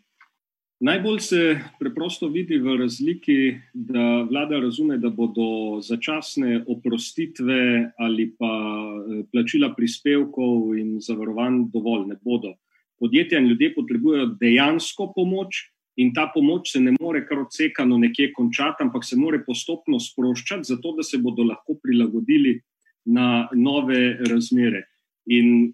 Najbolj 0.80 1.18
se 1.20 1.60
preprosto 1.80 2.28
vidi 2.28 2.58
v 2.62 2.76
razliki, 2.78 3.56
da 3.74 4.22
vlada 4.30 4.60
razume, 4.62 4.98
da 5.02 5.10
bodo 5.10 5.80
začasne 5.82 6.60
oprostitve 6.70 7.90
ali 7.98 8.28
pa 8.38 8.50
eh, 8.50 9.24
plačila 9.32 9.72
prispevkov 9.74 10.76
in 10.78 11.00
zavarovanj 11.02 11.64
dovolj, 11.72 12.06
ne 12.12 12.18
bodo. 12.22 12.54
Podjetja 12.98 13.40
in 13.42 13.50
ljudje 13.50 13.72
potrebujejo 13.74 14.28
dejansko 14.38 15.08
pomoč 15.16 15.64
in 15.98 16.14
ta 16.14 16.28
pomoč 16.34 16.70
se 16.72 16.80
ne 16.80 16.94
more 17.00 17.24
kar 17.26 17.42
odsekano 17.42 17.98
nekje 17.98 18.30
končati, 18.32 18.86
ampak 18.86 19.04
se 19.04 19.18
more 19.18 19.42
postopno 19.42 19.98
sproščati, 19.98 20.70
zato 20.70 20.94
da 20.94 21.02
se 21.02 21.18
bodo 21.18 21.42
lahko 21.42 21.74
prilagodili 21.82 22.60
na 23.04 23.48
nove 23.50 24.14
razmere. 24.30 24.86
In 25.26 25.72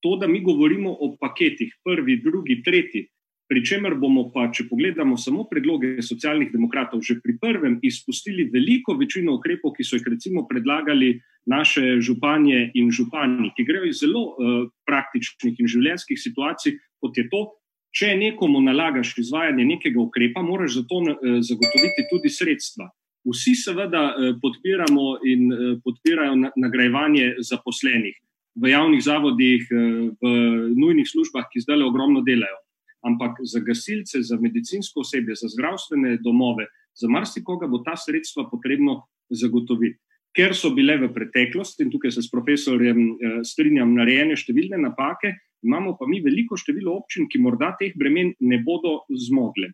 to, 0.00 0.16
da 0.16 0.26
mi 0.26 0.40
govorimo 0.40 0.96
o 0.96 1.12
paketih, 1.20 1.76
prvi, 1.84 2.22
drugi, 2.24 2.62
tretji. 2.64 3.10
Pričemer 3.50 3.96
bomo 3.98 4.28
pa, 4.30 4.44
če 4.54 4.68
pogledamo 4.70 5.16
samo 5.18 5.42
predloge 5.50 5.96
socialnih 6.06 6.52
demokratov, 6.52 7.00
že 7.02 7.16
pri 7.18 7.34
prvem 7.42 7.80
izpustili 7.82 8.44
veliko 8.46 8.94
večino 8.94 9.34
ukrepov, 9.40 9.72
ki 9.74 9.86
so 9.86 9.98
jih 9.98 10.06
recimo 10.06 10.44
predlagali 10.46 11.16
naše 11.50 11.98
županje 11.98 12.68
in 12.78 12.92
župani, 12.94 13.50
ki 13.56 13.66
grejo 13.66 13.88
iz 13.90 14.04
zelo 14.04 14.22
uh, 14.22 14.52
praktičnih 14.86 15.58
in 15.58 15.72
življenjskih 15.74 16.22
situacij, 16.22 16.78
kot 17.02 17.18
je 17.18 17.26
to, 17.32 17.42
če 17.90 18.12
nekomu 18.22 18.62
nalagaš 18.62 19.16
izvajanje 19.18 19.66
nekega 19.72 19.98
ukrepa, 19.98 20.46
moraš 20.46 20.78
za 20.78 20.86
to 20.86 21.02
uh, 21.02 21.42
zagotoviti 21.42 22.06
tudi 22.14 22.30
sredstva. 22.30 22.86
Vsi 23.26 23.58
seveda 23.58 24.06
uh, 24.14 24.32
podpiramo 24.38 25.10
in 25.26 25.50
podpirajo 25.82 26.38
na, 26.38 26.54
nagrajevanje 26.54 27.34
zaposlenih 27.50 28.14
v 28.60 28.70
javnih 28.70 29.02
zavodih, 29.02 29.62
v 29.70 30.30
nujnih 30.74 31.06
službah, 31.06 31.46
ki 31.50 31.62
zdaj 31.62 31.78
le 31.80 31.86
ogromno 31.86 32.20
delajo 32.26 32.58
ampak 33.06 33.40
za 33.42 33.60
gasilce, 33.64 34.22
za 34.22 34.36
medicinsko 34.40 35.00
osebje, 35.00 35.34
za 35.40 35.48
zdravstvene 35.48 36.18
domove, 36.24 36.66
za 36.94 37.08
marsikoga 37.08 37.66
bo 37.66 37.82
ta 37.84 37.96
sredstva 37.96 38.48
potrebno 38.50 39.02
zagotoviti. 39.30 39.98
Ker 40.36 40.54
so 40.54 40.70
bile 40.70 40.94
v 41.00 41.08
preteklosti, 41.10 41.82
in 41.82 41.90
tukaj 41.90 42.12
se 42.14 42.22
s 42.22 42.30
profesorjem 42.30 42.98
eh, 42.98 43.38
strinjam, 43.46 43.96
narejene 43.96 44.36
številne 44.38 44.78
napake, 44.78 45.34
imamo 45.66 45.96
pa 45.98 46.06
mi 46.06 46.20
veliko 46.22 46.58
število 46.58 46.94
občin, 47.00 47.26
ki 47.26 47.40
morda 47.42 47.72
teh 47.80 47.96
bremen 47.98 48.32
ne 48.46 48.60
bodo 48.62 49.00
zmogle. 49.10 49.72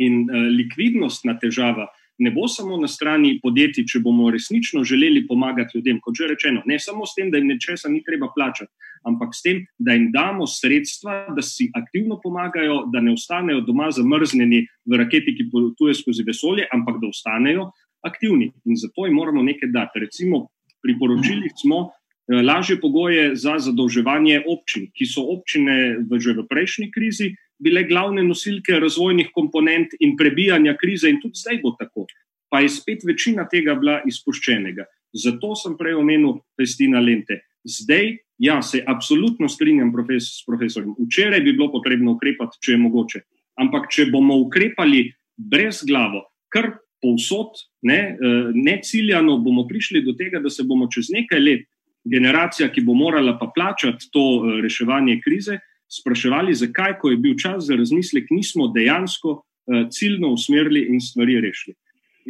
In 0.00 0.24
eh, 0.24 0.48
likvidnostna 0.56 1.36
težava, 1.42 1.90
ne 2.22 2.30
bo 2.30 2.46
samo 2.48 2.76
na 2.78 2.88
strani 2.88 3.34
podjetij, 3.42 3.86
če 3.90 4.00
bomo 4.04 4.30
resnično 4.30 4.84
želeli 4.86 5.24
pomagati 5.26 5.78
ljudem, 5.78 5.98
kot 6.00 6.14
že 6.18 6.30
rečeno, 6.30 6.62
ne 6.66 6.78
samo 6.78 7.06
s 7.06 7.16
tem, 7.18 7.30
da 7.30 7.40
jim 7.40 7.50
nečesa 7.50 7.90
ni 7.90 8.02
treba 8.06 8.30
plačati, 8.34 8.70
ampak 9.08 9.34
s 9.34 9.42
tem, 9.42 9.64
da 9.78 9.96
jim 9.96 10.10
damo 10.14 10.46
sredstva, 10.46 11.34
da 11.34 11.42
si 11.42 11.70
aktivno 11.74 12.20
pomagajo, 12.22 12.84
da 12.92 13.02
ne 13.02 13.16
ostanejo 13.16 13.64
doma 13.66 13.90
zamrznjeni 13.90 14.62
v 14.86 15.00
raketi, 15.02 15.34
ki 15.38 15.48
potuje 15.50 15.96
skozi 15.98 16.26
vesolje, 16.26 16.68
ampak 16.72 17.00
da 17.02 17.10
ostanejo 17.10 17.72
aktivni. 18.06 18.52
In 18.64 18.78
zato 18.78 19.06
jim 19.06 19.18
moramo 19.18 19.42
nekaj 19.42 19.70
dati. 19.74 20.06
Recimo, 20.06 20.46
priporočili 20.82 21.50
smo. 21.62 21.90
Eh, 22.30 22.42
lažje 22.42 22.80
pogoje 22.80 23.34
za 23.36 23.58
zadolževanje 23.58 24.44
občin, 24.46 24.86
ki 24.94 25.06
so 25.06 25.26
občine 25.34 25.98
v 26.06 26.20
že 26.22 26.38
v 26.38 26.46
prejšnji 26.46 26.90
krizi 26.94 27.34
bile 27.62 27.84
glavne 27.88 28.24
nosilke 28.26 28.80
razvojnih 28.82 29.30
komponent 29.34 29.94
in 30.00 30.16
prebijanja 30.16 30.74
krize, 30.80 31.10
in 31.10 31.20
tudi 31.22 31.38
zdaj 31.38 31.60
bo 31.62 31.76
tako. 31.78 32.06
Pa 32.50 32.60
je 32.60 32.68
spet 32.68 33.06
večina 33.06 33.46
tega 33.48 33.74
bila 33.78 34.00
izpuščenega. 34.06 34.84
Zato 35.12 35.54
sem 35.56 35.76
prej 35.78 35.96
omenil 36.00 36.40
Festina 36.58 37.00
Lente. 37.00 37.40
Zdaj, 37.64 38.16
ja, 38.42 38.58
se 38.62 38.82
absolutno 38.86 39.48
strinjam 39.48 39.92
profes, 39.92 40.28
s 40.40 40.46
profesorjem. 40.46 40.94
Včeraj 41.06 41.40
bi 41.40 41.52
bilo 41.52 41.70
potrebno 41.72 42.16
ukrepati, 42.16 42.58
če 42.64 42.74
je 42.74 42.80
mogoče. 42.82 43.20
Ampak, 43.62 43.86
če 43.92 44.08
bomo 44.10 44.38
ukrepali 44.42 45.06
brez 45.36 45.82
glavo, 45.86 46.24
kar 46.52 46.72
povsod, 47.02 47.60
ne, 47.86 48.00
eh, 48.14 48.50
ne 48.54 48.78
ciljano, 48.82 49.38
bomo 49.38 49.66
prišli 49.68 50.02
do 50.04 50.16
tega, 50.18 50.40
da 50.40 50.50
se 50.50 50.64
bomo 50.64 50.88
čez 50.90 51.10
nekaj 51.12 51.40
let, 51.40 51.68
generacija, 52.04 52.68
ki 52.72 52.82
bo 52.82 52.94
morala 52.98 53.36
pa 53.38 53.50
plačati 53.54 54.10
to 54.12 54.22
eh, 54.22 54.60
reševanje 54.62 55.20
krize, 55.24 55.58
spraševali, 55.92 56.54
zakaj, 56.54 56.98
ko 57.00 57.10
je 57.10 57.20
bil 57.20 57.36
čas 57.38 57.66
za 57.68 57.76
razmislek, 57.76 58.30
nismo 58.30 58.68
dejansko 58.72 59.30
uh, 59.32 59.88
ciljno 59.90 60.32
usmerili 60.32 60.86
in 60.88 61.00
stvari 61.00 61.40
rešili. 61.40 61.76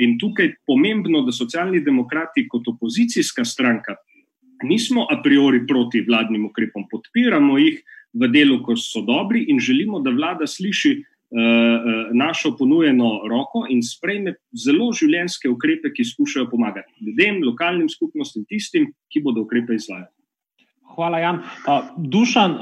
In 0.03 0.17
tukaj 0.19 0.47
je 0.47 0.57
pomembno, 0.67 1.23
da 1.23 1.33
socialni 1.33 1.83
demokrati 1.85 2.47
kot 2.49 2.69
opozicijska 2.69 3.45
stranka 3.45 3.97
nismo 4.63 5.07
a 5.11 5.21
priori 5.23 5.67
proti 5.67 6.01
vladnim 6.07 6.47
ukrepom, 6.47 6.87
podpiramo 6.91 7.59
jih 7.59 7.81
v 8.13 8.29
delu, 8.29 8.61
ko 8.63 8.77
so 8.77 9.03
dobri 9.03 9.45
in 9.51 9.61
želimo, 9.61 10.01
da 10.01 10.11
vlada 10.11 10.47
sliši 10.47 10.93
uh, 10.97 12.09
našo 12.15 12.55
ponujeno 12.59 13.11
roko 13.29 13.67
in 13.71 13.83
sprejme 13.83 14.35
zelo 14.53 14.93
življenjske 14.93 15.51
ukrepe, 15.51 15.93
ki 15.93 16.05
skušajo 16.05 16.49
pomagati 16.51 16.93
ljudem, 17.05 17.43
lokalnim 17.45 17.89
skupnostim, 17.89 18.47
tistim, 18.49 18.91
ki 19.13 19.23
bodo 19.25 19.47
ukrepe 19.47 19.75
izvajali. 19.75 20.11
Hvala, 20.95 21.19
Jan. 21.19 21.39
Dušan, 21.97 22.59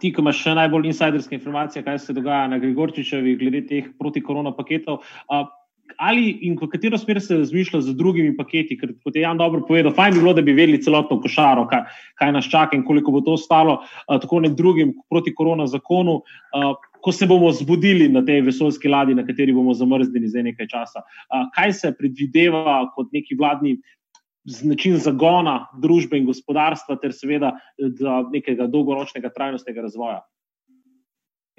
ti, 0.00 0.12
ki 0.12 0.22
imaš 0.24 0.42
še 0.44 0.56
najbolj 0.58 0.90
insiderske 0.90 1.36
informacije, 1.36 1.84
kaj 1.86 1.98
se 2.02 2.16
dogaja 2.16 2.48
na 2.50 2.58
Grigorčičevi 2.58 3.36
glede 3.40 3.64
teh 3.68 3.90
protikorona 3.98 4.52
paketov. 4.56 5.02
Uh, 5.28 5.48
Ali 5.98 6.38
in 6.46 6.56
v 6.56 6.68
katero 6.70 6.98
smer 6.98 7.20
se 7.20 7.36
razmišlja 7.36 7.80
z 7.80 7.94
drugimi 7.96 8.36
paketi, 8.36 8.76
ker 8.78 8.92
kot 9.04 9.16
je 9.16 9.24
Jan 9.24 9.38
dobro 9.38 9.64
povedal, 9.66 9.92
fajn 9.92 10.14
bi 10.14 10.22
bilo, 10.22 10.34
da 10.34 10.42
bi 10.42 10.54
vedeli 10.54 10.82
celotno 10.82 11.18
košaro, 11.20 11.66
kaj, 11.70 11.82
kaj 12.20 12.32
nas 12.32 12.48
čaka 12.50 12.76
in 12.76 12.84
koliko 12.86 13.12
bo 13.12 13.20
to 13.26 13.36
stalo, 13.36 13.80
tako 14.06 14.40
nek 14.44 14.54
drugim 14.56 14.94
proti 15.10 15.34
korona 15.34 15.66
zakonu. 15.66 16.20
Ko 17.00 17.12
se 17.16 17.26
bomo 17.26 17.48
zbudili 17.52 18.10
na 18.12 18.20
tej 18.24 18.42
vesoljski 18.44 18.88
ladji, 18.88 19.14
na 19.16 19.24
kateri 19.24 19.54
bomo 19.56 19.72
zamrznjeni 19.74 20.28
za 20.28 20.42
nekaj 20.44 20.68
časa. 20.68 21.00
Kaj 21.56 21.72
se 21.72 21.94
predvideva 21.96 22.82
kot 22.94 23.08
neki 23.12 23.38
vladni 23.40 23.78
način 24.64 24.96
zagona 24.98 25.66
družbe 25.82 26.18
in 26.18 26.26
gospodarstva, 26.26 26.96
ter 27.02 27.12
seveda 27.12 27.52
nekega 28.32 28.66
dolgoročnega 28.66 29.30
trajnostnega 29.34 29.84
razvoja? 29.88 30.20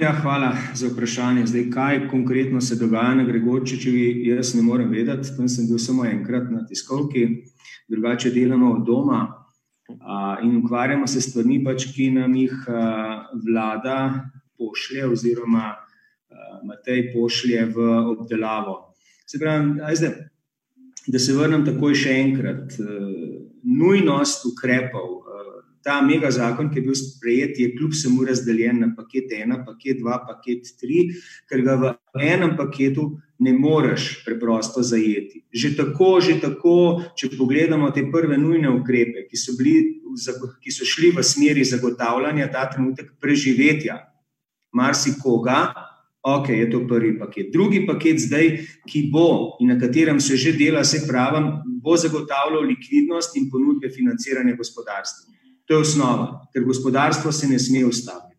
Ja, 0.02 0.16
hvala 0.18 0.56
za 0.74 0.88
vprašanje. 0.90 1.46
Zdaj, 1.46 1.68
kaj 1.70 2.08
konkretno 2.10 2.62
se 2.62 2.76
dogaja 2.76 3.14
na 3.16 3.24
Gregorčičevi, 3.24 4.28
jaz 4.28 4.56
ne 4.56 4.64
morem 4.66 4.90
vedeti. 4.90 5.30
Tam 5.38 5.50
sem 5.50 5.68
bil 5.70 5.78
samo 5.78 6.06
enkrat 6.10 6.50
na 6.50 6.66
tiskovki, 6.66 7.28
drugače 7.88 8.32
delamo 8.34 8.72
od 8.72 8.86
doma 8.88 9.22
in 10.44 10.58
ukvarjamo 10.58 11.08
se 11.08 11.22
s 11.22 11.30
stvarmi, 11.30 11.60
pač, 11.64 11.86
ki 11.96 12.10
nam 12.16 12.36
jih 12.36 12.54
vlada 13.46 13.98
pošlje, 14.58 15.06
oziroma 15.08 15.74
uh, 15.76 16.62
Matej 16.68 17.12
pošlje 17.14 17.66
v 17.76 17.88
obdelavo. 18.14 18.94
Se 19.26 19.40
pravi, 19.40 19.82
ajde, 19.84 20.12
da 21.08 21.20
se 21.20 21.34
vrnem 21.34 21.66
takoj 21.66 21.96
še 21.98 22.18
enkrat. 22.22 22.78
Uh, 22.80 23.48
nujnost 23.62 24.46
ukrepov, 24.50 25.10
uh, 25.22 25.42
ta 25.86 26.00
mega 26.06 26.30
zakon, 26.34 26.70
ki 26.70 26.80
je 26.80 26.86
bil 26.86 26.98
sprejet, 26.98 27.60
je 27.60 27.72
kljub 27.74 27.94
vsemu 27.94 28.26
razdeljen 28.26 28.80
na 28.82 28.92
paket 28.98 29.34
1, 29.34 29.64
paket 29.66 30.02
2, 30.02 30.18
paket 30.28 30.72
3, 30.82 31.02
ker 31.50 31.64
ga 31.66 31.78
v 31.82 31.94
enem 32.22 32.56
paketu 32.58 33.08
ne 33.42 33.54
moreš 33.58 34.22
preprosto 34.26 34.84
zajeti. 34.86 35.42
Že 35.50 35.74
tako, 35.80 36.12
že 36.22 36.38
tako, 36.42 36.76
če 37.18 37.32
pogledamo 37.34 37.90
te 37.94 38.06
prve 38.14 38.38
nujne 38.38 38.70
ukrepe, 38.70 39.26
ki 39.30 39.38
so, 39.38 39.58
bili, 39.58 40.02
ki 40.62 40.74
so 40.74 40.86
šli 40.86 41.10
v 41.18 41.26
smeri 41.26 41.66
zagotavljanja 41.66 42.52
ta 42.54 42.68
trenutek 42.70 43.16
preživetja 43.22 43.98
marsikoga, 44.78 45.90
ok, 46.22 46.50
je 46.50 46.70
to 46.72 46.88
prvi 46.88 47.20
paket. 47.20 47.50
Drugi 47.54 47.86
paket, 47.88 48.20
zdaj, 48.20 48.50
ki 48.88 49.10
bo 49.14 49.58
in 49.60 49.74
na 49.74 49.80
katerem 49.80 50.20
se 50.20 50.38
že 50.38 50.54
dela, 50.54 50.84
se 50.84 51.08
pravi, 51.08 51.42
bo 51.82 51.98
zagotavljal 51.98 52.64
likvidnost 52.66 53.36
in 53.38 53.50
ponudbe 53.50 53.90
financiranja 53.90 54.56
gospodarstva. 54.56 55.34
To 55.66 55.74
je 55.74 55.80
osnova, 55.80 56.48
ker 56.54 56.64
gospodarstvo 56.64 57.32
se 57.32 57.48
ne 57.48 57.60
sme 57.60 57.86
ustaviti. 57.86 58.38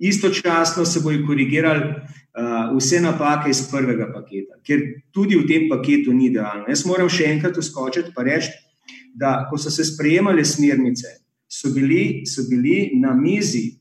Istočasno 0.00 0.84
se 0.84 1.00
bojo 1.00 1.26
korigirali 1.26 1.82
uh, 1.84 2.76
vse 2.76 3.00
napake 3.00 3.50
iz 3.50 3.66
prvega 3.70 4.06
paketa, 4.14 4.56
ker 4.64 4.80
tudi 5.12 5.36
v 5.36 5.46
tem 5.48 5.68
paketu 5.68 6.12
ni 6.12 6.30
idealno. 6.30 6.68
Jaz 6.68 6.86
moram 6.86 7.08
še 7.08 7.26
enkrat 7.34 7.58
uskočiti 7.58 8.14
in 8.14 8.24
reči, 8.24 8.54
da 9.14 9.48
ko 9.50 9.58
so 9.58 9.70
se 9.70 9.84
sprejemale 9.84 10.44
smernice, 10.44 11.18
so 11.48 11.72
bili, 11.74 12.22
so 12.26 12.46
bili 12.48 12.92
na 12.94 13.12
mizi 13.14 13.80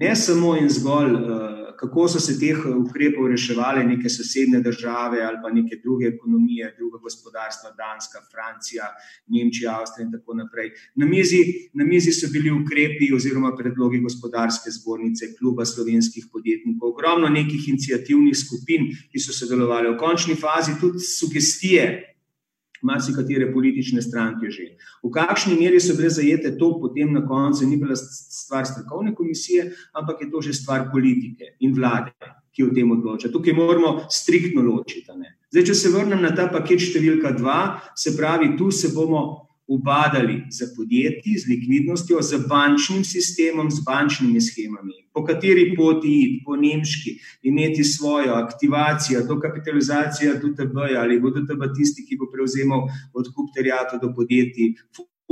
ne 0.00 0.16
samo 0.16 0.56
in 0.56 0.68
zgolj, 0.72 1.12
uh, 1.12 1.51
kako 1.82 2.08
so 2.08 2.20
se 2.22 2.38
teh 2.38 2.58
ukrepov 2.84 3.26
reševali 3.32 3.82
neke 3.84 4.08
sosedne 4.08 4.60
države 4.62 5.22
ali 5.28 5.38
pa 5.42 5.50
neke 5.50 5.80
druge 5.84 6.06
ekonomije, 6.14 6.74
druga 6.78 6.98
gospodarstva, 7.06 7.70
Danska, 7.82 8.18
Francija, 8.32 8.84
Nemčija, 9.32 9.74
Avstrija 9.80 10.06
in 10.06 10.12
tako 10.12 10.36
naprej. 10.42 10.70
Na 10.94 11.06
mizi, 11.06 11.40
na 11.74 11.84
mizi 11.84 12.12
so 12.12 12.30
bili 12.34 12.50
ukrepi 12.60 13.10
oziroma 13.16 13.50
predlogi 13.58 13.98
gospodarske 14.06 14.70
zbornice, 14.78 15.32
kluba 15.38 15.64
slovenskih 15.64 16.30
podjetnikov, 16.32 16.94
ogromno 16.94 17.28
nekih 17.28 17.68
inicijativnih 17.72 18.36
skupin, 18.44 18.86
ki 19.10 19.18
so 19.18 19.34
sodelovali 19.34 19.90
v 19.90 19.98
končni 19.98 20.38
fazi, 20.38 20.78
tudi 20.80 21.02
sugestije 21.02 22.11
marsikatere 22.82 23.52
politične 23.52 24.02
stranke 24.02 24.50
že. 24.50 24.76
V 25.02 25.10
kakšni 25.10 25.56
meri 25.58 25.80
so 25.80 25.96
bile 25.96 26.10
zajete, 26.10 26.56
to 26.58 26.78
potem 26.80 27.12
na 27.12 27.24
koncu 27.26 27.66
ni 27.66 27.76
bila 27.76 27.96
stvar 27.96 28.66
strokovne 28.66 29.14
komisije, 29.14 29.72
ampak 29.94 30.22
je 30.22 30.30
to 30.30 30.42
že 30.42 30.52
stvar 30.52 30.90
politike 30.92 31.56
in 31.60 31.74
vlade, 31.74 32.12
ki 32.52 32.64
o 32.64 32.74
tem 32.74 32.90
odloča. 32.90 33.32
Tukaj 33.32 33.54
moramo 33.54 34.04
striktno 34.10 34.62
ločiti. 34.62 35.08
Zdaj, 35.52 35.64
če 35.68 35.74
se 35.74 35.88
vrnem 35.92 36.20
na 36.22 36.32
ta 36.36 36.48
paket 36.48 36.80
številka 36.80 37.32
dva, 37.36 37.80
se 37.96 38.16
pravi, 38.16 38.56
tu 38.56 38.70
se 38.72 38.92
bomo 38.92 39.51
ubadali 39.74 40.42
za 40.50 40.66
podjetji, 40.76 41.38
z 41.38 41.48
likvidnostjo, 41.48 42.22
z 42.22 42.40
bančnim 42.48 43.04
sistemom, 43.04 43.70
z 43.70 43.80
bančnimi 43.86 44.40
schemami, 44.40 44.98
po 45.14 45.24
kateri 45.24 45.72
poti 45.76 46.12
iti, 46.24 46.42
po 46.44 46.56
nemški, 46.56 47.14
imeti 47.42 47.84
svojo 47.84 48.34
aktivacijo, 48.34 49.24
dokapitalizacijo 49.28 50.34
DTB 50.42 50.76
ali 50.98 51.20
bo 51.20 51.30
DTB 51.30 51.72
tisti, 51.76 52.04
ki 52.08 52.20
bo 52.20 52.28
prevzemal 52.32 52.84
odkup 53.14 53.54
terjatov 53.56 54.00
do 54.00 54.12
podjetij. 54.16 54.74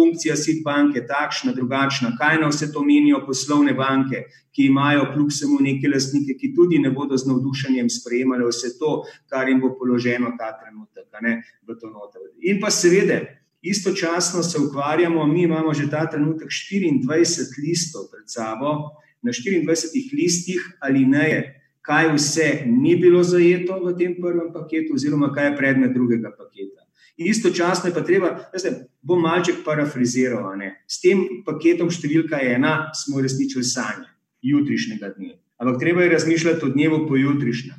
Funkcija 0.01 0.37
SID 0.37 0.63
banke 0.65 0.99
je 0.99 1.07
takšna, 1.07 1.53
drugačna. 1.53 2.15
Kaj 2.17 2.39
na 2.41 2.49
vse 2.49 2.71
to 2.73 2.81
menijo 2.85 3.19
poslovne 3.27 3.75
banke, 3.77 4.23
ki 4.55 4.71
imajo 4.71 5.11
kljub 5.13 5.29
vsemu 5.29 5.59
neke 5.67 5.91
lastnike, 5.93 6.39
ki 6.41 6.55
tudi 6.57 6.79
ne 6.79 6.93
bodo 6.95 7.19
z 7.21 7.29
navdušenjem 7.29 7.91
sprejemali 7.93 8.47
vse 8.49 8.73
to, 8.79 8.95
kar 9.29 9.49
jim 9.49 9.61
bo 9.61 9.75
položeno 9.77 10.33
ta 10.39 10.55
trenutek, 10.57 11.11
ne, 11.21 11.43
v 11.69 11.77
to 11.77 11.91
noter. 11.93 12.31
In 12.41 12.63
pa 12.63 12.71
seveda, 12.73 13.21
Istočasno 13.63 14.43
se 14.43 14.59
ukvarjamo, 14.59 15.27
mi 15.27 15.43
imamo 15.43 15.75
že 15.75 15.91
ta 15.91 16.07
trenutek 16.11 16.49
24 16.49 17.61
listov 17.61 18.09
pred 18.13 18.25
sabo, 18.27 18.97
na 19.23 19.33
24 19.33 20.17
listih 20.17 20.61
ali 20.81 21.05
ne, 21.05 21.61
kaj 21.81 22.13
vse 22.15 22.65
ni 22.67 22.97
bilo 22.97 23.23
zajeto 23.23 23.81
v 23.85 23.97
tem 23.99 24.15
prvem 24.21 24.53
paketu, 24.53 24.95
oziroma 24.95 25.33
kaj 25.33 25.47
je 25.47 25.57
predmet 25.57 25.93
drugega 25.93 26.31
paketa. 26.31 26.87
Istočasno 27.17 27.91
je 27.91 27.95
pa 27.95 28.01
treba, 28.01 28.31
da 28.53 28.59
se 28.59 28.71
bom 29.03 29.21
malček 29.21 29.61
parafraziral, 29.65 30.57
s 30.89 31.01
tem 31.01 31.43
paketom 31.45 31.91
številka 31.93 32.41
ena 32.41 32.95
smo 32.97 33.21
uresničili 33.21 33.65
sanje 33.65 34.09
jutrišnjega 34.41 35.13
dne. 35.19 35.37
Ampak 35.61 35.81
treba 35.81 36.03
je 36.03 36.15
razmišljati 36.15 36.65
o 36.65 36.73
dnevu 36.73 37.05
pojutrišnjem. 37.09 37.77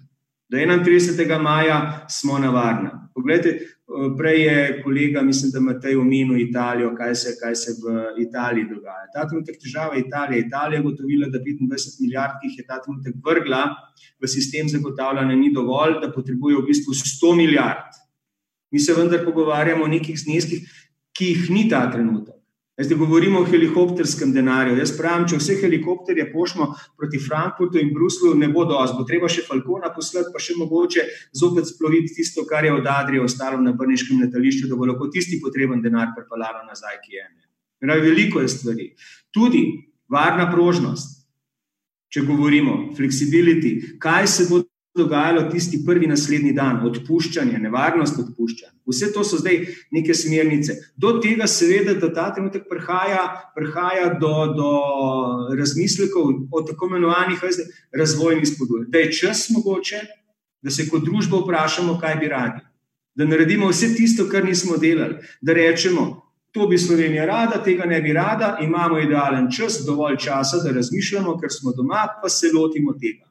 Do 0.52 0.58
31. 0.58 1.42
maja 1.42 2.06
smo 2.10 2.38
na 2.38 2.52
varnem. 2.54 3.01
Poglejte, 3.14 3.52
prej 4.18 4.42
je 4.42 4.82
kolega, 4.84 5.22
mislim, 5.22 5.52
da 5.52 5.60
ima 5.60 5.74
tej 5.80 5.98
omenil 6.00 6.40
Italijo, 6.40 6.94
kaj 6.96 7.16
se, 7.16 7.36
kaj 7.42 7.56
se 7.56 7.76
v 7.82 7.96
Italiji 8.24 8.70
dogaja. 8.70 9.10
Ta 9.14 9.28
trenutek 9.28 9.60
težava 9.60 10.00
Italije. 10.00 10.46
Italija 10.48 10.80
je 10.80 10.84
gotovila, 10.84 11.30
da 11.30 11.40
25 11.40 12.02
milijard, 12.02 12.40
ki 12.40 12.50
jih 12.50 12.60
je 12.60 12.68
ta 12.68 12.80
trenutek 12.82 13.16
vrgla 13.26 13.64
v 14.22 14.32
sistem 14.32 14.70
zagotavljanja, 14.70 15.36
ni 15.36 15.54
dovolj, 15.54 16.00
da 16.02 16.12
potrebuje 16.12 16.62
v 16.62 16.68
bistvu 16.72 16.96
100 16.98 17.36
milijard. 17.38 18.00
Mi 18.72 18.80
se 18.80 18.94
vendar 18.96 19.26
pogovarjamo 19.26 19.84
o 19.84 19.92
nekih 19.92 20.20
zneskih, 20.20 20.68
ki 21.12 21.34
jih 21.34 21.50
ni 21.52 21.68
ta 21.70 21.84
trenutek. 21.92 22.41
Zdaj 22.80 22.98
govorimo 22.98 23.40
o 23.40 23.46
helikopterskem 23.46 24.32
denarju. 24.34 24.78
Jaz 24.80 24.94
pravim, 24.98 25.26
če 25.28 25.38
vse 25.42 25.58
helikopterje 25.60 26.30
pošljemo 26.32 26.68
proti 26.98 27.20
Frankfurtu 27.20 27.82
in 27.82 27.92
Bruslu, 27.94 28.32
ne 28.40 28.48
bo 28.50 28.64
dosti. 28.66 28.96
Bo 28.98 29.06
treba 29.08 29.30
še 29.30 29.44
Falkona 29.46 29.92
poslati, 29.94 30.32
pa 30.32 30.40
še 30.40 30.56
mogoče 30.58 31.06
zopet 31.38 31.68
sploviti 31.68 32.16
tisto, 32.16 32.46
kar 32.48 32.66
je 32.66 32.74
od 32.74 32.88
Adrije 32.88 33.26
ostalo 33.28 33.60
na 33.62 33.76
Brniškem 33.78 34.24
letališču, 34.24 34.70
da 34.72 34.80
bo 34.80 34.88
lahko 34.88 35.12
tisti 35.12 35.42
potreben 35.44 35.84
denar 35.84 36.16
prepeljalo 36.16 36.64
nazaj, 36.70 37.02
ki 37.04 37.18
je 37.18 37.28
ene. 37.28 38.02
Veliko 38.02 38.42
je 38.42 38.50
stvari. 38.56 38.88
Tudi 39.36 39.66
varna 40.10 40.48
prožnost. 40.52 41.20
Če 42.12 42.26
govorimo, 42.28 42.92
fleksibiliti, 42.96 43.98
kaj 44.00 44.28
se 44.28 44.48
bo 44.50 44.64
dogajalo 44.98 45.50
tisti 45.52 45.84
prvi 45.86 46.08
naslednji 46.08 46.52
dan, 46.54 46.82
odpuščanje, 46.88 47.60
nevarnost 47.64 48.18
odpuščanja. 48.20 48.74
Vse 48.92 49.12
to 49.16 49.24
so 49.24 49.40
zdaj 49.40 49.62
neke 49.96 50.14
smernice. 50.18 50.76
Do 51.00 51.14
tega, 51.24 51.48
seveda, 51.48 51.96
da 52.00 52.12
ta 52.14 52.28
trenutek 52.36 52.68
prihaja, 52.70 53.24
prihaja 53.56 54.10
do, 54.20 54.34
do 54.58 54.72
razmislekov 55.60 56.34
o 56.52 56.64
tako 56.68 56.92
imenovanih 56.92 57.40
razvojnih 57.96 58.50
spodbudah. 58.50 58.90
Da 58.92 59.06
je 59.06 59.14
čas 59.22 59.48
mogoče, 59.56 60.02
da 60.62 60.72
se 60.72 60.90
kot 60.90 61.08
družba 61.08 61.40
vprašamo, 61.40 61.98
kaj 62.02 62.20
bi 62.20 62.34
radi. 62.34 62.66
Da 63.16 63.28
naredimo 63.28 63.72
vse 63.72 63.94
tisto, 63.96 64.28
kar 64.32 64.44
nismo 64.46 64.78
delali. 64.78 65.24
Da 65.42 65.56
rečemo, 65.56 66.10
to 66.52 66.68
bi 66.68 66.78
Slovenija 66.78 67.26
rada, 67.26 67.64
tega 67.64 67.88
ne 67.88 68.02
bi 68.02 68.14
rada, 68.14 68.58
imamo 68.62 69.00
idealen 69.00 69.48
čas, 69.52 69.82
dovolj 69.88 70.20
časa, 70.20 70.60
da 70.64 70.76
razmišljamo, 70.76 71.40
ker 71.40 71.52
smo 71.52 71.72
doma, 71.76 72.08
pa 72.22 72.30
se 72.30 72.52
lotimo 72.52 72.94
tega. 73.00 73.31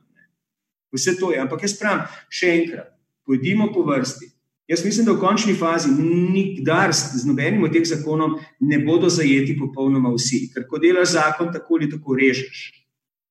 Vse 0.93 1.17
to 1.21 1.33
je. 1.33 1.41
Ampak 1.41 1.63
jaz 1.63 1.77
pravim, 1.79 2.05
še 2.31 2.53
enkrat, 2.61 2.93
pojdimo 3.27 3.71
po 3.75 3.85
vrsti. 3.87 4.31
Jaz 4.71 4.85
mislim, 4.85 5.07
da 5.07 5.13
v 5.13 5.19
končni 5.19 5.55
fazi 5.59 5.91
nikdar 5.99 6.93
z 6.95 7.25
nobenim 7.27 7.65
od 7.67 7.73
teh 7.75 7.83
zakonov 7.87 8.37
ne 8.61 8.79
bodo 8.79 9.09
zajeti 9.11 9.57
popolnoma 9.59 10.13
vsi, 10.15 10.45
ker 10.55 10.69
ko 10.71 10.79
delaš 10.79 11.17
zakon, 11.17 11.51
tako 11.51 11.81
ali 11.81 11.91
tako 11.91 12.15
režeš. 12.15 12.69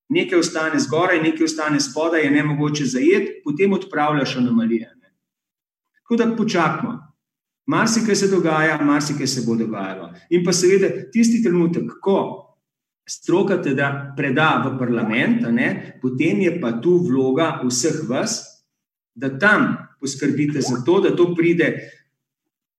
Nekaj 0.10 0.40
ostane 0.40 0.80
zgoraj, 0.84 1.22
nekaj 1.24 1.46
ostane 1.46 1.80
spodaj, 1.80 2.26
je 2.26 2.32
ne 2.32 2.44
mogoče 2.44 2.86
zajeti, 2.86 3.40
potem 3.44 3.74
odpravljaš 3.74 4.36
anomalije. 4.42 4.90
Tako 6.02 6.16
da 6.16 6.36
počakamo. 6.36 6.98
Marsikaj 7.70 8.16
se 8.16 8.28
dogaja, 8.28 8.82
marsikaj 8.82 9.28
se 9.28 9.44
bo 9.46 9.56
dogajalo. 9.56 10.10
In 10.30 10.44
pa 10.44 10.54
seveda 10.54 10.90
tisti 11.14 11.44
trenutek, 11.44 11.92
ko 12.02 12.49
stroka 13.10 13.58
te 13.62 13.74
da 13.74 14.14
preda 14.18 14.62
v 14.66 14.78
parlament, 14.78 15.48
ne, 15.52 15.98
potem 16.02 16.44
je 16.46 16.54
pa 16.62 16.76
tu 16.82 17.00
vloga 17.02 17.60
vseh 17.66 18.04
vas, 18.10 18.40
da 19.16 19.32
tam 19.40 19.74
poskrbite 20.00 20.62
za 20.62 20.84
to, 20.86 21.00
da 21.02 21.16
to 21.16 21.34
pride 21.36 21.74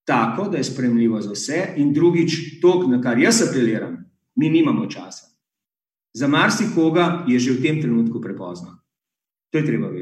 tako, 0.07 0.49
da 0.49 0.59
je 0.59 0.64
spremljivo 0.64 1.20
za 1.20 1.35
vse, 1.35 1.74
in 1.76 1.93
drugič, 1.93 2.61
to, 2.62 2.87
na 2.89 3.03
kar 3.03 3.18
jaz 3.18 3.43
apeliram, 3.49 3.99
mi 4.35 4.49
nimamo 4.51 4.87
časa. 4.87 5.28
Za 6.12 6.26
marsikoga 6.26 7.24
je 7.28 7.39
že 7.39 7.53
v 7.53 7.62
tem 7.62 7.83
trenutku 7.83 8.20
prepozno. 8.20 8.81
To 9.51 9.59
je 9.59 9.66
treba 9.66 9.89
vedeti. 9.89 9.99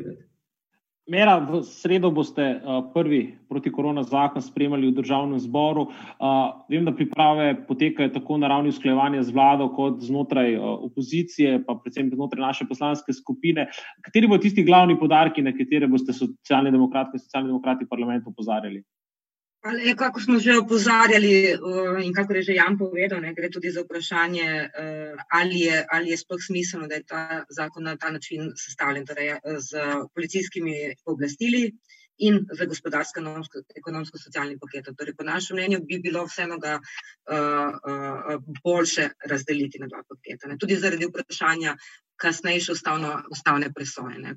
Mera, 1.08 1.38
v 1.40 1.62
sredo 1.64 2.10
boste 2.12 2.44
uh, 2.60 2.82
prvi 2.92 3.32
protikorona 3.48 4.02
zakon 4.04 4.44
spremljali 4.44 4.90
v 4.90 4.96
državnem 5.00 5.40
zboru. 5.40 5.86
Uh, 5.88 6.50
vem, 6.68 6.84
da 6.84 6.92
priprave 6.92 7.54
potekajo 7.64 8.12
tako 8.12 8.36
na 8.36 8.50
ravni 8.52 8.68
usklajevanja 8.68 9.22
z 9.24 9.32
vlado, 9.32 9.70
kot 9.72 10.02
znotraj 10.04 10.58
uh, 10.58 10.66
opozicije, 10.90 11.62
pa 11.64 11.78
predvsem 11.80 12.12
znotraj 12.12 12.44
naše 12.44 12.68
poslanske 12.68 13.16
skupine. 13.16 13.70
Kateri 14.04 14.28
bodo 14.28 14.44
tisti 14.44 14.66
glavni 14.68 14.98
podarki, 15.00 15.40
na 15.42 15.56
katere 15.56 15.88
boste 15.88 16.12
socialni 16.12 16.74
demokrati 16.76 17.16
in 17.16 17.24
socialni 17.24 17.54
demokrati 17.54 17.88
v 17.88 17.92
parlamentu 17.96 18.28
opozarjali? 18.28 18.84
Ali, 19.60 19.96
kako 19.96 20.20
smo 20.20 20.38
že 20.38 20.54
opozarjali 20.58 21.54
uh, 21.54 21.98
in 22.04 22.12
kako 22.14 22.34
je 22.34 22.42
že 22.42 22.54
Jan 22.54 22.78
povedal, 22.78 23.20
ne, 23.20 23.34
gre 23.34 23.50
tudi 23.50 23.70
za 23.70 23.82
vprašanje, 23.82 24.46
uh, 24.70 25.18
ali, 25.34 25.60
je, 25.66 25.84
ali 25.90 26.10
je 26.10 26.16
sploh 26.16 26.38
smiselno, 26.46 26.86
da 26.86 26.94
je 26.94 27.02
ta 27.02 27.44
zakon 27.50 27.82
na 27.82 27.96
ta 27.96 28.10
način 28.10 28.52
sestavljen, 28.56 29.06
torej 29.06 29.34
z 29.58 29.82
policijskimi 30.14 30.94
pooblastili 31.04 31.72
in 32.18 32.38
z 32.50 32.66
gospodarsko-ekonomsko-socialnim 32.66 34.58
paketom. 34.58 34.94
Torej, 34.98 35.14
po 35.14 35.24
našem 35.26 35.56
mnenju 35.56 35.80
bi 35.86 36.00
bilo 36.02 36.24
vseeno 36.26 36.58
ga 36.58 36.78
uh, 36.78 37.34
uh, 37.34 38.42
boljše 38.64 39.08
razdeliti 39.30 39.78
na 39.78 39.86
dva 39.86 40.02
paketa. 40.08 40.48
Ne. 40.48 40.58
Tudi 40.58 40.76
zaradi 40.76 41.06
vprašanja 41.06 41.76
kasnejše 42.18 42.72
ustavno, 42.72 43.22
ustavne 43.30 43.70
presoje. 43.72 44.34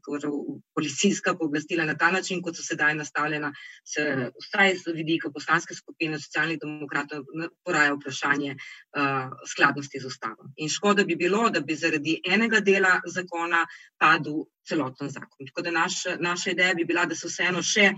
Policijska 0.75 1.33
pooblastila 1.37 1.85
na 1.85 1.97
ta 1.97 2.11
način, 2.11 2.41
kot 2.41 2.55
so 2.55 2.63
sedaj 2.63 2.95
nastavljena, 2.95 3.51
se 3.85 4.31
vsaj 4.45 4.75
z 4.83 4.95
vidika 4.95 5.31
poslanske 5.33 5.75
skupine 5.75 6.19
socialnih 6.19 6.59
demokratov 6.61 7.25
poraja 7.65 7.93
vprašanje 7.93 8.55
uh, 8.55 9.33
skladnosti 9.49 9.99
z 9.99 10.05
ustavo. 10.05 10.49
In 10.55 10.69
škoda 10.69 11.03
bi 11.03 11.15
bilo, 11.15 11.49
da 11.49 11.59
bi 11.59 11.75
zaradi 11.75 12.19
enega 12.25 12.59
dela 12.59 12.99
zakona 13.05 13.65
padel 13.97 14.45
celoten 14.67 15.09
zakon. 15.09 15.47
Tako 15.47 15.61
da 15.61 15.71
naš, 15.71 15.93
naša 16.19 16.51
ideja 16.51 16.73
bi 16.73 16.85
bila, 16.85 17.05
da 17.05 17.15
se 17.15 17.27
vseeno 17.27 17.63
še 17.65 17.91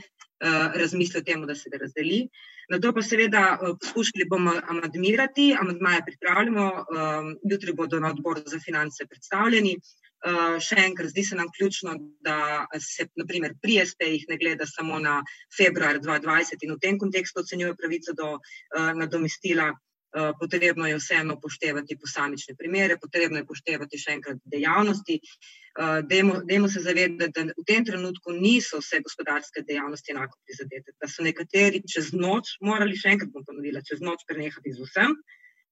razmisli 0.76 1.20
o 1.20 1.24
tem, 1.24 1.46
da 1.48 1.56
se 1.56 1.70
ga 1.70 1.80
razdeli. 1.82 2.28
Na 2.70 2.80
to 2.80 2.94
pa 2.94 3.02
seveda 3.02 3.44
eh, 3.54 3.74
poskušali 3.82 4.28
bomo 4.30 4.54
amadmirati, 4.68 5.56
amadmaje 5.60 6.02
pripravljamo, 6.06 6.66
um, 6.70 7.36
jutri 7.52 7.74
bodo 7.74 8.00
na 8.00 8.10
odboru 8.10 8.42
za 8.46 8.60
finance 8.60 9.06
predstavljeni. 9.06 9.78
Uh, 10.24 10.56
še 10.64 10.78
enkrat, 10.80 11.10
zdi 11.12 11.24
se 11.28 11.36
nam 11.36 11.50
ključno, 11.52 11.98
da 12.24 12.64
se 12.80 13.10
naprimer, 13.20 13.58
pri 13.62 13.82
SP-jih 13.84 14.24
ne 14.30 14.38
gleda 14.40 14.64
samo 14.66 14.96
na 15.04 15.18
februar 15.58 16.00
2020 16.00 16.64
in 16.64 16.72
v 16.72 16.80
tem 16.80 17.00
kontekstu 17.00 17.42
ocenjuje 17.44 17.76
pravico 17.76 18.16
do 18.16 18.30
uh, 18.38 18.94
nadomestila. 18.96 19.74
Uh, 20.14 20.30
potrebno 20.38 20.86
je 20.86 21.00
vseeno 21.00 21.40
poštevati 21.42 21.98
posamične 21.98 22.54
primere, 22.56 23.00
potrebno 23.02 23.40
je 23.42 23.48
poštevati 23.50 23.98
še 23.98 24.18
enkrat 24.20 24.44
dejavnosti. 24.46 25.20
Eh, 25.74 26.02
dajmo 26.46 26.68
se 26.70 26.80
zavedati, 26.80 27.32
da 27.34 27.44
v 27.58 27.64
tem 27.66 27.86
trenutku 27.86 28.32
niso 28.32 28.78
vse 28.78 29.00
gospodarske 29.02 29.64
dejavnosti 29.66 30.12
enako 30.14 30.38
prizadete, 30.46 30.94
da 31.02 31.08
so 31.10 31.26
nekateri 31.26 31.82
čez 31.90 32.12
noč 32.14 32.60
morali, 32.62 32.94
še 32.94 33.16
enkrat 33.16 33.32
bom 33.34 33.46
ponovila, 33.48 33.82
čez 33.82 34.04
noč 34.06 34.22
prenehati 34.30 34.74
z 34.76 34.86
vsem. 34.86 35.16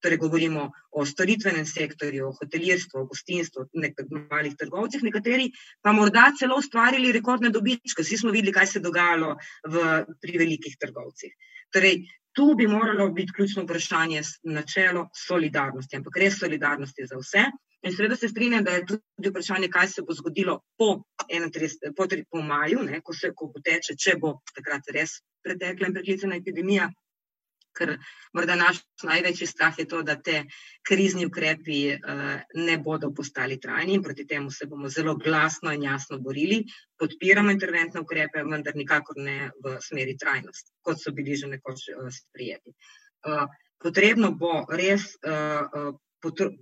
Torej, 0.02 0.18
govorimo 0.18 0.64
o 0.98 1.06
storitvenem 1.06 1.68
sektorju, 1.70 2.32
o 2.32 2.34
hotelirstvu, 2.34 3.04
o 3.04 3.10
gostinstvu, 3.12 3.68
nekaj 3.84 4.08
malih 4.32 4.56
trgovcih, 4.58 5.04
nekateri 5.06 5.52
pa 5.86 5.94
morda 5.94 6.32
celo 6.40 6.58
ustvarili 6.58 7.14
rekordne 7.14 7.54
dobičke. 7.54 8.02
Vsi 8.02 8.24
smo 8.24 8.34
videli, 8.34 8.56
kaj 8.58 8.72
se 8.72 8.80
je 8.80 8.88
dogajalo 8.88 9.36
v, 9.70 9.86
pri 10.18 10.42
velikih 10.42 10.82
trgovcih. 10.82 11.38
Torej, 11.70 12.02
tu 12.36 12.54
bi 12.58 12.68
moralo 12.68 13.10
biti 13.10 13.34
ključno 13.36 13.64
vprašanje 13.64 14.22
načelo 14.44 15.10
solidarnosti, 15.28 15.98
ampak 15.98 16.18
res 16.18 16.40
solidarnosti 16.40 17.08
za 17.10 17.20
vse. 17.20 17.44
In 17.84 17.96
seveda 17.96 18.16
se 18.16 18.30
strinjam, 18.30 18.64
da 18.64 18.72
je 18.72 18.86
tudi 18.86 19.30
vprašanje, 19.30 19.68
kaj 19.74 19.88
se 19.88 20.02
bo 20.08 20.14
zgodilo 20.14 20.60
po, 20.78 20.90
31, 21.34 21.96
po, 21.98 22.06
po 22.32 22.42
maju, 22.42 22.84
ne, 22.86 23.02
ko 23.02 23.14
se 23.14 23.32
ko 23.36 23.50
poteče, 23.54 23.96
če 23.98 24.18
bo 24.22 24.36
takrat 24.56 24.92
res 24.94 25.18
pretekla 25.44 25.90
in 25.90 25.96
preklicana 25.98 26.38
epidemija. 26.38 26.92
Ker 27.78 27.94
morda 28.36 28.56
naš 28.60 28.82
največji 29.08 29.48
strah 29.48 29.78
je 29.80 29.86
to, 29.88 30.02
da 30.04 30.18
te 30.20 30.44
krizni 30.88 31.26
ukrepi 31.30 31.80
uh, 31.96 32.24
ne 32.68 32.78
bodo 32.78 33.12
postali 33.16 33.60
trajni 33.60 33.96
in 33.98 34.04
proti 34.04 34.28
temu 34.28 34.52
se 34.52 34.68
bomo 34.68 34.90
zelo 34.90 35.16
glasno 35.16 35.74
in 35.74 35.88
jasno 35.88 36.20
borili. 36.20 36.62
Podpiramo 37.00 37.52
interventne 37.52 38.04
ukrepe, 38.04 38.44
vendar 38.44 38.76
nikakor 38.76 39.18
ne 39.18 39.52
v 39.64 39.78
smeri 39.82 40.18
trajnosti, 40.18 40.72
kot 40.82 41.02
so 41.02 41.16
bili 41.16 41.36
že 41.36 41.52
nekoč 41.56 41.90
uh, 41.96 42.08
sprijeti. 42.12 42.76
Uh, 43.28 43.48
potrebno 43.82 44.32
bo 44.38 44.66
res 44.70 45.16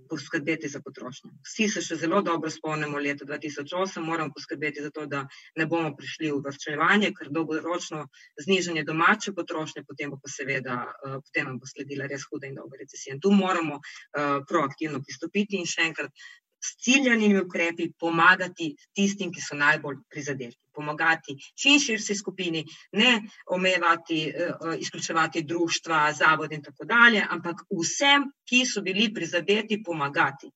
poskrbeti 0.08 0.68
za 0.68 0.80
potrošnjo. 0.84 1.30
Vsi 1.46 1.68
se 1.68 1.82
še 1.84 1.96
zelo 2.00 2.22
dobro 2.22 2.50
spomnimo 2.50 2.98
leta 2.98 3.24
2008, 3.28 4.00
moramo 4.04 4.32
poskrbeti 4.36 4.82
za 4.82 4.90
to, 4.90 5.06
da 5.06 5.26
ne 5.56 5.66
bomo 5.66 5.92
prišli 5.96 6.32
v 6.32 6.40
vrčevanje, 6.46 7.12
ker 7.16 7.30
dolgoročno 7.30 8.06
znižanje 8.44 8.84
domače 8.88 9.34
potrošnje, 9.36 9.84
potem 9.88 10.12
pa 10.16 10.32
seveda, 10.32 10.82
uh, 10.90 11.18
potem 11.24 11.50
nam 11.50 11.58
bo 11.60 11.68
sledila 11.68 12.08
res 12.10 12.26
huda 12.30 12.48
in 12.48 12.56
dolga 12.58 12.80
recesija. 12.80 13.14
In 13.14 13.20
tu 13.20 13.32
moramo 13.34 13.80
uh, 13.80 14.40
proaktivno 14.48 15.02
pristopiti 15.04 15.60
in 15.60 15.68
še 15.68 15.90
enkrat 15.90 16.28
s 16.60 16.76
ciljanimi 16.84 17.40
ukrepi 17.40 17.92
pomagati 17.98 18.74
tistim, 18.96 19.32
ki 19.32 19.40
so 19.40 19.56
najbolj 19.56 20.02
prizadeti. 20.12 20.58
Pomagati 20.80 21.36
čim 21.60 21.78
širši 21.80 22.14
skupini, 22.16 22.64
ne 22.92 23.10
omejevati, 23.46 24.20
eh, 24.28 24.76
izključevati 24.78 25.42
društva, 25.42 26.12
zavode 26.12 26.56
in 26.56 26.62
tako 26.62 26.84
dalje, 26.84 27.26
ampak 27.30 27.66
vsem, 27.82 28.30
ki 28.48 28.64
so 28.66 28.80
bili 28.80 29.12
prizadeti, 29.14 29.82
pomagati. 29.82 30.50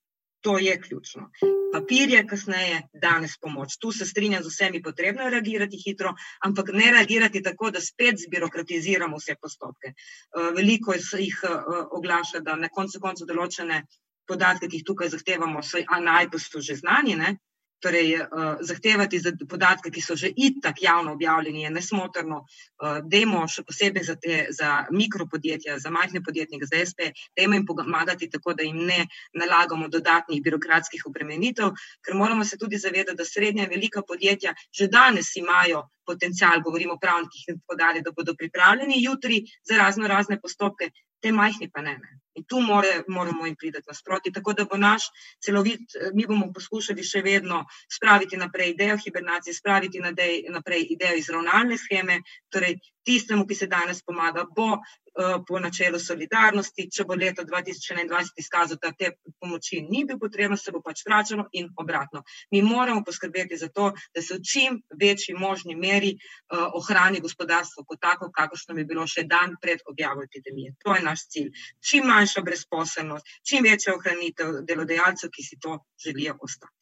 To 0.45 0.59
je 0.59 0.81
ključno. 0.81 1.31
Papir 1.73 2.11
je 2.11 2.27
kasneje, 2.27 2.81
danes 3.03 3.39
pomoč. 3.41 3.77
Tu 3.81 3.93
se 3.93 4.07
strinjam 4.07 4.43
z 4.43 4.53
vsemi, 4.53 4.83
potrebno 4.83 5.23
je 5.23 5.31
reagirati 5.31 5.81
hitro, 5.85 6.13
ampak 6.45 6.73
ne 6.73 6.91
reagirati 6.93 7.43
tako, 7.43 7.71
da 7.71 7.81
spet 7.81 8.21
zbirokratiziramo 8.27 9.17
vse 9.17 9.37
postopke. 9.41 9.93
Eh, 9.95 10.51
veliko 10.57 10.95
jih 10.95 11.41
eh, 11.43 11.57
oglaša, 12.01 12.41
da 12.41 12.57
na 12.57 12.69
koncu 12.69 13.01
koncu 13.01 13.29
določene 13.29 13.83
podatke, 14.29 14.69
ki 14.69 14.81
jih 14.81 14.87
tukaj 14.93 15.13
zahtevamo, 15.17 15.63
so 15.63 15.81
najprej 16.11 16.63
že 16.69 16.77
znani. 16.77 17.17
Ne? 17.17 17.37
Torej, 17.83 18.15
uh, 18.17 18.57
zahtevati 18.61 19.19
za 19.21 19.33
podatke, 19.49 19.91
ki 19.91 20.01
so 20.01 20.17
že 20.17 20.31
itak 20.37 20.83
javno 20.83 21.13
objavljeni, 21.13 21.63
je 21.63 21.71
nesmotrno. 21.71 22.45
Uh, 22.81 23.01
dajmo 23.05 23.45
še 23.49 23.65
posebej 23.67 24.05
za, 24.05 24.17
te, 24.17 24.47
za 24.51 24.87
mikropodjetja, 24.91 25.79
za 25.79 25.91
majhne 25.91 26.23
podjetnike, 26.25 26.69
za 26.71 26.81
SP, 26.89 27.11
dajmo 27.37 27.59
jim 27.59 27.67
pomagati 27.67 28.31
tako, 28.31 28.55
da 28.55 28.65
jim 28.65 28.81
ne 28.87 29.07
nalagamo 29.35 29.89
dodatnih 29.89 30.43
birokratskih 30.43 31.05
obremenitev, 31.07 31.75
ker 32.01 32.17
moramo 32.17 32.45
se 32.45 32.59
tudi 32.59 32.81
zavedati, 32.81 33.19
da 33.19 33.25
srednja 33.25 33.69
in 33.69 33.71
velika 33.71 34.03
podjetja 34.03 34.55
že 34.73 34.89
danes 34.89 35.37
imajo 35.37 35.89
potencial, 36.07 36.61
govorimo 36.65 36.95
o 36.95 36.99
pravnikih 37.01 37.49
in 37.49 37.61
tako 37.61 37.77
dalje, 37.77 38.03
da 38.03 38.13
bodo 38.13 38.35
pripravljeni 38.35 39.03
jutri 39.05 39.45
za 39.65 39.77
razno 39.77 40.09
razne 40.09 40.41
postopke, 40.41 40.91
te 41.21 41.33
majhni 41.33 41.71
pa 41.73 41.83
ne. 41.83 41.99
ne. 41.99 42.24
In 42.35 42.45
tu 42.49 42.61
more, 42.61 43.05
moramo 43.09 43.47
jim 43.47 43.57
priti 43.57 43.83
nasproti. 43.87 44.33
Tako 44.33 44.53
da 44.53 44.65
bo 44.71 44.77
naš 44.77 45.09
celovit, 45.45 45.99
mi 46.15 46.27
bomo 46.27 46.51
poskušali 46.55 47.05
še 47.05 47.23
vedno 47.23 47.65
spraviti 47.97 48.41
naprej 48.41 48.75
idejo 48.75 48.99
hibernacije, 49.05 49.55
spraviti 49.55 50.03
naprej 50.03 50.87
idejo 50.97 51.21
izravnalne 51.21 51.79
scheme, 51.79 52.21
torej 52.51 52.79
tistemu, 53.05 53.47
ki 53.47 53.55
se 53.55 53.67
danes 53.67 54.03
pomaga, 54.03 54.45
bo 54.57 54.73
uh, 54.73 55.43
po 55.47 55.61
načelu 55.61 55.99
solidarnosti, 56.01 56.89
če 56.91 57.05
bo 57.09 57.17
leto 57.19 57.45
2021 57.45 58.33
izkazal, 58.41 58.81
da 58.83 58.93
te 58.93 59.13
pomoči 59.41 59.83
ni 59.85 60.05
bil 60.09 60.19
potrebno, 60.19 60.57
se 60.57 60.73
bo 60.73 60.81
pač 60.85 61.05
vračalo 61.07 61.47
in 61.53 61.69
obratno. 61.81 62.25
Mi 62.53 62.63
moramo 62.63 63.05
poskrbeti 63.05 63.59
za 63.61 63.69
to, 63.69 63.91
da 64.15 64.23
se 64.23 64.39
v 64.39 64.43
čim 64.53 64.81
večji 65.01 65.37
možni 65.39 65.77
meri 65.77 66.15
uh, 66.17 66.67
ohrani 66.81 67.21
gospodarstvo 67.25 67.85
kot 67.85 68.01
tako, 68.01 68.31
kakršno 68.33 68.75
bi 68.79 68.89
bilo 68.89 69.07
še 69.07 69.27
dan 69.29 69.57
pred 69.61 69.85
objavo 69.91 70.25
epidemije. 70.25 70.75
To 70.85 70.97
je 70.97 71.05
naš 71.05 71.29
cilj. 71.29 71.53
Čim 71.85 72.09
manjša 72.25 72.43
brezposelnost, 72.43 73.27
čim 73.49 73.65
večja 73.65 73.95
ohranitev 73.95 74.65
delodajalcev, 74.69 75.31
ki 75.31 75.43
si 75.43 75.59
to 75.61 75.79
želijo 76.05 76.37
ostati. 76.41 76.73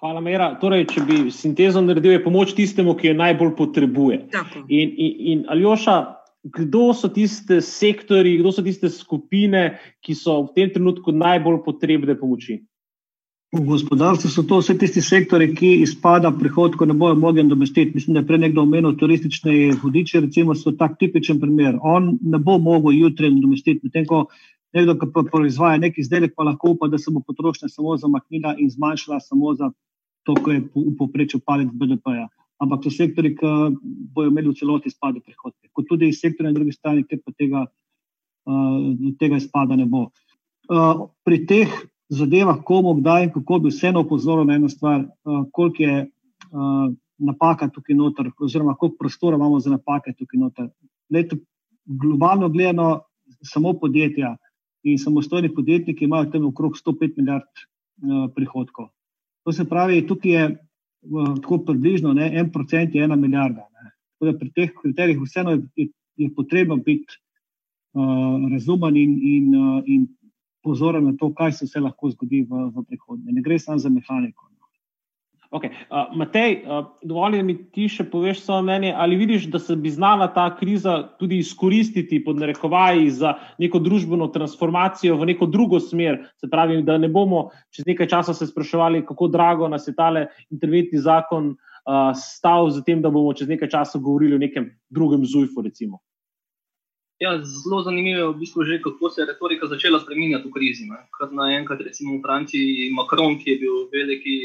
Hvala, 0.00 0.20
Mera. 0.20 0.52
Torej, 0.60 0.86
če 0.92 1.02
bi 1.02 1.16
sintezo 1.34 1.80
naredil, 1.82 2.12
je 2.12 2.24
pomoč 2.24 2.54
tistemu, 2.54 2.94
ki 2.94 3.10
jo 3.10 3.18
najbolj 3.18 3.56
potrebuje. 3.58 4.20
In, 4.68 4.92
in, 4.94 5.12
in 5.32 5.44
Aljoša, 5.50 5.96
kdo 6.54 6.92
so 6.94 7.10
tiste 7.10 7.58
sektori, 7.66 8.36
kdo 8.38 8.52
so 8.54 8.62
tiste 8.62 8.92
skupine, 8.94 9.80
ki 10.06 10.14
so 10.14 10.44
v 10.44 10.54
tem 10.54 10.70
trenutku 10.70 11.12
najbolj 11.12 11.64
potrebne 11.66 12.14
pomoči? 12.14 12.60
V 13.48 13.62
gospodarstvu 13.64 14.28
so 14.28 14.42
to 14.44 14.58
vse 14.60 14.74
tisti 14.76 15.00
sektori, 15.00 15.48
ki 15.56 15.80
izpada 15.80 16.30
prihodko 16.36 16.84
ne 16.86 16.94
bojo 16.94 17.16
mogli 17.16 17.42
domestiti. 17.48 17.94
Mislim, 17.96 18.14
da 18.14 18.20
je 18.20 18.28
prej 18.28 18.42
nekdo 18.42 18.62
omenil 18.62 18.92
turistične 19.00 19.54
vodiče, 19.82 20.20
recimo 20.20 20.54
so 20.54 20.74
tak 20.76 20.98
tipičen 21.00 21.40
primer. 21.40 21.78
On 21.80 22.18
ne 22.20 22.38
bo 22.38 22.58
mogel 22.60 22.92
jutri 22.92 23.32
domestiti, 23.40 23.80
medtem 23.88 24.04
ko 24.06 24.26
nekdo, 24.74 24.94
ki 24.98 25.28
proizvaja 25.30 25.78
neki 25.80 26.02
izdelek, 26.04 26.34
pa 26.36 26.46
lahko 26.48 26.74
upa, 26.74 26.88
da 26.88 26.98
se 26.98 27.12
bo 27.14 27.22
potrošnja 27.26 27.68
samo 27.72 27.96
zamaknila 27.96 28.54
in 28.58 28.70
zmanjšala 28.70 29.20
samo 29.20 29.54
za 29.54 29.70
to, 30.26 30.34
kar 30.34 30.54
je 30.54 30.62
v 30.74 30.94
povprečju 30.98 31.40
palec 31.46 31.72
BDP-ja. 31.72 32.28
Ampak 32.58 32.84
so 32.84 32.92
sektori, 32.92 33.34
ki 33.38 33.50
bojo 34.14 34.32
imeli 34.32 34.50
v 34.50 34.58
celoti 34.58 34.90
izpade 34.90 35.22
prihodke. 35.24 35.70
Kot 35.72 35.86
tudi 35.88 36.10
sektori 36.12 36.48
na 36.48 36.56
drugi 36.56 36.74
strani, 36.74 37.04
kjer 37.06 37.22
pa 37.24 37.32
tega, 37.38 37.64
uh, 38.50 39.12
tega 39.20 39.38
izpada 39.38 39.78
ne 39.78 39.86
bo. 39.86 40.08
Uh, 40.68 41.06
pri 41.24 41.44
teh 41.46 41.76
zadevah, 42.12 42.58
komu, 42.64 42.96
kdaj 42.98 43.28
in 43.28 43.32
kako 43.32 43.60
bi 43.64 43.72
vseeno 43.72 44.02
opozoril 44.04 44.48
na 44.48 44.58
eno 44.58 44.68
stvar, 44.68 45.04
uh, 45.06 45.44
koliko 45.54 45.82
je 45.82 46.00
uh, 46.02 46.88
napaka 47.18 47.70
tukaj 47.72 47.96
noter, 47.96 48.32
oziroma 48.40 48.74
koliko 48.74 48.98
prostora 48.98 49.36
imamo 49.36 49.60
za 49.60 49.70
napake 49.70 50.12
tukaj 50.18 50.40
noter. 50.40 50.68
Leto, 51.10 51.38
globalno 51.86 52.48
gledano, 52.48 53.00
samo 53.42 53.72
podjetja, 53.72 54.36
in 54.82 54.98
samostojni 54.98 55.50
podjetniki 55.54 56.04
imajo 56.04 56.30
tam 56.32 56.46
okrog 56.46 56.76
105 56.76 57.16
milijard 57.16 57.48
uh, 57.52 58.30
prihodkov. 58.34 58.88
To 59.44 59.52
se 59.52 59.64
pravi, 59.68 60.06
tukaj 60.06 60.32
je 60.32 60.44
uh, 60.50 61.34
tako 61.42 61.58
približno 61.66 62.12
ne, 62.12 62.30
en 62.38 62.52
procent, 62.52 62.94
je 62.94 63.04
ena 63.04 63.16
milijarda. 63.16 63.66
Pri 64.18 64.50
teh 64.50 64.70
kriterijih 64.82 65.20
vseeno 65.22 65.50
je, 65.50 65.62
je, 65.76 65.88
je 66.16 66.34
potrebno 66.34 66.76
biti 66.76 67.18
uh, 67.94 68.50
razumen 68.52 68.96
in, 68.96 69.18
in, 69.22 69.54
uh, 69.54 69.82
in 69.86 70.06
pozoren 70.62 71.04
na 71.04 71.14
to, 71.16 71.30
kaj 71.34 71.52
se 71.52 71.66
vse 71.66 71.80
lahko 71.80 72.10
zgodi 72.10 72.42
v, 72.42 72.68
v 72.74 72.84
prihodnje. 72.88 73.32
Ne 73.32 73.42
gre 73.42 73.58
samo 73.58 73.78
za 73.78 73.88
mehaniko. 73.88 74.47
Okay. 75.48 75.72
Uh, 75.88 76.12
Matej, 76.12 76.60
uh, 76.68 76.92
dovolj 77.00 77.40
mi 77.40 77.54
ti 77.72 77.86
še 77.88 78.04
poveš 78.12 78.42
svoje 78.44 78.66
mnenje. 78.66 78.90
Ali 78.92 79.16
vidiš, 79.16 79.46
da 79.48 79.56
se 79.56 79.78
bi 79.80 79.88
znala 79.88 80.28
ta 80.34 80.50
kriza 80.52 80.98
tudi 81.16 81.38
izkoristiti 81.40 82.20
pod 82.24 82.36
narekovaji 82.36 83.08
za 83.16 83.32
neko 83.56 83.80
družbeno 83.80 84.28
transformacijo 84.34 85.16
v 85.16 85.32
neko 85.32 85.48
drugo 85.48 85.80
smer? 85.80 86.20
Se 86.36 86.50
pravi, 86.52 86.82
da 86.84 86.98
ne 87.00 87.08
bomo 87.08 87.48
čez 87.72 87.88
nekaj 87.88 88.12
časa 88.12 88.36
se 88.36 88.50
spraševali, 88.52 89.06
kako 89.08 89.32
drago 89.32 89.72
nas 89.72 89.88
je 89.88 89.96
tale 89.96 90.26
interventni 90.52 91.00
zakon 91.00 91.54
uh, 91.56 92.12
stal, 92.12 92.68
z 92.68 92.84
tem, 92.84 93.00
da 93.00 93.08
bomo 93.08 93.32
čez 93.32 93.48
nekaj 93.48 93.72
časa 93.72 93.96
govorili 93.96 94.36
o 94.36 94.44
nekem 94.44 94.68
drugem 94.92 95.24
zujfu. 95.24 95.64
Recimo. 95.64 96.04
Ja, 97.24 97.38
zelo 97.40 97.80
zanimivo 97.82 98.20
je 98.20 98.32
v 98.36 98.40
bistvu 98.44 98.68
že, 98.68 98.82
kako 98.84 99.08
se 99.10 99.24
je 99.24 99.32
retorika 99.32 99.66
začela 99.66 99.96
spremenjati 99.96 100.44
v 100.44 100.52
krizi. 100.52 100.92
Kar 101.16 101.32
naenkrat, 101.32 101.80
recimo 101.80 102.20
v 102.20 102.22
Franciji, 102.22 102.92
Macron, 102.92 103.40
ki 103.40 103.56
je 103.56 103.62
bil 103.64 103.88
veliki 103.96 104.36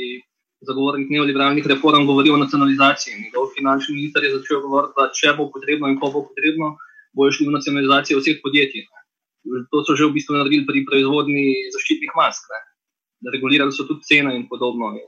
zagovornik 0.68 1.10
neoliberalnih 1.10 1.68
reform, 1.68 2.06
govori 2.06 2.32
o 2.32 2.38
nacionalizaciji. 2.38 3.20
Njegov 3.24 3.52
finančni 3.58 3.96
minister 3.96 4.24
je 4.24 4.36
začel 4.38 4.62
govoriti, 4.66 4.94
da 4.98 5.10
če 5.20 5.34
bo 5.38 5.50
potrebno 5.54 5.92
in 5.92 6.00
ko 6.00 6.12
bo 6.14 6.26
potrebno, 6.28 6.76
bojo 7.14 7.32
šli 7.36 7.48
v 7.48 7.56
nacionalizacijo 7.58 8.20
vseh 8.20 8.40
podjetij. 8.44 8.86
Ne. 8.88 9.02
To 9.72 9.84
so 9.84 9.96
že 10.00 10.08
v 10.08 10.16
bistvu 10.18 10.40
naredili 10.40 10.66
pri 10.66 10.86
proizvodni 10.88 11.46
zaščitnih 11.76 12.16
mask. 12.16 12.48
Ne. 12.54 12.62
Regulirali 13.36 13.76
so 13.76 13.88
tudi 13.88 14.08
cene 14.08 14.36
in 14.36 14.48
podobno. 14.48 14.94
In 14.96 15.08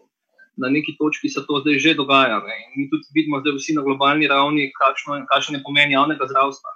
na 0.57 0.71
neki 0.71 0.95
točki 0.99 1.29
se 1.29 1.43
to 1.47 1.59
zdaj 1.63 1.79
že 1.79 1.97
dogaja. 1.99 2.39
Ne. 2.43 2.55
In 2.67 2.71
mi 2.79 2.89
tudi 2.91 3.07
vidimo 3.15 3.39
zdaj 3.43 3.55
vsi 3.59 3.75
na 3.79 3.83
globalni 3.87 4.27
ravni, 4.27 4.71
kakšen 4.75 5.59
je 5.59 5.63
pomen 5.63 5.91
javnega 5.91 6.27
zdravstva. 6.31 6.71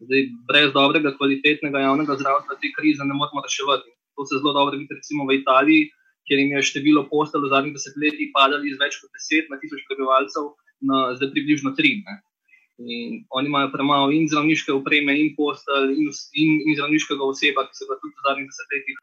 Zdaj, 0.00 0.22
brez 0.48 0.72
dobrega, 0.72 1.12
kvalitetnega 1.18 1.84
javnega 1.84 2.16
zdravstva 2.16 2.56
te 2.56 2.72
krize 2.72 3.04
ne 3.04 3.14
moremo 3.14 3.44
reševati. 3.44 3.90
To 4.16 4.24
se 4.26 4.40
zelo 4.40 4.52
dobro 4.52 4.78
vidi, 4.78 4.94
recimo 4.96 5.26
v 5.28 5.36
Italiji, 5.40 5.90
kjer 6.30 6.38
jim 6.38 6.52
je 6.54 6.62
število 6.62 7.02
postelj 7.10 7.42
v 7.42 7.50
zadnjih 7.50 7.74
desetletjih 7.74 8.28
padalo 8.30 8.62
iz 8.62 8.78
več 8.78 9.00
kot 9.02 9.10
10 9.18 9.50
na 9.50 9.58
tisoč 9.58 9.82
prebivalcev 9.90 10.52
na 10.86 10.98
zdaj 11.18 11.32
približno 11.34 11.74
3. 11.74 11.90
Ne. 12.06 12.14
In 12.80 13.16
oni 13.36 13.50
imajo 13.50 13.72
premalo 13.74 14.12
in 14.14 14.28
zdravniške 14.30 14.72
opreme, 14.72 15.18
in 15.18 15.34
postelj, 15.36 15.90
in, 15.98 16.08
in, 16.42 16.52
in 16.70 16.76
zdravniškega 16.78 17.26
oseba, 17.26 17.66
ki 17.66 17.76
se 17.76 17.88
ga 17.90 17.98
tudi 17.98 18.14
v 18.14 18.26
zadnjih 18.28 18.48
desetletjih. 18.52 19.00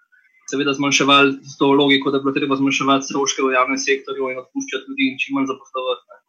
Seveda, 0.48 0.74
zmanjševali 0.80 1.34
s 1.44 1.60
to 1.60 1.68
logiko, 1.76 2.10
da 2.10 2.18
je 2.18 2.24
bilo 2.24 2.34
treba 2.34 2.56
zmanjševati 2.56 3.10
stroške 3.10 3.44
v 3.44 3.52
javnem 3.54 3.80
sektorju 3.84 4.32
in 4.32 4.40
odpuščati 4.42 4.88
ljudi, 4.88 5.10
in 5.12 5.20
čim 5.20 5.36
manj 5.36 5.52
zaposlovati. 5.52 6.22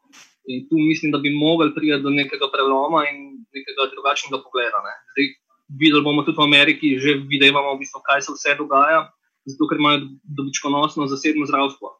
In 0.51 0.65
tu 0.67 0.81
mislim, 0.83 1.15
da 1.15 1.23
bi 1.23 1.31
mogli 1.31 1.71
priti 1.77 2.03
do 2.03 2.11
nekega 2.11 2.51
preloma 2.51 3.05
in 3.07 3.39
nekega 3.55 3.87
drugačnega 3.95 4.43
pogleda. 4.43 4.83
Zdaj, 5.15 5.31
videli 5.79 6.03
bomo 6.03 6.27
tudi 6.27 6.41
v 6.41 6.49
Ameriki, 6.51 6.97
že 6.99 7.21
vidimo, 7.31 7.63
v 7.71 7.79
bistvu, 7.85 8.03
kaj 8.09 8.27
se 8.27 8.35
vse 8.35 8.59
dogaja 8.59 9.07
zato 9.51 9.69
ker 9.69 9.81
imajo 9.81 10.05
dobičkonosno 10.39 11.09
zasebno 11.13 11.47
zdravstvo. 11.49 11.95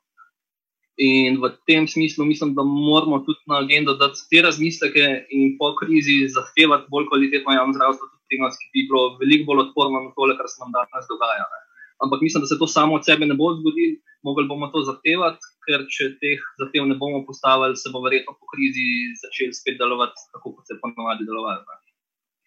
In 0.99 1.39
v 1.39 1.55
tem 1.67 1.87
smislu 1.87 2.27
mislim, 2.27 2.55
da 2.59 2.63
moramo 2.67 3.21
tudi 3.27 3.39
na 3.47 3.61
agendo 3.63 3.95
dati 3.95 4.19
te 4.31 4.43
razmisleke 4.43 5.05
in 5.31 5.55
po 5.59 5.71
krizi 5.79 6.27
zahtevati 6.37 6.91
bolj 6.91 7.07
kvalitetno 7.11 7.55
javno 7.55 7.73
zdravstvo, 7.77 8.09
tudi 8.11 8.25
pri 8.29 8.39
nas, 8.43 8.59
ki 8.59 8.67
bi 8.75 8.89
bilo 8.91 9.03
veliko 9.23 9.47
bolj 9.51 9.61
odporno 9.69 10.03
na 10.03 10.11
to, 10.17 10.27
kar 10.39 10.49
se 10.51 10.59
nam 10.63 10.75
danes 10.75 11.07
dogaja. 11.13 11.47
Ne. 11.53 11.61
Ampak 12.05 12.19
mislim, 12.27 12.43
da 12.43 12.49
se 12.51 12.59
to 12.59 12.67
samo 12.67 12.99
od 12.99 13.07
sebe 13.07 13.27
ne 13.27 13.35
bo 13.39 13.55
zgodilo, 13.59 13.99
mogli 14.27 14.49
bomo 14.51 14.67
to 14.75 14.83
zahtevati, 14.91 15.43
ker 15.67 15.87
če 15.95 16.05
teh 16.23 16.43
zahtev 16.61 16.87
ne 16.91 16.97
bomo 16.99 17.23
postavili, 17.27 17.79
se 17.79 17.91
bo 17.95 18.03
verjetno 18.03 18.35
po 18.35 18.51
krizi 18.53 18.87
začel 19.23 19.55
spet 19.55 19.79
delovati 19.79 20.19
tako, 20.35 20.55
kot 20.57 20.67
se 20.67 20.79
ponovadi 20.83 21.27
delovalo. 21.31 21.79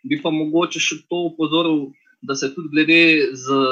Bi 0.09 0.19
pa 0.23 0.31
mogoče 0.33 0.79
še 0.83 1.01
to 1.07 1.27
upozoril, 1.31 1.91
da 2.21 2.35
se 2.35 2.53
tudi 2.55 2.69
glede 2.69 3.01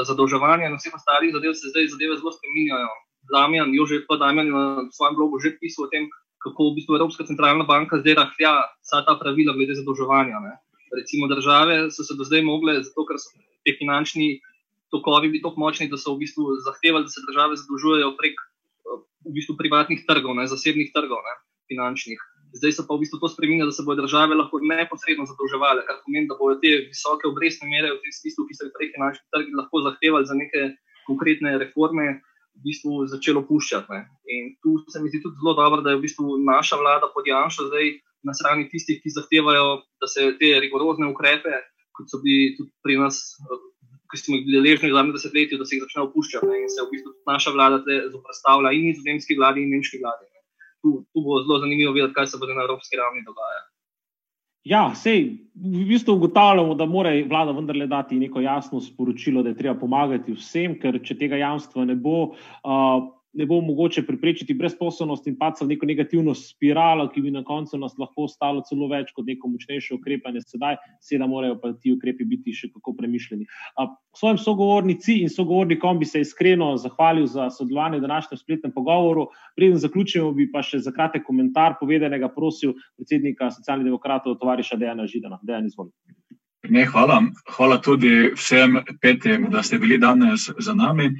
zadolževanja 0.09 0.69
in 0.69 0.77
vseh 0.79 0.93
ostalih 0.95 1.33
zadev, 1.35 1.53
se 1.53 1.69
zdaj 1.69 1.91
zadeve 1.93 2.17
zelo 2.17 2.33
spremenjajo. 2.33 2.89
Damjan, 3.29 3.73
Jože, 3.77 4.01
pa 4.07 4.17
Damjan 4.17 4.49
na 4.49 4.63
svojem 4.95 5.15
blogu 5.15 5.39
že 5.39 5.53
pisal 5.61 5.85
o 5.85 5.91
tem, 5.91 6.09
kako 6.41 6.71
v 6.71 6.75
bistvu 6.79 6.97
Evropska 6.97 7.27
centralna 7.29 7.67
banka 7.67 7.99
zdaj 8.01 8.15
rahlja 8.15 8.53
vsa 8.81 9.03
ta 9.05 9.13
pravila 9.19 9.53
glede 9.53 9.75
zadolževanja. 9.75 10.39
Ne. 10.39 10.53
Recimo 10.95 11.27
države 11.27 11.91
so 11.91 12.03
se 12.03 12.17
do 12.17 12.23
zdaj 12.23 12.41
mogle, 12.41 12.81
zato 12.81 13.05
ker 13.05 13.19
so 13.21 13.29
te 13.65 13.75
finančni 13.77 14.39
tokovi 14.89 15.29
bili 15.29 15.43
tako 15.43 15.61
močni, 15.61 15.89
da 15.89 15.97
so 15.97 16.15
v 16.15 16.25
bistvu 16.25 16.57
zahtevali, 16.65 17.05
da 17.05 17.11
se 17.13 17.21
države 17.27 17.59
zadolžujejo 17.61 18.15
prek 18.17 18.35
v 19.27 19.33
bistvu 19.35 19.53
privatnih 19.59 20.01
trgov, 20.07 20.33
ne, 20.39 20.47
zasebnih 20.49 20.89
trgov, 20.95 21.21
ne, 21.21 21.33
finančnih. 21.69 22.17
Zdaj 22.57 22.71
se 22.73 22.83
pa 22.87 22.95
v 22.95 23.03
bistvu 23.03 23.19
to 23.21 23.29
spremenja, 23.29 23.67
da 23.69 23.73
se 23.75 23.83
bodo 23.85 24.01
države 24.01 24.33
lahko 24.35 24.57
neposredno 24.63 25.27
zadolževale, 25.29 25.83
kar 25.85 25.99
pomeni, 26.05 26.25
da 26.29 26.37
bodo 26.39 26.57
te 26.63 26.71
visoke 26.89 27.27
obrestne 27.29 27.69
mere 27.69 27.91
v 27.93 28.13
smislu, 28.19 28.47
ki 28.47 28.57
so 28.57 28.65
jih 28.65 28.73
prej 28.77 28.89
finančni 28.95 29.25
trgi 29.35 29.53
lahko 29.59 29.83
zahtevali 29.85 30.25
za 30.25 30.37
neke 30.39 30.63
konkretne 31.05 31.57
reforme, 31.61 32.07
v 32.59 32.67
bistvu 32.67 33.07
začelo 33.07 33.43
puščati. 33.47 33.87
Ne. 33.93 34.01
In 34.35 34.53
tu 34.63 34.77
se 34.91 35.01
mi 35.01 35.09
zdi 35.11 35.21
tudi 35.23 35.39
zelo 35.39 35.55
dobro, 35.55 35.81
da 35.85 35.93
je 35.93 35.99
v 35.99 36.05
bistvu 36.05 36.39
naša 36.43 36.79
vlada 36.81 37.11
pod 37.13 37.27
Janšo 37.27 37.69
zdaj 37.69 37.91
na 38.27 38.35
strani 38.35 38.67
tistih, 38.71 38.99
ki 39.03 39.15
zahtevajo, 39.15 39.83
da 40.01 40.07
se 40.11 40.33
te 40.39 40.51
rigorozne 40.59 41.07
ukrepe, 41.07 41.61
kot 41.95 42.11
so 42.11 42.19
bili 42.23 42.55
tudi 42.57 42.71
pri 42.83 42.97
nas, 42.99 43.21
ki 44.11 44.19
smo 44.19 44.35
jih 44.35 44.45
bili 44.47 44.59
deležni 44.59 44.91
v 44.91 44.97
zadnjem 44.97 45.15
desetletju, 45.15 45.59
da 45.61 45.67
se 45.67 45.77
jih 45.77 45.85
začne 45.85 46.03
opuščati. 46.09 46.49
Ne. 46.49 46.65
In 46.65 46.73
se 46.73 46.83
v 46.83 46.91
bistvu 46.95 47.15
naša 47.29 47.55
vlada 47.55 47.79
zoprstavlja 48.11 48.73
in 48.75 48.89
nizozemski 48.89 49.39
vladi 49.39 49.63
in 49.63 49.71
nemški 49.77 50.01
vladi. 50.03 50.28
Tu, 50.81 50.91
tu 51.13 51.21
bo 51.25 51.41
zelo 51.43 51.59
zanimivo 51.59 51.91
videti, 51.93 52.15
kaj 52.15 52.27
se 52.31 52.39
bo 52.39 52.47
na 52.47 52.63
evropski 52.63 52.97
ravni 52.99 53.25
dogajalo. 53.25 53.67
Ja, 54.67 54.91
sej, 54.95 55.47
v 55.55 55.85
bistvu 55.87 56.17
ugotavljamo, 56.17 56.75
da 56.75 56.85
mora 56.85 57.13
vlada 57.27 57.55
vendarle 57.55 57.87
dati 57.87 58.19
neko 58.19 58.41
jasno 58.43 58.81
sporočilo, 58.83 59.43
da 59.43 59.53
je 59.53 59.57
treba 59.57 59.79
pomagati 59.79 60.35
vsem, 60.35 60.75
ker 60.79 60.99
če 61.03 61.15
tega 61.17 61.39
jamstva 61.39 61.85
ne 61.87 61.95
bo, 61.95 62.33
uh, 62.35 63.07
ne 63.33 63.45
bo 63.45 63.61
mogoče 63.61 64.05
preprečiti 64.05 64.53
brezposobnost 64.53 65.27
in 65.27 65.35
pač 65.37 65.61
v 65.61 65.67
neko 65.69 65.85
negativno 65.85 66.33
spiralo, 66.35 67.07
ki 67.13 67.21
bi 67.21 67.31
na 67.31 67.43
koncu 67.45 67.77
nas 67.77 67.93
lahko 68.01 68.27
stalo 68.27 68.63
celo 68.65 68.87
več 68.89 69.11
kot 69.13 69.27
neko 69.27 69.51
močnejše 69.51 69.93
ukrepanje. 69.95 70.41
Sedaj, 70.47 70.79
seveda, 71.05 71.27
morajo 71.29 71.59
pa 71.61 71.73
ti 71.73 71.93
ukrepi 71.93 72.25
biti 72.25 72.55
še 72.55 72.71
kako 72.73 72.95
premišljeni. 72.97 73.45
Svojim 74.17 74.39
sogovornici 74.41 75.19
in 75.23 75.29
sogovornikom 75.29 75.99
bi 75.99 76.09
se 76.09 76.23
iskreno 76.25 76.71
zahvalil 76.81 77.27
za 77.29 77.49
sodelovanje 77.53 77.99
v 77.99 78.07
današnjem 78.07 78.41
spletnem 78.41 78.73
pogovoru. 78.73 79.27
Preden 79.55 79.77
zaključimo, 79.77 80.31
bi 80.33 80.49
pa 80.51 80.63
še 80.65 80.81
za 80.81 80.93
kratek 80.95 81.23
komentar 81.27 81.77
povedanega 81.79 82.31
prosil 82.33 82.73
predsednika 82.97 83.51
socialnih 83.53 83.91
demokratov, 83.91 84.39
tovariša 84.41 84.79
Dejana 84.81 85.05
Židana. 85.07 85.37
Dejan. 85.43 85.69
Ne, 86.69 86.85
hvala. 86.85 87.21
hvala 87.55 87.77
tudi 87.77 88.31
vsem 88.35 88.81
petim, 89.01 89.47
da 89.53 89.63
ste 89.63 89.77
bili 89.79 89.97
danes 90.01 90.49
z 90.49 90.75
nami. 90.75 91.13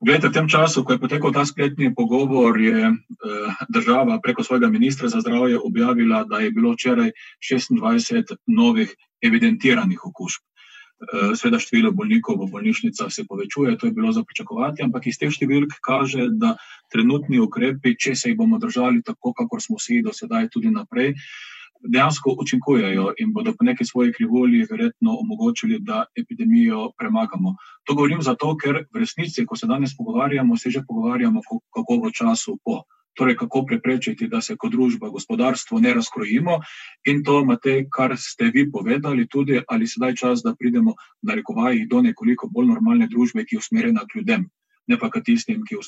Glede, 0.00 0.28
v 0.28 0.34
tem 0.34 0.48
času, 0.48 0.82
ko 0.84 0.96
je 0.96 1.00
potekal 1.00 1.32
ta 1.32 1.44
spletni 1.46 1.94
pogovor, 1.94 2.58
je 2.60 2.90
eh, 2.90 2.94
država 3.68 4.18
preko 4.20 4.42
svojega 4.42 4.68
ministra 4.68 5.08
za 5.08 5.20
zdravje 5.20 5.58
objavila, 5.58 6.24
da 6.24 6.42
je 6.42 6.50
bilo 6.50 6.74
včeraj 6.74 7.12
26 7.40 8.36
novih 8.46 8.94
evidentiranih 9.22 10.00
okužb. 10.04 10.42
Sveda 11.36 11.58
število 11.58 11.90
bolnikov 11.92 12.38
v 12.40 12.50
bolnišnicah 12.52 13.10
se 13.12 13.24
povečuje, 13.28 13.76
to 13.78 13.86
je 13.86 13.92
bilo 13.92 14.12
za 14.12 14.22
pričakovati, 14.24 14.82
ampak 14.82 15.06
iz 15.06 15.18
teh 15.18 15.32
številk 15.32 15.76
kaže, 15.84 16.30
da 16.30 16.54
trenutni 16.92 17.40
ukrepi, 17.42 17.96
če 17.98 18.14
se 18.14 18.30
jih 18.30 18.38
bomo 18.38 18.60
držali 18.62 19.02
tako, 19.04 19.34
kakor 19.36 19.60
smo 19.60 19.76
si 19.78 20.00
do 20.02 20.14
sedaj 20.14 20.48
tudi 20.54 20.70
naprej, 20.70 21.12
dejansko 21.92 22.36
učinkujejo 22.40 23.12
in 23.18 23.32
bodo 23.32 23.52
po 23.58 23.64
neki 23.64 23.84
svoji 23.84 24.12
krivulji 24.12 24.66
verjetno 24.70 25.18
omogočili, 25.20 25.78
da 25.80 26.04
epidemijo 26.16 26.90
premagamo. 26.98 27.56
To 27.84 27.94
govorim 27.94 28.22
zato, 28.22 28.56
ker 28.56 28.84
v 28.94 28.98
resnici, 28.98 29.46
ko 29.46 29.56
se 29.56 29.66
danes 29.66 29.96
pogovarjamo, 29.96 30.56
se 30.56 30.70
že 30.70 30.82
pogovarjamo, 30.88 31.40
kako 31.74 32.00
v 32.06 32.12
času 32.12 32.58
po 32.64 32.82
torej 33.14 33.36
kako 33.36 33.64
preprečiti, 33.66 34.28
da 34.28 34.40
se 34.40 34.56
kot 34.56 34.72
družba, 34.72 35.08
gospodarstvo 35.08 35.78
ne 35.80 35.94
razkrojimo. 35.94 36.58
In 37.06 37.22
to, 37.24 37.44
Matej, 37.44 37.86
kar 37.90 38.16
ste 38.18 38.50
vi 38.54 38.66
povedali, 38.70 39.26
tudi 39.30 39.60
ali 39.68 39.86
sedaj 39.86 40.14
čas, 40.14 40.42
da 40.42 40.54
pridemo 40.58 40.94
na 41.22 41.34
rekovaji 41.34 41.86
do 41.86 42.02
nekoliko 42.02 42.48
bolj 42.50 42.72
normalne 42.74 43.08
družbe, 43.08 43.44
ki 43.44 43.56
je 43.56 43.62
usmerjena 43.62 44.06
k 44.10 44.18
ljudem. 44.18 44.48
Ne 44.86 44.98
pa 45.00 45.10
k 45.10 45.22
tistim, 45.24 45.62
ki 45.64 45.78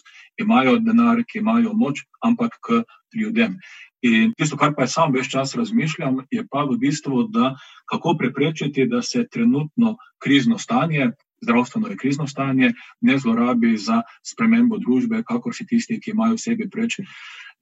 imajo 0.40 0.78
denar, 0.80 1.22
ki 1.24 1.42
imajo 1.42 1.74
moč, 1.74 2.05
ampak 2.24 2.57
k 2.64 2.82
ljudem. 3.16 3.59
In 4.07 4.32
tisto, 4.36 4.57
kar 4.57 4.74
pa 4.76 4.86
jaz 4.86 4.97
sam 4.97 5.12
več 5.12 5.30
čas 5.32 5.55
razmišljam, 5.57 6.22
je 6.30 6.44
pa 6.51 6.64
v 6.64 6.78
bistvu, 6.80 7.26
da 7.32 7.55
kako 7.90 8.16
preprečiti, 8.18 8.86
da 8.86 9.03
se 9.03 9.26
trenutno 9.28 9.97
krizno 10.22 10.59
stanje, 10.59 11.11
zdravstveno 11.42 11.88
je 11.88 11.97
krizno 11.97 12.26
stanje, 12.26 12.72
ne 13.01 13.18
zlorabi 13.18 13.76
za 13.76 14.03
spremembo 14.24 14.78
družbe, 14.78 15.22
kakor 15.26 15.55
si 15.55 15.66
tisti, 15.66 16.01
ki 16.01 16.14
imajo 16.14 16.36
v 16.36 16.44
sebi 16.44 16.68
preč 16.70 17.01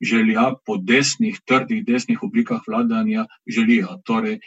želja 0.03 0.53
po 0.67 0.77
desnih, 0.77 1.39
trdih, 1.47 1.85
desnih 1.87 2.23
oblikah 2.23 2.63
vladanja 2.67 3.27
želijo. 3.47 4.01
Torej, 4.05 4.41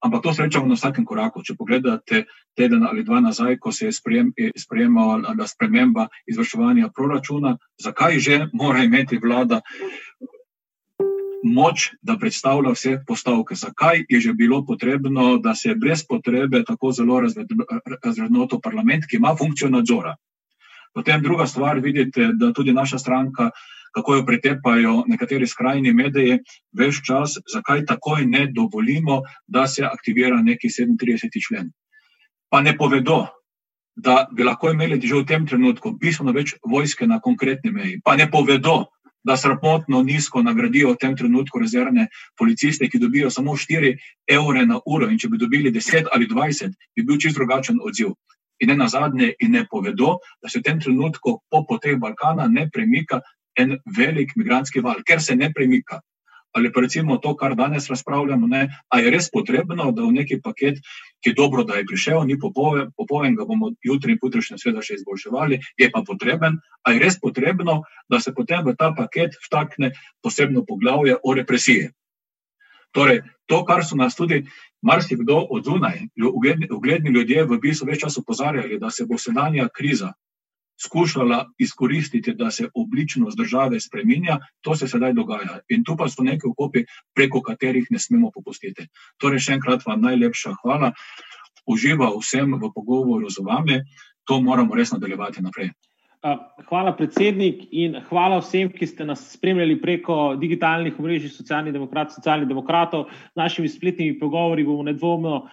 ampak 0.00 0.22
to 0.22 0.34
srečamo 0.34 0.66
na 0.66 0.74
vsakem 0.74 1.04
koraku. 1.04 1.42
Če 1.44 1.56
pogledate 1.56 2.24
teden 2.56 2.84
ali 2.86 3.04
dva 3.04 3.20
nazaj, 3.20 3.58
ko 3.58 3.72
se 3.72 3.90
je 3.90 3.92
sprejemala 4.56 5.46
sprememba 5.46 6.08
izvrševanja 6.26 6.90
proračuna, 6.94 7.56
zakaj 7.78 8.18
že 8.18 8.46
mora 8.52 8.84
imeti 8.84 9.18
vlada 9.18 9.60
moč, 11.42 11.90
da 12.02 12.18
predstavlja 12.20 12.72
vse 12.74 12.98
postavke. 13.06 13.54
Zakaj 13.54 14.04
je 14.08 14.20
že 14.20 14.32
bilo 14.32 14.64
potrebno, 14.66 15.38
da 15.38 15.54
se 15.54 15.74
brez 15.74 16.04
potrebe 16.04 16.64
tako 16.64 16.92
zelo 16.92 17.20
razrednoto 18.04 18.60
parlament, 18.60 19.06
ki 19.08 19.16
ima 19.16 19.36
funkcijo 19.36 19.70
nadzora. 19.70 20.16
Potem 20.94 21.22
druga 21.22 21.46
stvar, 21.46 21.78
vidite, 21.78 22.32
da 22.34 22.52
tudi 22.52 22.72
naša 22.72 22.98
stranka, 22.98 23.50
kako 23.94 24.14
jo 24.14 24.26
pretepajo 24.26 24.94
nekateri 25.08 25.46
skrajni 25.46 25.92
mediji, 25.92 26.38
veš 26.72 27.02
čas, 27.06 27.38
zakaj 27.52 27.84
takoj 27.86 28.26
ne 28.26 28.46
dovolimo, 28.54 29.22
da 29.46 29.66
se 29.66 29.84
aktivira 29.84 30.42
neki 30.42 30.68
37. 30.68 31.28
člen. 31.48 31.72
Pa 32.50 32.60
ne 32.60 32.76
povedo, 32.78 33.26
da 33.96 34.28
bi 34.32 34.44
lahko 34.44 34.70
imeli 34.70 35.00
že 35.00 35.14
v 35.14 35.26
tem 35.26 35.46
trenutku 35.46 35.92
bistveno 35.92 36.32
več 36.32 36.54
vojske 36.66 37.06
na 37.06 37.20
konkretni 37.20 37.70
meji. 37.70 38.00
Pa 38.04 38.16
ne 38.16 38.30
povedo, 38.30 38.86
da 39.24 39.36
sramotno 39.36 40.02
nizko 40.02 40.42
nagradijo 40.42 40.92
v 40.92 40.96
tem 40.96 41.16
trenutku 41.16 41.58
rezervne 41.58 42.08
policiste, 42.38 42.88
ki 42.88 42.98
dobijo 42.98 43.30
samo 43.30 43.52
4 43.52 43.96
evre 44.28 44.66
na 44.66 44.80
uro 44.86 45.10
in 45.10 45.18
če 45.18 45.28
bi 45.28 45.38
dobili 45.38 45.72
10 45.72 46.08
ali 46.12 46.26
20, 46.26 46.72
bi 46.96 47.04
bil 47.04 47.18
čist 47.18 47.36
drugačen 47.36 47.78
odziv. 47.84 48.14
In 48.60 48.68
ne 48.68 48.76
na 48.76 48.88
zadnje, 48.88 49.34
in 49.40 49.52
ne 49.52 49.66
povedo, 49.70 50.18
da 50.42 50.48
se 50.48 50.60
v 50.60 50.62
tem 50.62 50.80
trenutku 50.80 51.40
po 51.50 51.64
poteh 51.68 51.96
Balkana 51.98 52.48
ne 52.48 52.68
premika 52.72 53.20
en 53.60 53.78
velik 53.96 54.36
migranski 54.36 54.82
val, 54.84 55.04
ker 55.06 55.22
se 55.22 55.36
ne 55.36 55.52
premika 55.54 56.00
ali 56.52 56.72
pa 56.72 56.80
recimo 56.80 57.16
to, 57.18 57.34
kar 57.36 57.54
danes 57.54 57.88
razpravljamo, 57.90 58.46
ne, 58.46 58.68
a 58.88 58.98
je 58.98 59.10
res 59.10 59.30
potrebno, 59.30 59.92
da 59.92 60.02
v 60.02 60.12
neki 60.12 60.40
paket, 60.42 60.80
ki 61.22 61.30
je 61.30 61.34
dobro, 61.38 61.64
da 61.64 61.78
je 61.78 61.86
prišel, 61.86 62.24
ni 62.26 62.38
popoven, 62.38 62.90
popoven 62.96 63.36
ga 63.38 63.44
bomo 63.46 63.70
jutri 63.86 64.16
in 64.16 64.18
potrišnje 64.18 64.58
sveda 64.58 64.82
še 64.82 64.98
izboljševali, 64.98 65.60
je 65.78 65.90
pa 65.90 66.02
potreben, 66.06 66.58
a 66.82 66.92
je 66.92 67.02
res 67.02 67.20
potrebno, 67.20 67.82
da 68.10 68.20
se 68.20 68.34
potem 68.34 68.64
v 68.66 68.74
ta 68.74 68.90
paket 68.96 69.38
vtakne 69.46 69.92
posebno 70.22 70.64
poglavje 70.66 71.16
o 71.22 71.34
represiji. 71.34 71.90
Torej, 72.90 73.22
to, 73.46 73.62
kar 73.64 73.84
so 73.86 73.94
nas 73.94 74.16
tudi 74.18 74.42
marsikdo 74.82 75.44
od 75.54 75.64
zunaj, 75.64 76.08
ugledni 76.18 77.14
ljudje 77.14 77.46
v 77.46 77.60
bistvu 77.62 77.86
več 77.92 78.02
čas 78.02 78.18
opozarjali, 78.18 78.80
da 78.82 78.90
se 78.90 79.06
bo 79.06 79.18
sedanja 79.18 79.68
kriza 79.70 80.10
skušala 80.82 81.50
izkoristiti, 81.58 82.34
da 82.34 82.50
se 82.50 82.68
obličnost 82.74 83.36
države 83.36 83.80
spremenja, 83.80 84.38
to 84.60 84.76
se 84.76 84.88
sedaj 84.88 85.12
dogaja. 85.12 85.60
In 85.68 85.84
tu 85.84 85.96
pa 85.96 86.08
so 86.08 86.22
neki 86.22 86.46
okopi, 86.50 86.84
preko 87.14 87.42
katerih 87.42 87.86
ne 87.90 87.98
smemo 87.98 88.30
popustiti. 88.34 88.88
Torej, 89.18 89.44
še 89.44 89.58
enkrat 89.58 89.84
vam 89.86 90.00
najlepša 90.00 90.54
hvala. 90.62 90.92
Uživa 91.66 92.08
vsem 92.16 92.56
v 92.56 92.72
pogovoru 92.74 93.30
z 93.30 93.44
vami, 93.44 93.82
to 94.24 94.40
moramo 94.40 94.74
res 94.74 94.92
nadaljevati 94.92 95.42
naprej. 95.42 95.70
Hvala, 96.20 96.92
predsednik, 96.92 97.62
in 97.72 97.94
hvala 98.10 98.42
vsem, 98.42 98.68
ki 98.68 98.84
ste 98.86 99.06
nas 99.08 99.22
spremljali 99.32 99.78
preko 99.80 100.34
digitalnih 100.36 100.98
omrežij 101.00 101.32
socialnih 101.32 101.72
demokratov, 101.72 102.18
socialnih 102.18 102.48
demokratov. 102.48 103.06
Z 103.32 103.40
našimi 103.40 103.70
spletnimi 103.72 104.18
pogovori 104.20 104.66
bomo 104.68 104.84
nedvomno 104.84 105.46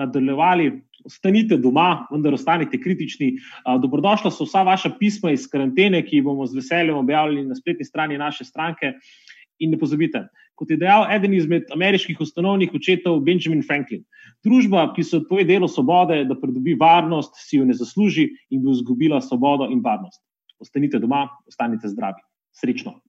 nadaljevali 0.00 0.70
ostanite 1.04 1.58
doma, 1.60 2.06
vendar 2.10 2.34
ostanite 2.34 2.80
kritični. 2.80 3.34
Dobrodošla 3.82 4.32
so 4.32 4.48
vsa 4.48 4.64
vaša 4.64 4.94
pisma 4.98 5.34
iz 5.36 5.44
karantene, 5.52 6.00
ki 6.02 6.16
jih 6.16 6.24
bomo 6.24 6.48
z 6.48 6.62
veseljem 6.62 6.96
objavili 6.96 7.44
na 7.44 7.54
spletni 7.54 7.84
strani 7.84 8.16
naše 8.18 8.48
stranke. 8.48 8.94
In 9.58 9.72
ne 9.72 9.78
pozabite, 9.80 10.26
kot 10.54 10.70
je 10.70 10.76
dejal 10.80 11.06
eden 11.12 11.34
izmed 11.34 11.70
ameriških 11.72 12.20
ustanovnih 12.20 12.74
očetov 12.76 13.22
Benjamin 13.24 13.62
Franklin, 13.64 14.04
družba, 14.44 14.90
ki 14.96 15.04
se 15.04 15.20
odpove 15.22 15.46
delo 15.48 15.68
svobode, 15.68 16.22
da 16.28 16.36
pridobi 16.40 16.76
varnost, 16.80 17.40
si 17.40 17.60
jo 17.60 17.64
ne 17.64 17.76
zasluži 17.76 18.28
in 18.50 18.64
bi 18.64 18.76
izgubila 18.76 19.20
svobodo 19.20 19.70
in 19.72 19.82
varnost. 19.84 20.22
Ostanite 20.60 21.00
doma, 21.00 21.26
ostanite 21.48 21.88
zdravi. 21.88 22.24
Srečno! 22.56 23.00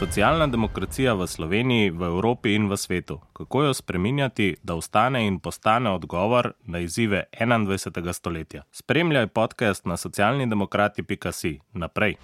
Socialna 0.00 0.46
demokracija 0.46 1.12
v 1.14 1.26
Sloveniji, 1.28 1.90
v 1.92 2.08
Evropi 2.08 2.54
in 2.56 2.70
v 2.72 2.76
svetu. 2.76 3.18
Kako 3.36 3.62
jo 3.62 3.74
spreminjati, 3.74 4.56
da 4.62 4.74
ostane 4.74 5.26
in 5.26 5.38
postane 5.44 5.90
odgovor 5.90 6.52
na 6.64 6.80
izzive 6.80 7.24
21. 7.40 8.12
stoletja? 8.12 8.62
Spremljaj 8.72 9.26
podcast 9.26 9.84
na 9.84 9.96
socialnidemokrati.si. 9.96 11.58
Naprej. 11.72 12.16